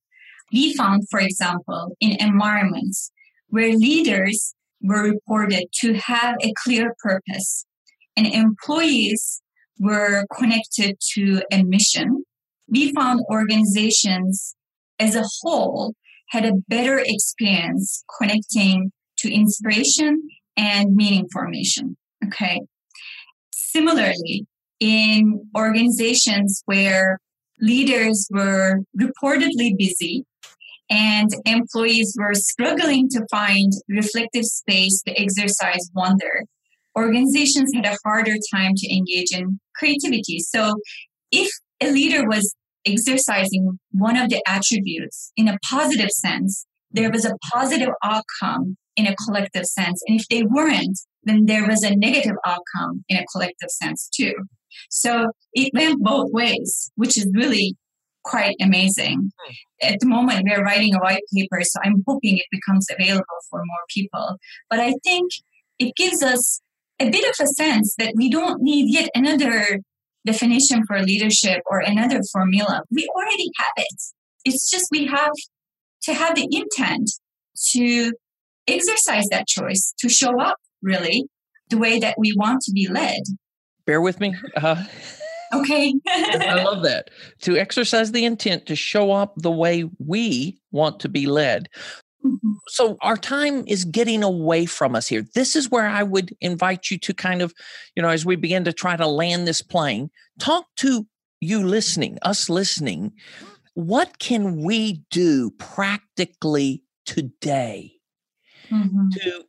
We 0.52 0.74
found, 0.74 1.04
for 1.10 1.20
example, 1.20 1.96
in 2.00 2.12
environments 2.20 3.10
where 3.48 3.74
leaders 3.74 4.54
were 4.82 5.02
reported 5.02 5.64
to 5.80 5.94
have 5.94 6.36
a 6.42 6.52
clear 6.62 6.94
purpose 7.02 7.64
and 8.16 8.26
employees 8.26 9.42
were 9.78 10.24
connected 10.36 10.96
to 11.14 11.42
a 11.50 11.62
mission, 11.62 12.24
we 12.68 12.92
found 12.92 13.20
organizations 13.30 14.54
as 14.98 15.16
a 15.16 15.24
whole 15.40 15.94
had 16.28 16.44
a 16.44 16.54
better 16.68 16.98
experience 17.04 18.04
connecting 18.18 18.92
to 19.18 19.32
inspiration 19.32 20.22
and 20.56 20.94
meaning 20.94 21.28
formation. 21.32 21.96
Okay. 22.24 22.60
Similarly, 23.74 24.46
in 24.80 25.48
organizations 25.56 26.62
where 26.66 27.18
leaders 27.60 28.28
were 28.30 28.80
reportedly 29.00 29.72
busy 29.78 30.24
and 30.90 31.30
employees 31.46 32.14
were 32.18 32.34
struggling 32.34 33.08
to 33.10 33.24
find 33.30 33.72
reflective 33.88 34.44
space 34.44 35.00
to 35.06 35.18
exercise 35.18 35.90
wonder, 35.94 36.44
organizations 36.98 37.70
had 37.74 37.86
a 37.86 37.96
harder 38.04 38.34
time 38.54 38.72
to 38.76 38.94
engage 38.94 39.32
in 39.32 39.58
creativity. 39.76 40.40
So 40.40 40.74
if 41.30 41.50
a 41.80 41.90
leader 41.90 42.26
was 42.26 42.54
exercising 42.84 43.78
one 43.92 44.18
of 44.18 44.28
the 44.28 44.42
attributes 44.46 45.32
in 45.36 45.48
a 45.48 45.58
positive 45.70 46.10
sense, 46.10 46.66
there 46.90 47.10
was 47.10 47.24
a 47.24 47.36
positive 47.52 47.90
outcome 48.04 48.76
in 48.96 49.06
a 49.06 49.16
collective 49.26 49.66
sense. 49.66 50.00
And 50.06 50.20
if 50.20 50.28
they 50.28 50.42
weren't, 50.42 50.98
then 51.24 51.46
there 51.46 51.66
was 51.66 51.82
a 51.82 51.94
negative 51.94 52.36
outcome 52.44 53.04
in 53.08 53.16
a 53.16 53.24
collective 53.32 53.70
sense 53.70 54.08
too. 54.08 54.34
So 54.90 55.26
it 55.52 55.72
went 55.74 56.02
both 56.02 56.30
ways, 56.32 56.90
which 56.96 57.16
is 57.16 57.28
really 57.34 57.76
quite 58.24 58.56
amazing. 58.60 59.32
Hmm. 59.38 59.52
At 59.82 60.00
the 60.00 60.06
moment, 60.06 60.44
we 60.44 60.52
are 60.52 60.62
writing 60.62 60.94
a 60.94 61.00
white 61.00 61.22
paper, 61.34 61.60
so 61.62 61.80
I'm 61.82 62.02
hoping 62.06 62.38
it 62.38 62.46
becomes 62.50 62.86
available 62.90 63.24
for 63.50 63.58
more 63.58 63.84
people. 63.92 64.36
But 64.70 64.80
I 64.80 64.94
think 65.04 65.30
it 65.78 65.94
gives 65.96 66.22
us 66.22 66.60
a 67.00 67.10
bit 67.10 67.24
of 67.24 67.34
a 67.44 67.48
sense 67.48 67.94
that 67.98 68.14
we 68.16 68.30
don't 68.30 68.62
need 68.62 68.92
yet 68.92 69.10
another 69.14 69.80
definition 70.24 70.84
for 70.86 71.02
leadership 71.02 71.62
or 71.66 71.80
another 71.80 72.20
formula. 72.32 72.82
We 72.90 73.08
already 73.14 73.50
have 73.58 73.72
it. 73.76 74.02
It's 74.44 74.70
just 74.70 74.86
we 74.90 75.06
have 75.06 75.32
to 76.04 76.14
have 76.14 76.36
the 76.36 76.48
intent 76.50 77.10
to 77.72 78.12
exercise 78.66 79.26
that 79.30 79.46
choice, 79.46 79.94
to 79.98 80.08
show 80.08 80.40
up 80.40 80.56
really 80.82 81.24
the 81.70 81.78
way 81.78 81.98
that 81.98 82.16
we 82.18 82.34
want 82.36 82.60
to 82.62 82.72
be 82.72 82.88
led. 82.88 83.22
Bear 83.86 84.00
with 84.00 84.20
me. 84.20 84.34
Uh, 84.56 84.84
okay. 85.52 85.94
I 86.08 86.62
love 86.62 86.82
that. 86.84 87.10
To 87.42 87.56
exercise 87.56 88.12
the 88.12 88.24
intent 88.24 88.66
to 88.66 88.76
show 88.76 89.12
up 89.12 89.34
the 89.36 89.50
way 89.50 89.88
we 89.98 90.58
want 90.70 91.00
to 91.00 91.08
be 91.08 91.26
led. 91.26 91.68
Mm-hmm. 92.24 92.52
So 92.68 92.96
our 93.00 93.16
time 93.16 93.64
is 93.66 93.84
getting 93.84 94.22
away 94.22 94.66
from 94.66 94.94
us 94.94 95.08
here. 95.08 95.24
This 95.34 95.56
is 95.56 95.70
where 95.70 95.88
I 95.88 96.04
would 96.04 96.36
invite 96.40 96.90
you 96.90 96.98
to 96.98 97.14
kind 97.14 97.42
of, 97.42 97.52
you 97.96 98.02
know, 98.02 98.10
as 98.10 98.24
we 98.24 98.36
begin 98.36 98.64
to 98.64 98.72
try 98.72 98.96
to 98.96 99.06
land 99.06 99.48
this 99.48 99.62
plane, 99.62 100.10
talk 100.38 100.66
to 100.76 101.06
you 101.40 101.66
listening, 101.66 102.18
us 102.22 102.48
listening. 102.48 103.12
What 103.74 104.20
can 104.20 104.62
we 104.62 105.02
do 105.10 105.50
practically 105.58 106.84
today 107.04 107.94
mm-hmm. 108.72 109.08
to 109.10 109.44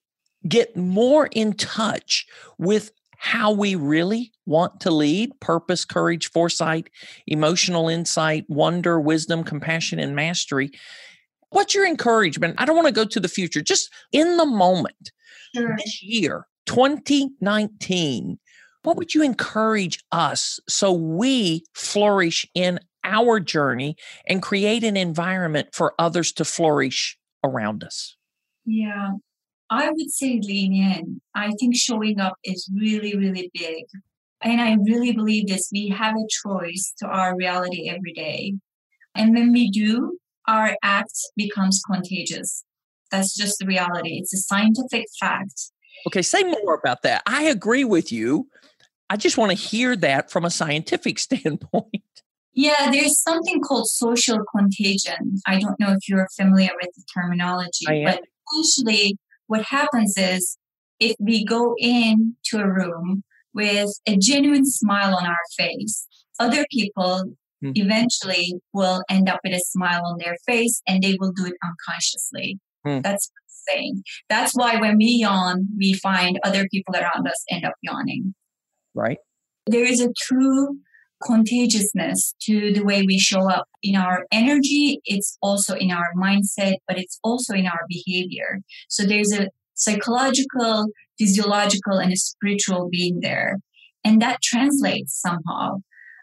get 0.48 0.76
more 0.76 1.28
in 1.32 1.54
touch 1.54 2.26
with 2.58 2.92
how 3.18 3.52
we 3.54 3.74
really 3.74 4.34
want 4.46 4.82
to 4.82 4.92
lead 4.92 5.32
purpose, 5.40 5.86
courage, 5.86 6.30
foresight, 6.30 6.90
emotional 7.26 7.88
insight, 7.88 8.44
wonder, 8.50 9.00
wisdom, 9.00 9.46
compassion, 9.46 9.98
and 9.98 10.14
mastery. 10.14 10.72
What's 11.50 11.74
your 11.74 11.88
encouragement? 11.88 12.56
I 12.58 12.66
don't 12.66 12.76
want 12.76 12.88
to 12.88 12.94
go 12.94 13.06
to 13.06 13.20
the 13.22 13.30
future, 13.30 13.62
just 13.62 13.90
in 14.12 14.36
the 14.36 14.46
moment, 14.46 15.12
sure. 15.56 15.74
this 15.78 16.04
year, 16.04 16.48
2019. 16.66 18.40
What 18.82 18.98
would 18.98 19.14
you 19.14 19.24
encourage 19.24 20.04
us 20.12 20.60
so 20.68 20.92
we 20.92 21.64
flourish 21.74 22.46
in 22.54 22.82
our 23.06 23.40
journey 23.40 23.96
and 24.28 24.42
create 24.42 24.84
an 24.84 24.98
environment 24.98 25.70
for 25.72 25.94
others 25.98 26.34
to 26.34 26.44
flourish 26.44 27.18
around 27.42 27.86
us? 27.86 28.18
Yeah, 28.66 29.12
I 29.70 29.90
would 29.90 30.12
say 30.12 30.40
lean 30.42 30.74
in. 30.74 31.22
I 31.36 31.52
think 31.60 31.76
showing 31.76 32.20
up 32.20 32.36
is 32.44 32.70
really, 32.76 33.16
really 33.18 33.50
big. 33.54 33.86
And 34.42 34.62
I 34.62 34.76
really 34.84 35.14
believe 35.14 35.48
this. 35.48 35.70
We 35.72 35.88
have 35.90 36.16
a 36.16 36.28
choice 36.44 36.94
to 37.00 37.08
our 37.08 37.36
reality 37.36 37.90
every 37.90 38.14
day. 38.14 38.56
And 39.16 39.34
when 39.34 39.54
we 39.54 39.70
do, 39.70 40.18
our 40.48 40.76
act 40.84 41.14
becomes 41.36 41.82
contagious. 41.90 42.64
That's 43.10 43.36
just 43.36 43.60
the 43.60 43.66
reality. 43.66 44.18
It's 44.18 44.34
a 44.34 44.38
scientific 44.38 45.06
fact. 45.20 45.72
Okay, 46.08 46.22
say 46.22 46.44
more 46.44 46.74
about 46.74 47.04
that. 47.04 47.24
I 47.26 47.44
agree 47.44 47.86
with 47.86 48.12
you. 48.12 48.48
I 49.10 49.16
just 49.16 49.38
want 49.38 49.52
to 49.52 49.58
hear 49.58 49.96
that 49.98 50.32
from 50.32 50.44
a 50.44 50.50
scientific 50.50 51.20
standpoint. 51.20 52.04
Yeah, 52.56 52.92
there's 52.92 53.20
something 53.20 53.62
called 53.62 53.88
social 53.88 54.40
contagion. 54.56 55.38
I 55.48 55.60
don't 55.60 55.80
know 55.80 55.92
if 55.92 56.08
you're 56.08 56.28
familiar 56.36 56.70
with 56.80 56.92
the 56.96 57.04
terminology, 57.12 58.04
but 58.04 58.22
essentially 58.62 59.18
what 59.48 59.64
happens 59.64 60.16
is 60.18 60.58
if 61.00 61.16
we 61.20 61.46
go 61.46 61.76
into 61.78 62.56
a 62.56 62.68
room 62.68 63.24
with 63.54 63.90
a 64.08 64.18
genuine 64.18 64.66
smile 64.66 65.16
on 65.16 65.26
our 65.26 65.36
face, 65.58 66.08
other 66.40 66.66
people 66.72 67.36
mm. 67.64 67.72
eventually 67.76 68.54
will 68.74 69.04
end 69.10 69.30
up 69.30 69.40
with 69.44 69.54
a 69.54 69.62
smile 69.68 70.04
on 70.06 70.18
their 70.18 70.38
face 70.46 70.82
and 70.88 71.04
they 71.04 71.16
will 71.20 71.32
do 71.32 71.46
it 71.46 71.54
unconsciously. 71.64 72.60
Mm. 72.86 73.04
That's 73.04 73.30
saying. 73.70 74.04
That's 74.30 74.54
why 74.54 74.78
when 74.78 74.98
we 74.98 75.06
yawn, 75.06 75.68
we 75.78 75.94
find 75.94 76.40
other 76.44 76.68
people 76.70 76.96
around 76.96 77.28
us 77.28 77.44
end 77.50 77.66
up 77.66 77.76
yawning. 77.82 78.34
Right. 78.94 79.18
There 79.68 79.86
is 79.86 80.02
a 80.02 80.12
true 80.18 80.78
contagiousness 81.26 82.36
to 82.42 82.74
the 82.74 82.84
way 82.84 83.04
we 83.04 83.20
show 83.20 83.50
up 83.50 83.68
in 83.82 83.96
our 83.96 84.26
energy. 84.32 85.00
It's 85.06 85.38
also 85.42 85.76
in 85.76 85.92
our 85.92 86.14
mindset, 86.18 86.76
but 86.88 86.98
it's 86.98 87.20
also 87.24 87.54
in 87.54 87.68
our 87.68 87.82
behavior. 87.88 88.60
So 88.90 89.04
there's 89.04 89.32
a 89.32 89.50
psychological, 89.74 90.88
physiological, 91.18 91.98
and 91.98 92.14
a 92.14 92.18
spiritual 92.18 92.90
being 92.92 93.20
there. 93.22 93.58
And 94.04 94.22
that 94.22 94.42
translates 94.42 95.20
somehow. 95.20 95.78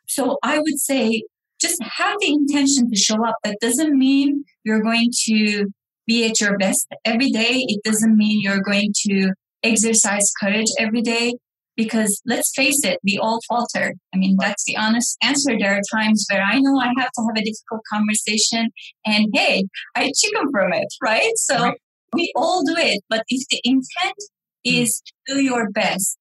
So 0.06 0.38
I 0.42 0.58
would 0.58 0.78
say 0.78 1.22
just 1.60 1.82
have 1.82 2.16
the 2.20 2.32
intention 2.32 2.90
to 2.90 2.96
show 2.96 3.24
up. 3.26 3.36
That 3.44 3.58
doesn't 3.60 3.96
mean 3.96 4.44
you're 4.64 4.82
going 4.82 5.10
to 5.26 5.66
be 6.06 6.28
at 6.28 6.40
your 6.40 6.56
best 6.58 6.88
every 7.04 7.30
day. 7.30 7.64
It 7.68 7.82
doesn't 7.84 8.16
mean 8.16 8.40
you're 8.42 8.62
going 8.62 8.92
to 9.06 9.32
exercise 9.62 10.32
courage 10.40 10.68
every 10.78 11.02
day 11.02 11.34
because 11.80 12.20
let's 12.26 12.52
face 12.54 12.84
it, 12.84 12.98
we 13.02 13.16
all 13.16 13.40
falter. 13.48 13.94
I 14.14 14.18
mean, 14.18 14.36
that's 14.38 14.64
the 14.64 14.76
honest 14.76 15.16
answer. 15.22 15.56
There 15.58 15.74
are 15.74 15.98
times 15.98 16.26
where 16.30 16.42
I 16.42 16.58
know 16.58 16.78
I 16.78 16.92
have 16.98 17.10
to 17.12 17.22
have 17.26 17.36
a 17.36 17.42
difficult 17.42 17.80
conversation 17.90 18.68
and 19.06 19.28
hey, 19.32 19.64
I 19.96 20.12
chicken 20.14 20.50
from 20.52 20.74
it, 20.74 20.88
right? 21.02 21.32
So 21.36 21.58
right. 21.58 21.80
we 22.12 22.30
all 22.36 22.62
do 22.66 22.74
it. 22.76 23.02
But 23.08 23.22
if 23.28 23.48
the 23.48 23.62
intent 23.64 24.14
hmm. 24.62 24.74
is 24.74 25.00
to 25.00 25.34
do 25.34 25.42
your 25.42 25.70
best 25.70 26.18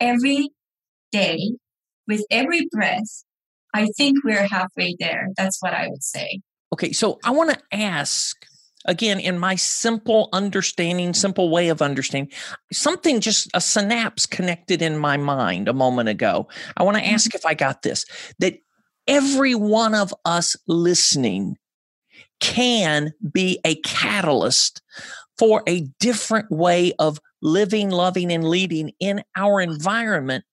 every 0.00 0.50
day 1.12 1.52
with 2.06 2.22
every 2.30 2.68
breath, 2.70 3.24
I 3.74 3.86
think 3.96 4.22
we're 4.22 4.48
halfway 4.48 4.96
there. 5.00 5.28
That's 5.34 5.62
what 5.62 5.72
I 5.72 5.88
would 5.88 6.02
say. 6.02 6.40
Okay, 6.74 6.92
so 6.92 7.18
I 7.24 7.30
want 7.30 7.50
to 7.50 7.58
ask 7.72 8.36
again 8.86 9.20
in 9.20 9.38
my 9.38 9.54
simple 9.54 10.28
understanding 10.32 11.12
simple 11.14 11.50
way 11.50 11.68
of 11.68 11.82
understanding 11.82 12.32
something 12.72 13.20
just 13.20 13.48
a 13.54 13.60
synapse 13.60 14.26
connected 14.26 14.82
in 14.82 14.98
my 14.98 15.16
mind 15.16 15.68
a 15.68 15.72
moment 15.72 16.08
ago. 16.08 16.48
I 16.76 16.82
want 16.82 16.96
to 16.96 17.02
mm-hmm. 17.02 17.14
ask 17.14 17.34
if 17.34 17.44
i 17.44 17.54
got 17.54 17.82
this 17.82 18.04
that 18.38 18.54
every 19.06 19.54
one 19.54 19.94
of 19.94 20.14
us 20.24 20.56
listening 20.66 21.56
can 22.40 23.12
be 23.32 23.60
a 23.64 23.74
catalyst 23.76 24.82
for 25.38 25.62
a 25.66 25.86
different 25.98 26.50
way 26.50 26.92
of 26.98 27.18
living 27.42 27.90
loving 27.90 28.32
and 28.32 28.48
leading 28.48 28.92
in 29.00 29.22
our 29.36 29.60
environment 29.60 30.44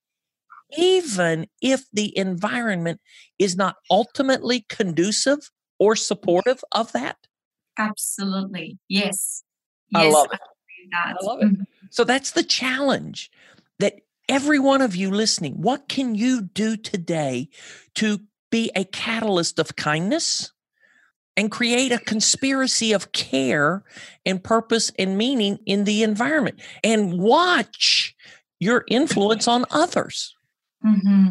even 0.77 1.47
if 1.61 1.85
the 1.93 2.17
environment 2.17 2.99
is 3.39 3.55
not 3.55 3.75
ultimately 3.89 4.65
conducive 4.69 5.49
or 5.79 5.95
supportive 5.95 6.61
of 6.73 6.91
that 6.91 7.17
Absolutely. 7.77 8.77
Yes. 8.87 9.43
I 9.93 10.09
love 10.09 10.27
it. 10.31 10.39
I, 10.93 11.11
I 11.11 11.25
love 11.25 11.41
it. 11.41 11.45
Mm-hmm. 11.45 11.63
So 11.89 12.03
that's 12.03 12.31
the 12.31 12.43
challenge 12.43 13.31
that 13.79 14.01
every 14.29 14.59
one 14.59 14.81
of 14.81 14.95
you 14.95 15.11
listening, 15.11 15.61
what 15.61 15.87
can 15.87 16.15
you 16.15 16.41
do 16.41 16.77
today 16.77 17.49
to 17.95 18.19
be 18.49 18.71
a 18.75 18.83
catalyst 18.85 19.59
of 19.59 19.75
kindness 19.75 20.51
and 21.35 21.51
create 21.51 21.91
a 21.91 21.99
conspiracy 21.99 22.93
of 22.93 23.11
care 23.11 23.83
and 24.25 24.43
purpose 24.43 24.91
and 24.97 25.17
meaning 25.17 25.59
in 25.65 25.83
the 25.83 26.03
environment 26.03 26.59
and 26.83 27.19
watch 27.19 28.15
your 28.59 28.83
influence 28.89 29.47
on 29.47 29.65
others? 29.69 30.35
Mm-hmm. 30.85 31.29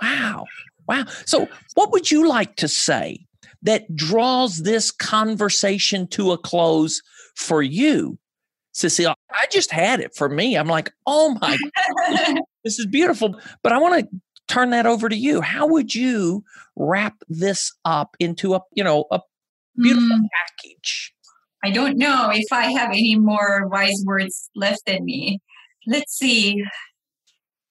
Wow. 0.00 0.46
Wow. 0.88 1.04
So, 1.26 1.48
what 1.74 1.92
would 1.92 2.10
you 2.10 2.28
like 2.28 2.56
to 2.56 2.68
say 2.68 3.26
that 3.62 3.94
draws 3.94 4.58
this 4.58 4.90
conversation 4.90 6.06
to 6.08 6.32
a 6.32 6.38
close 6.38 7.02
for 7.36 7.62
you, 7.62 8.18
Sesil? 8.74 9.14
I 9.30 9.46
just 9.50 9.70
had 9.70 10.00
it 10.00 10.14
for 10.14 10.28
me. 10.28 10.56
I'm 10.56 10.68
like, 10.68 10.92
oh 11.06 11.36
my, 11.40 11.58
this 12.64 12.78
is 12.78 12.86
beautiful. 12.86 13.40
But 13.62 13.72
I 13.72 13.78
want 13.78 14.00
to 14.00 14.20
turn 14.48 14.70
that 14.70 14.86
over 14.86 15.08
to 15.08 15.16
you. 15.16 15.40
How 15.40 15.66
would 15.66 15.94
you 15.94 16.44
wrap 16.76 17.16
this 17.28 17.72
up 17.84 18.16
into 18.18 18.54
a, 18.54 18.60
you 18.74 18.84
know, 18.84 19.06
a 19.10 19.20
beautiful 19.76 20.16
mm. 20.16 20.28
package? 20.32 21.12
I 21.64 21.70
don't 21.70 21.96
know 21.96 22.30
if 22.32 22.52
I 22.52 22.72
have 22.72 22.90
any 22.90 23.16
more 23.16 23.68
wise 23.68 24.02
words 24.04 24.50
left 24.56 24.88
in 24.88 25.04
me. 25.04 25.40
Let's 25.86 26.16
see. 26.16 26.62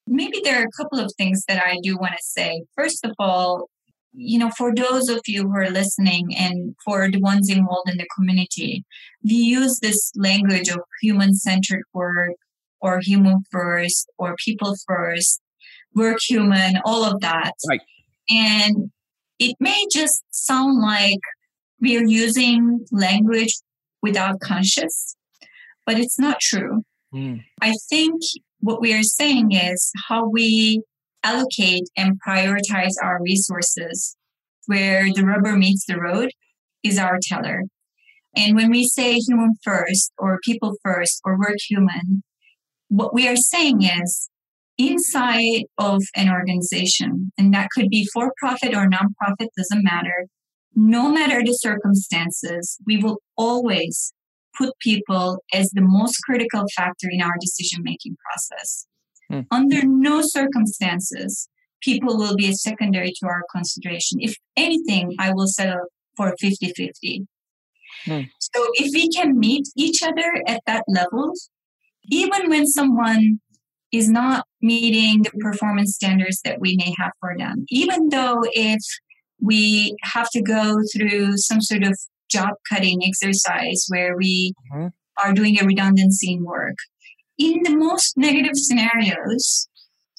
Maybe 0.08 0.42
there 0.44 0.62
are 0.62 0.66
a 0.66 0.82
couple 0.82 1.00
of 1.00 1.12
things 1.18 1.44
that 1.48 1.62
I 1.66 1.78
do 1.84 1.98
want 1.98 2.14
to 2.14 2.24
say. 2.24 2.64
First 2.76 3.06
of 3.06 3.12
all, 3.20 3.70
you 4.14 4.38
know, 4.38 4.50
for 4.58 4.74
those 4.74 5.10
of 5.10 5.22
you 5.28 5.44
who 5.44 5.56
are 5.56 5.70
listening 5.70 6.36
and 6.36 6.76
for 6.84 7.10
the 7.10 7.20
ones 7.20 7.50
involved 7.50 7.90
in 7.90 7.98
the 7.98 8.08
community, 8.16 8.84
we 9.24 9.34
use 9.34 9.80
this 9.80 10.12
language 10.16 10.70
of 10.70 10.80
human 11.02 11.34
centered 11.34 11.84
work 11.94 12.36
or 12.82 13.00
human 13.02 13.44
first 13.52 14.10
or 14.18 14.36
people 14.44 14.76
first, 14.88 15.42
work 15.96 16.18
human, 16.28 16.76
all 16.86 17.04
of 17.04 17.22
that. 17.22 17.54
Right. 17.68 17.82
And 18.30 18.92
it 19.40 19.56
may 19.60 19.86
just 19.92 20.24
sound 20.32 20.82
like 20.82 21.20
we're 21.80 22.06
using 22.06 22.86
language 22.92 23.56
without 24.02 24.40
conscious, 24.40 25.16
but 25.86 26.00
it's 26.00 26.20
not 26.20 26.40
true. 26.40 26.84
Mm. 27.14 27.44
I 27.62 27.76
think 27.90 28.22
what 28.60 28.82
we 28.82 28.94
are 28.94 29.04
saying 29.04 29.52
is 29.52 29.92
how 30.08 30.28
we 30.28 30.82
allocate 31.24 31.90
and 31.98 32.20
prioritize 32.26 32.94
our 33.02 33.22
resources 33.22 34.16
where 34.68 35.06
the 35.14 35.24
rubber 35.26 35.56
meets 35.56 35.86
the 35.86 36.00
road 36.00 36.32
is 36.84 36.98
our 36.98 37.20
teller. 37.22 37.64
And 38.36 38.56
when 38.56 38.72
we 38.72 38.86
say 38.86 39.16
human 39.16 39.56
first 39.64 40.12
or 40.18 40.40
people 40.44 40.76
first 40.84 41.20
or 41.26 41.38
work 41.38 41.58
human, 41.70 42.24
what 42.88 43.14
we 43.14 43.28
are 43.28 43.36
saying 43.36 43.84
is 43.84 44.30
inside 44.78 45.64
of 45.78 46.02
an 46.16 46.30
organization, 46.30 47.32
and 47.38 47.54
that 47.54 47.70
could 47.76 47.90
be 47.90 48.08
for 48.14 48.34
profit 48.40 48.74
or 48.74 48.88
nonprofit, 48.88 49.48
doesn't 49.58 49.84
matter. 49.84 50.28
No 50.74 51.10
matter 51.10 51.42
the 51.44 51.54
circumstances, 51.54 52.78
we 52.86 52.98
will 52.98 53.18
always 53.38 54.14
put 54.58 54.74
people 54.80 55.44
as 55.54 55.70
the 55.72 55.82
most 55.82 56.20
critical 56.24 56.66
factor 56.76 57.08
in 57.10 57.22
our 57.22 57.36
decision 57.40 57.82
making 57.84 58.16
process. 58.26 58.88
Mm. 59.32 59.46
Under 59.52 59.82
no 59.86 60.22
circumstances, 60.22 61.48
people 61.82 62.18
will 62.18 62.36
be 62.36 62.54
secondary 62.54 63.14
to 63.20 63.28
our 63.28 63.44
consideration. 63.54 64.20
If 64.22 64.36
anything, 64.56 65.16
I 65.20 65.34
will 65.34 65.48
settle 65.48 65.86
for 66.16 66.36
50 66.40 66.74
50. 66.76 67.28
Hmm. 68.06 68.22
So 68.40 68.68
if 68.76 68.94
we 68.94 69.10
can 69.10 69.40
meet 69.40 69.68
each 69.76 70.02
other 70.04 70.44
at 70.48 70.62
that 70.66 70.84
level, 70.88 71.34
even 72.10 72.50
when 72.50 72.68
someone 72.68 73.40
is 73.92 74.10
not 74.10 74.46
meeting 74.62 75.24
the 75.24 75.32
performance 75.40 75.96
standards 75.96 76.42
that 76.44 76.60
we 76.60 76.76
may 76.78 76.96
have 76.98 77.12
for 77.20 77.36
them, 77.38 77.66
even 77.70 78.10
though 78.10 78.42
if 78.54 78.82
we 79.42 79.96
have 80.04 80.30
to 80.30 80.42
go 80.42 80.80
through 80.94 81.38
some 81.38 81.62
sort 81.62 81.84
of 81.84 81.98
job 82.30 82.52
cutting 82.70 83.02
exercise 83.04 83.86
where 83.90 84.16
we 84.16 84.54
mm-hmm. 84.74 84.88
are 85.18 85.34
doing 85.34 85.60
a 85.60 85.66
redundancy 85.66 86.34
in 86.34 86.44
work. 86.44 86.76
In 87.38 87.62
the 87.64 87.76
most 87.76 88.18
negative 88.18 88.56
scenarios, 88.56 89.68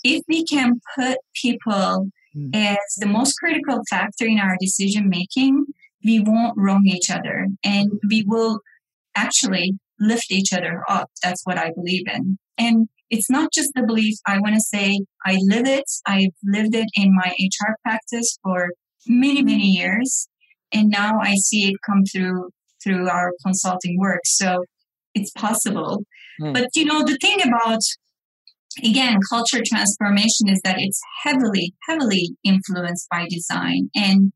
if 0.04 0.22
we 0.28 0.44
can 0.44 0.80
put 0.96 1.18
people 1.40 2.08
mm. 2.36 2.50
as 2.54 2.78
the 2.98 3.06
most 3.06 3.34
critical 3.34 3.80
factor 3.88 4.26
in 4.26 4.38
our 4.38 4.56
decision 4.60 5.08
making, 5.08 5.66
we 6.04 6.20
won't 6.20 6.54
wrong 6.56 6.82
each 6.86 7.10
other 7.10 7.46
and 7.62 7.92
we 8.08 8.24
will 8.26 8.60
actually 9.14 9.78
lift 10.00 10.30
each 10.30 10.52
other 10.52 10.82
up. 10.88 11.10
That's 11.22 11.42
what 11.44 11.58
I 11.58 11.70
believe 11.72 12.04
in. 12.12 12.38
And 12.58 12.88
it's 13.10 13.30
not 13.30 13.52
just 13.52 13.72
the 13.74 13.82
belief. 13.82 14.16
I 14.26 14.38
want 14.38 14.54
to 14.54 14.60
say 14.60 15.00
I 15.24 15.38
live 15.42 15.66
it. 15.66 15.84
I've 16.06 16.34
lived 16.42 16.74
it 16.74 16.88
in 16.94 17.14
my 17.14 17.34
HR 17.38 17.76
practice 17.82 18.38
for 18.42 18.70
many, 19.06 19.42
many 19.42 19.68
years. 19.68 20.28
And 20.72 20.88
now 20.88 21.18
I 21.20 21.34
see 21.34 21.68
it 21.68 21.76
come 21.86 22.02
through 22.10 22.50
through 22.82 23.08
our 23.08 23.32
consulting 23.44 23.98
work. 23.98 24.22
So 24.24 24.64
it's 25.14 25.30
possible. 25.30 26.04
Mm. 26.40 26.54
But 26.54 26.68
you 26.74 26.84
know, 26.84 27.04
the 27.04 27.18
thing 27.20 27.42
about 27.42 27.80
again, 28.82 29.18
culture 29.28 29.62
transformation 29.66 30.48
is 30.48 30.60
that 30.64 30.76
it's 30.78 31.00
heavily, 31.22 31.74
heavily 31.88 32.30
influenced 32.44 33.08
by 33.10 33.26
design. 33.28 33.90
And 33.94 34.32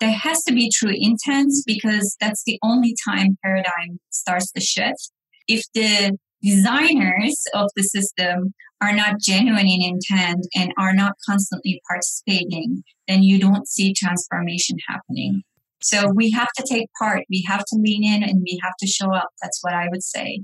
there 0.00 0.12
has 0.12 0.42
to 0.44 0.52
be 0.52 0.70
true 0.70 0.92
intent 0.92 1.52
because 1.66 2.16
that's 2.20 2.42
the 2.44 2.58
only 2.62 2.94
time 3.08 3.38
paradigm 3.42 4.00
starts 4.10 4.50
to 4.52 4.60
shift. 4.60 5.10
If 5.48 5.62
the 5.74 6.18
designers 6.42 7.42
of 7.54 7.70
the 7.76 7.82
system 7.82 8.54
are 8.82 8.92
not 8.92 9.20
genuine 9.20 9.66
in 9.66 9.82
intent 9.82 10.46
and 10.54 10.72
are 10.78 10.92
not 10.92 11.12
constantly 11.26 11.80
participating, 11.88 12.82
then 13.08 13.22
you 13.22 13.38
don't 13.38 13.66
see 13.66 13.94
transformation 13.94 14.76
happening. 14.88 15.42
So 15.80 16.10
we 16.14 16.30
have 16.32 16.48
to 16.56 16.64
take 16.68 16.88
part, 16.98 17.24
we 17.30 17.44
have 17.46 17.60
to 17.60 17.76
lean 17.78 18.04
in, 18.04 18.22
and 18.22 18.42
we 18.42 18.58
have 18.62 18.74
to 18.80 18.86
show 18.86 19.14
up. 19.14 19.28
That's 19.40 19.58
what 19.62 19.72
I 19.72 19.88
would 19.90 20.02
say. 20.02 20.40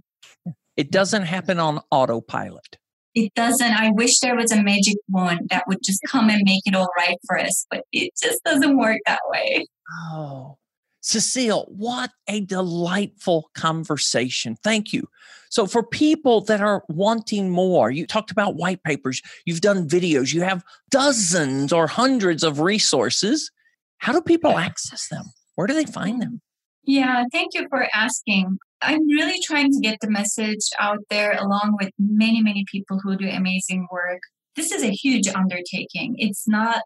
It 0.76 0.90
doesn't 0.90 1.24
happen 1.24 1.58
on 1.58 1.80
autopilot. 1.90 2.78
It 3.14 3.34
doesn't. 3.34 3.72
I 3.72 3.90
wish 3.90 4.20
there 4.20 4.36
was 4.36 4.52
a 4.52 4.62
magic 4.62 4.96
wand 5.08 5.48
that 5.50 5.64
would 5.68 5.82
just 5.84 6.00
come 6.08 6.30
and 6.30 6.40
make 6.44 6.62
it 6.64 6.74
all 6.74 6.88
right 6.96 7.18
for 7.26 7.38
us, 7.38 7.66
but 7.70 7.84
it 7.92 8.12
just 8.22 8.42
doesn't 8.44 8.78
work 8.78 8.98
that 9.06 9.20
way. 9.28 9.66
Oh, 10.10 10.56
Sesil, 11.02 11.68
what 11.68 12.10
a 12.28 12.40
delightful 12.40 13.50
conversation. 13.54 14.56
Thank 14.62 14.92
you. 14.92 15.08
So, 15.50 15.66
for 15.66 15.82
people 15.82 16.40
that 16.42 16.62
are 16.62 16.84
wanting 16.88 17.50
more, 17.50 17.90
you 17.90 18.06
talked 18.06 18.30
about 18.30 18.56
white 18.56 18.82
papers, 18.82 19.20
you've 19.44 19.60
done 19.60 19.86
videos, 19.86 20.32
you 20.32 20.40
have 20.40 20.64
dozens 20.90 21.72
or 21.72 21.86
hundreds 21.86 22.42
of 22.42 22.60
resources. 22.60 23.50
How 23.98 24.12
do 24.12 24.22
people 24.22 24.56
access 24.56 25.08
them? 25.08 25.24
Where 25.56 25.66
do 25.66 25.74
they 25.74 25.84
find 25.84 26.22
them? 26.22 26.40
Yeah, 26.84 27.24
thank 27.30 27.54
you 27.54 27.66
for 27.68 27.86
asking. 27.94 28.58
I'm 28.82 29.06
really 29.06 29.40
trying 29.44 29.70
to 29.70 29.80
get 29.80 29.98
the 30.00 30.10
message 30.10 30.68
out 30.78 30.98
there 31.08 31.32
along 31.32 31.76
with 31.80 31.90
many, 31.98 32.42
many 32.42 32.64
people 32.70 32.98
who 33.02 33.16
do 33.16 33.28
amazing 33.28 33.86
work. 33.90 34.20
This 34.56 34.72
is 34.72 34.82
a 34.82 34.90
huge 34.90 35.28
undertaking. 35.28 36.16
It's 36.18 36.48
not 36.48 36.82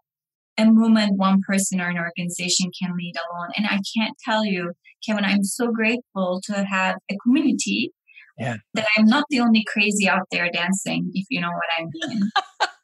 a 0.57 0.65
movement 0.65 1.17
one 1.17 1.41
person 1.47 1.81
or 1.81 1.89
an 1.89 1.97
organization 1.97 2.71
can 2.79 2.95
lead 2.97 3.13
alone. 3.15 3.49
And 3.57 3.67
I 3.67 3.79
can't 3.95 4.15
tell 4.23 4.45
you, 4.45 4.73
Kevin, 5.05 5.25
I'm 5.25 5.43
so 5.43 5.71
grateful 5.71 6.41
to 6.45 6.63
have 6.63 6.95
a 7.11 7.15
community 7.23 7.91
yeah. 8.37 8.55
that 8.73 8.85
I'm 8.97 9.05
not 9.05 9.25
the 9.29 9.39
only 9.39 9.63
crazy 9.67 10.07
out 10.07 10.27
there 10.31 10.49
dancing, 10.51 11.11
if 11.13 11.25
you 11.29 11.41
know 11.41 11.49
what 11.49 11.65
I 11.77 11.85
mean. 11.91 12.29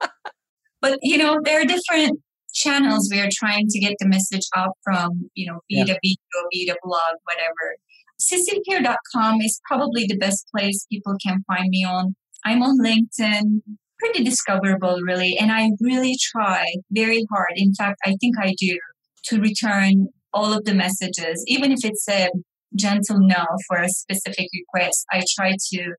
but, 0.81 0.99
you 1.01 1.17
know, 1.17 1.39
there 1.43 1.61
are 1.61 1.65
different 1.65 2.19
channels 2.53 3.09
we 3.11 3.19
are 3.19 3.29
trying 3.31 3.67
to 3.67 3.79
get 3.79 3.95
the 3.99 4.07
message 4.07 4.47
out 4.55 4.77
from, 4.83 5.29
you 5.33 5.51
know, 5.51 5.59
be 5.67 5.77
yeah. 5.77 5.85
the 5.85 5.93
video, 5.93 6.47
be 6.51 6.65
the 6.67 6.77
blog, 6.83 7.15
whatever. 7.23 7.77
SesilPir.com 8.21 9.41
is 9.41 9.59
probably 9.67 10.05
the 10.07 10.17
best 10.17 10.47
place 10.53 10.85
people 10.91 11.15
can 11.23 11.43
find 11.47 11.69
me 11.69 11.83
on. 11.83 12.15
I'm 12.45 12.61
on 12.61 12.77
LinkedIn, 12.79 13.61
pretty 13.99 14.23
discoverable, 14.23 14.99
really. 15.05 15.37
And 15.39 15.51
I 15.51 15.71
really 15.79 16.15
try 16.21 16.65
very 16.91 17.25
hard. 17.31 17.53
In 17.55 17.73
fact, 17.73 17.99
I 18.05 18.15
think 18.19 18.35
I 18.39 18.53
do 18.57 18.77
to 19.25 19.39
return 19.39 20.07
all 20.33 20.51
of 20.51 20.65
the 20.65 20.73
messages, 20.73 21.43
even 21.47 21.71
if 21.71 21.79
it's 21.83 22.07
a 22.09 22.29
gentle 22.75 23.19
no 23.19 23.45
for 23.67 23.77
a 23.77 23.89
specific 23.89 24.47
request. 24.53 25.05
I 25.11 25.23
try 25.35 25.55
to, 25.73 25.93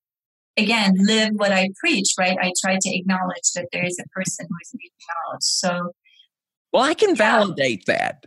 again, 0.57 0.93
live 0.99 1.31
what 1.37 1.53
I 1.53 1.69
preach, 1.79 2.09
right? 2.19 2.37
I 2.41 2.53
try 2.61 2.79
to 2.81 2.97
acknowledge 2.97 3.53
that 3.55 3.69
there 3.73 3.85
is 3.85 3.99
a 3.99 4.09
person 4.09 4.47
who 4.49 4.57
is 4.63 4.73
reaching 4.75 5.33
out. 5.33 5.43
So, 5.43 5.93
well, 6.73 6.83
I 6.83 6.95
can 6.95 7.15
validate 7.15 7.87
that 7.87 8.27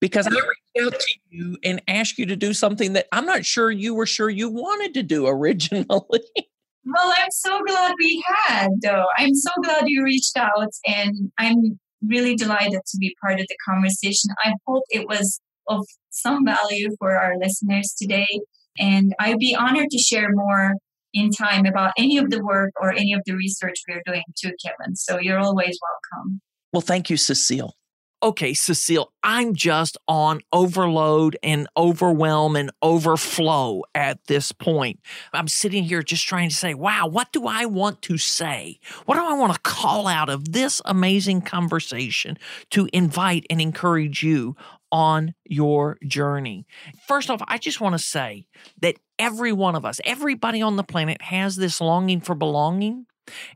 because 0.00 0.26
I 0.26 0.30
reached 0.76 0.94
out 0.94 0.98
to 0.98 1.18
you 1.28 1.58
and 1.62 1.80
asked 1.86 2.18
you 2.18 2.26
to 2.26 2.36
do 2.36 2.52
something 2.52 2.94
that 2.94 3.06
I'm 3.12 3.26
not 3.26 3.44
sure 3.44 3.70
you 3.70 3.94
were 3.94 4.06
sure 4.06 4.30
you 4.30 4.48
wanted 4.50 4.94
to 4.94 5.02
do 5.02 5.26
originally. 5.26 6.20
Well, 6.82 7.12
I'm 7.18 7.30
so 7.30 7.60
glad 7.66 7.94
we 7.98 8.24
had, 8.46 8.70
though. 8.82 9.04
I'm 9.18 9.34
so 9.34 9.50
glad 9.62 9.84
you 9.86 10.02
reached 10.02 10.34
out, 10.38 10.70
and 10.86 11.30
I'm 11.36 11.78
really 12.02 12.34
delighted 12.36 12.80
to 12.86 12.96
be 12.98 13.14
part 13.22 13.38
of 13.38 13.46
the 13.46 13.56
conversation. 13.68 14.30
I 14.42 14.54
hope 14.66 14.84
it 14.88 15.06
was 15.06 15.40
of 15.68 15.84
some 16.08 16.42
value 16.44 16.88
for 16.98 17.18
our 17.18 17.36
listeners 17.38 17.94
today, 17.96 18.26
and 18.78 19.14
I'd 19.20 19.38
be 19.38 19.54
honored 19.54 19.90
to 19.90 19.98
share 19.98 20.30
more 20.32 20.72
in 21.12 21.30
time 21.30 21.66
about 21.66 21.92
any 21.98 22.16
of 22.16 22.30
the 22.30 22.42
work 22.42 22.72
or 22.80 22.92
any 22.92 23.12
of 23.12 23.20
the 23.26 23.34
research 23.34 23.76
we're 23.86 24.02
doing 24.06 24.24
too, 24.42 24.52
Kevin. 24.64 24.96
So 24.96 25.18
you're 25.18 25.38
always 25.38 25.78
welcome. 25.82 26.40
Well, 26.72 26.80
thank 26.80 27.10
you, 27.10 27.16
Sesil 27.16 27.72
okay, 28.22 28.52
Sesil, 28.52 29.06
I'm 29.22 29.54
just 29.54 29.96
on 30.06 30.40
overload 30.52 31.36
and 31.42 31.66
overwhelm 31.76 32.56
and 32.56 32.70
overflow 32.82 33.82
at 33.94 34.24
this 34.26 34.52
point. 34.52 35.00
I'm 35.32 35.48
sitting 35.48 35.84
here 35.84 36.02
just 36.02 36.26
trying 36.26 36.50
to 36.50 36.54
say, 36.54 36.74
wow, 36.74 37.06
what 37.06 37.32
do 37.32 37.46
I 37.46 37.64
want 37.64 38.02
to 38.02 38.18
say? 38.18 38.78
What 39.06 39.16
do 39.16 39.24
I 39.24 39.32
want 39.34 39.54
to 39.54 39.60
call 39.60 40.06
out 40.06 40.28
of 40.28 40.52
this 40.52 40.82
amazing 40.84 41.42
conversation 41.42 42.36
to 42.70 42.88
invite 42.92 43.46
and 43.48 43.60
encourage 43.60 44.22
you 44.22 44.56
on 44.92 45.34
your 45.44 45.98
journey? 46.06 46.66
First 47.08 47.30
off, 47.30 47.40
I 47.46 47.58
just 47.58 47.80
want 47.80 47.94
to 47.94 47.98
say 47.98 48.46
that 48.82 48.96
every 49.18 49.52
one 49.52 49.76
of 49.76 49.84
us, 49.84 50.00
everybody 50.04 50.60
on 50.60 50.76
the 50.76 50.84
planet 50.84 51.22
has 51.22 51.56
this 51.56 51.80
longing 51.80 52.20
for 52.20 52.34
belonging. 52.34 53.06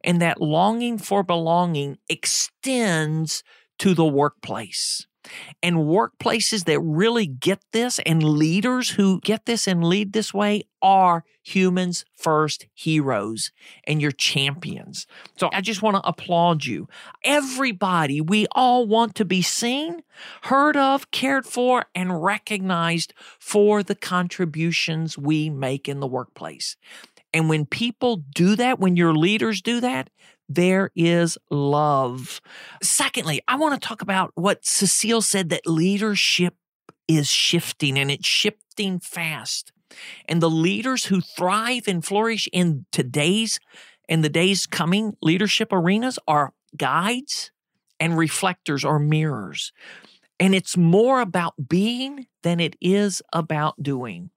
And 0.04 0.22
that 0.22 0.40
longing 0.40 0.98
for 0.98 1.24
belonging 1.24 1.98
extends 2.08 3.42
to 3.78 3.94
the 3.94 4.04
workplace. 4.04 5.06
And 5.62 5.76
workplaces 5.76 6.64
that 6.64 6.80
really 6.80 7.26
get 7.26 7.60
this 7.72 7.98
and 8.04 8.22
leaders 8.22 8.90
who 8.90 9.20
get 9.20 9.46
this 9.46 9.66
and 9.66 9.82
lead 9.82 10.12
this 10.12 10.34
way 10.34 10.64
are 10.82 11.24
humans 11.42 12.04
first 12.14 12.66
heroes 12.74 13.50
and 13.86 14.02
your 14.02 14.10
champions. 14.10 15.06
So 15.38 15.48
I 15.52 15.60
just 15.60 15.82
want 15.82 15.96
to 15.96 16.06
applaud 16.06 16.64
you. 16.64 16.88
Everybody, 17.22 18.20
we 18.20 18.46
all 18.52 18.86
want 18.86 19.14
to 19.16 19.24
be 19.24 19.42
seen, 19.42 20.02
heard 20.42 20.76
of, 20.76 21.10
cared 21.10 21.46
for, 21.46 21.86
and 21.94 22.22
recognized 22.22 23.14
for 23.38 23.82
the 23.82 23.94
contributions 23.94 25.16
we 25.16 25.48
make 25.48 25.88
in 25.88 26.00
the 26.00 26.06
workplace. 26.06 26.76
And 27.32 27.48
when 27.48 27.66
people 27.66 28.22
do 28.34 28.54
that, 28.56 28.78
when 28.78 28.96
your 28.96 29.12
leaders 29.12 29.60
do 29.60 29.80
that, 29.80 30.08
there 30.48 30.90
is 30.94 31.38
love. 31.50 32.40
Secondly, 32.82 33.40
I 33.48 33.56
want 33.56 33.80
to 33.80 33.86
talk 33.86 34.02
about 34.02 34.32
what 34.34 34.62
Sesil 34.62 35.22
said 35.22 35.48
that 35.50 35.66
leadership 35.66 36.54
is 37.08 37.28
shifting 37.28 37.98
and 37.98 38.10
it's 38.10 38.26
shifting 38.26 38.98
fast. 38.98 39.72
And 40.28 40.42
the 40.42 40.50
leaders 40.50 41.06
who 41.06 41.20
thrive 41.20 41.86
and 41.86 42.04
flourish 42.04 42.48
in 42.52 42.86
today's 42.92 43.60
and 44.08 44.22
the 44.22 44.28
days 44.28 44.66
coming 44.66 45.16
leadership 45.22 45.72
arenas 45.72 46.18
are 46.28 46.52
guides 46.76 47.50
and 48.00 48.18
reflectors 48.18 48.84
or 48.84 48.98
mirrors. 48.98 49.72
And 50.40 50.54
it's 50.54 50.76
more 50.76 51.20
about 51.20 51.54
being 51.68 52.26
than 52.42 52.60
it 52.60 52.76
is 52.80 53.22
about 53.32 53.82
doing. 53.82 54.30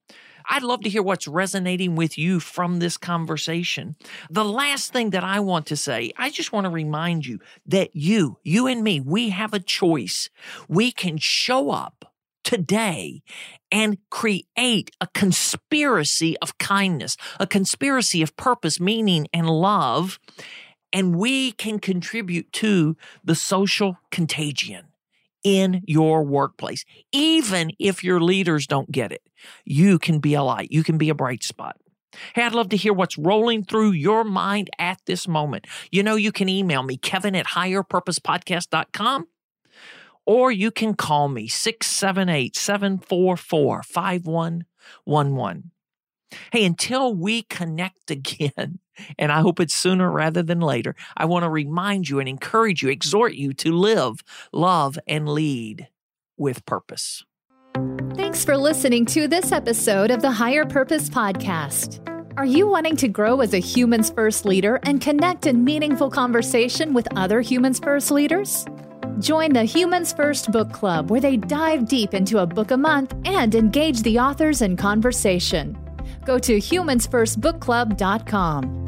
I'd 0.48 0.62
love 0.62 0.80
to 0.82 0.90
hear 0.90 1.02
what's 1.02 1.28
resonating 1.28 1.94
with 1.94 2.16
you 2.16 2.40
from 2.40 2.78
this 2.78 2.96
conversation. 2.96 3.96
The 4.30 4.44
last 4.44 4.92
thing 4.92 5.10
that 5.10 5.22
I 5.22 5.40
want 5.40 5.66
to 5.66 5.76
say, 5.76 6.12
I 6.16 6.30
just 6.30 6.52
want 6.52 6.64
to 6.64 6.70
remind 6.70 7.26
you 7.26 7.38
that 7.66 7.94
you, 7.94 8.38
you 8.42 8.66
and 8.66 8.82
me, 8.82 9.00
we 9.00 9.28
have 9.28 9.52
a 9.52 9.60
choice. 9.60 10.30
We 10.68 10.90
can 10.90 11.18
show 11.18 11.70
up 11.70 12.12
today 12.44 13.22
and 13.70 13.98
create 14.10 14.90
a 15.00 15.06
conspiracy 15.12 16.36
of 16.38 16.56
kindness, 16.56 17.16
a 17.38 17.46
conspiracy 17.46 18.22
of 18.22 18.36
purpose, 18.36 18.80
meaning, 18.80 19.28
and 19.34 19.50
love. 19.50 20.18
And 20.92 21.16
we 21.16 21.52
can 21.52 21.78
contribute 21.78 22.50
to 22.54 22.96
the 23.22 23.34
social 23.34 23.98
contagion 24.10 24.87
in 25.44 25.82
your 25.86 26.22
workplace. 26.24 26.84
Even 27.12 27.70
if 27.78 28.02
your 28.04 28.20
leaders 28.20 28.66
don't 28.66 28.90
get 28.90 29.12
it, 29.12 29.22
you 29.64 29.98
can 29.98 30.18
be 30.18 30.34
a 30.34 30.42
light, 30.42 30.68
you 30.70 30.82
can 30.82 30.98
be 30.98 31.08
a 31.08 31.14
bright 31.14 31.42
spot. 31.42 31.76
Hey, 32.34 32.42
I'd 32.42 32.54
love 32.54 32.70
to 32.70 32.76
hear 32.76 32.92
what's 32.92 33.18
rolling 33.18 33.64
through 33.64 33.92
your 33.92 34.24
mind 34.24 34.70
at 34.78 35.00
this 35.06 35.28
moment. 35.28 35.66
You 35.90 36.02
know, 36.02 36.16
you 36.16 36.32
can 36.32 36.48
email 36.48 36.82
me, 36.82 36.96
kevin 36.96 37.36
at 37.36 37.46
higherpurposepodcast.com, 37.46 39.28
or 40.26 40.50
you 40.50 40.70
can 40.70 40.94
call 40.94 41.28
me, 41.28 41.48
678 41.48 42.56
744 42.56 43.82
5111. 43.82 45.70
Hey, 46.52 46.64
until 46.64 47.14
we 47.14 47.42
connect 47.42 48.10
again, 48.10 48.78
and 49.18 49.30
I 49.30 49.40
hope 49.40 49.60
it's 49.60 49.74
sooner 49.74 50.10
rather 50.10 50.42
than 50.42 50.60
later, 50.60 50.94
I 51.16 51.24
want 51.26 51.44
to 51.44 51.50
remind 51.50 52.08
you 52.08 52.18
and 52.20 52.28
encourage 52.28 52.82
you, 52.82 52.88
exhort 52.88 53.34
you 53.34 53.52
to 53.54 53.72
live, 53.72 54.22
love, 54.52 54.98
and 55.06 55.28
lead 55.28 55.88
with 56.36 56.64
purpose. 56.66 57.24
Thanks 58.14 58.44
for 58.44 58.56
listening 58.56 59.06
to 59.06 59.28
this 59.28 59.52
episode 59.52 60.10
of 60.10 60.22
the 60.22 60.30
Higher 60.30 60.64
Purpose 60.64 61.08
Podcast. 61.08 62.04
Are 62.36 62.44
you 62.44 62.66
wanting 62.68 62.96
to 62.96 63.08
grow 63.08 63.40
as 63.40 63.54
a 63.54 63.58
Humans 63.58 64.10
First 64.10 64.44
leader 64.44 64.80
and 64.84 65.00
connect 65.00 65.46
in 65.46 65.64
meaningful 65.64 66.10
conversation 66.10 66.94
with 66.94 67.08
other 67.16 67.40
Humans 67.40 67.80
First 67.80 68.10
leaders? 68.10 68.64
Join 69.20 69.52
the 69.52 69.64
Humans 69.64 70.12
First 70.12 70.52
Book 70.52 70.72
Club, 70.72 71.10
where 71.10 71.20
they 71.20 71.36
dive 71.36 71.88
deep 71.88 72.14
into 72.14 72.38
a 72.38 72.46
book 72.46 72.70
a 72.70 72.76
month 72.76 73.14
and 73.24 73.54
engage 73.54 74.02
the 74.02 74.20
authors 74.20 74.62
in 74.62 74.76
conversation. 74.76 75.76
Go 76.28 76.38
to 76.40 76.58
humansfirstbookclub.com. 76.58 78.87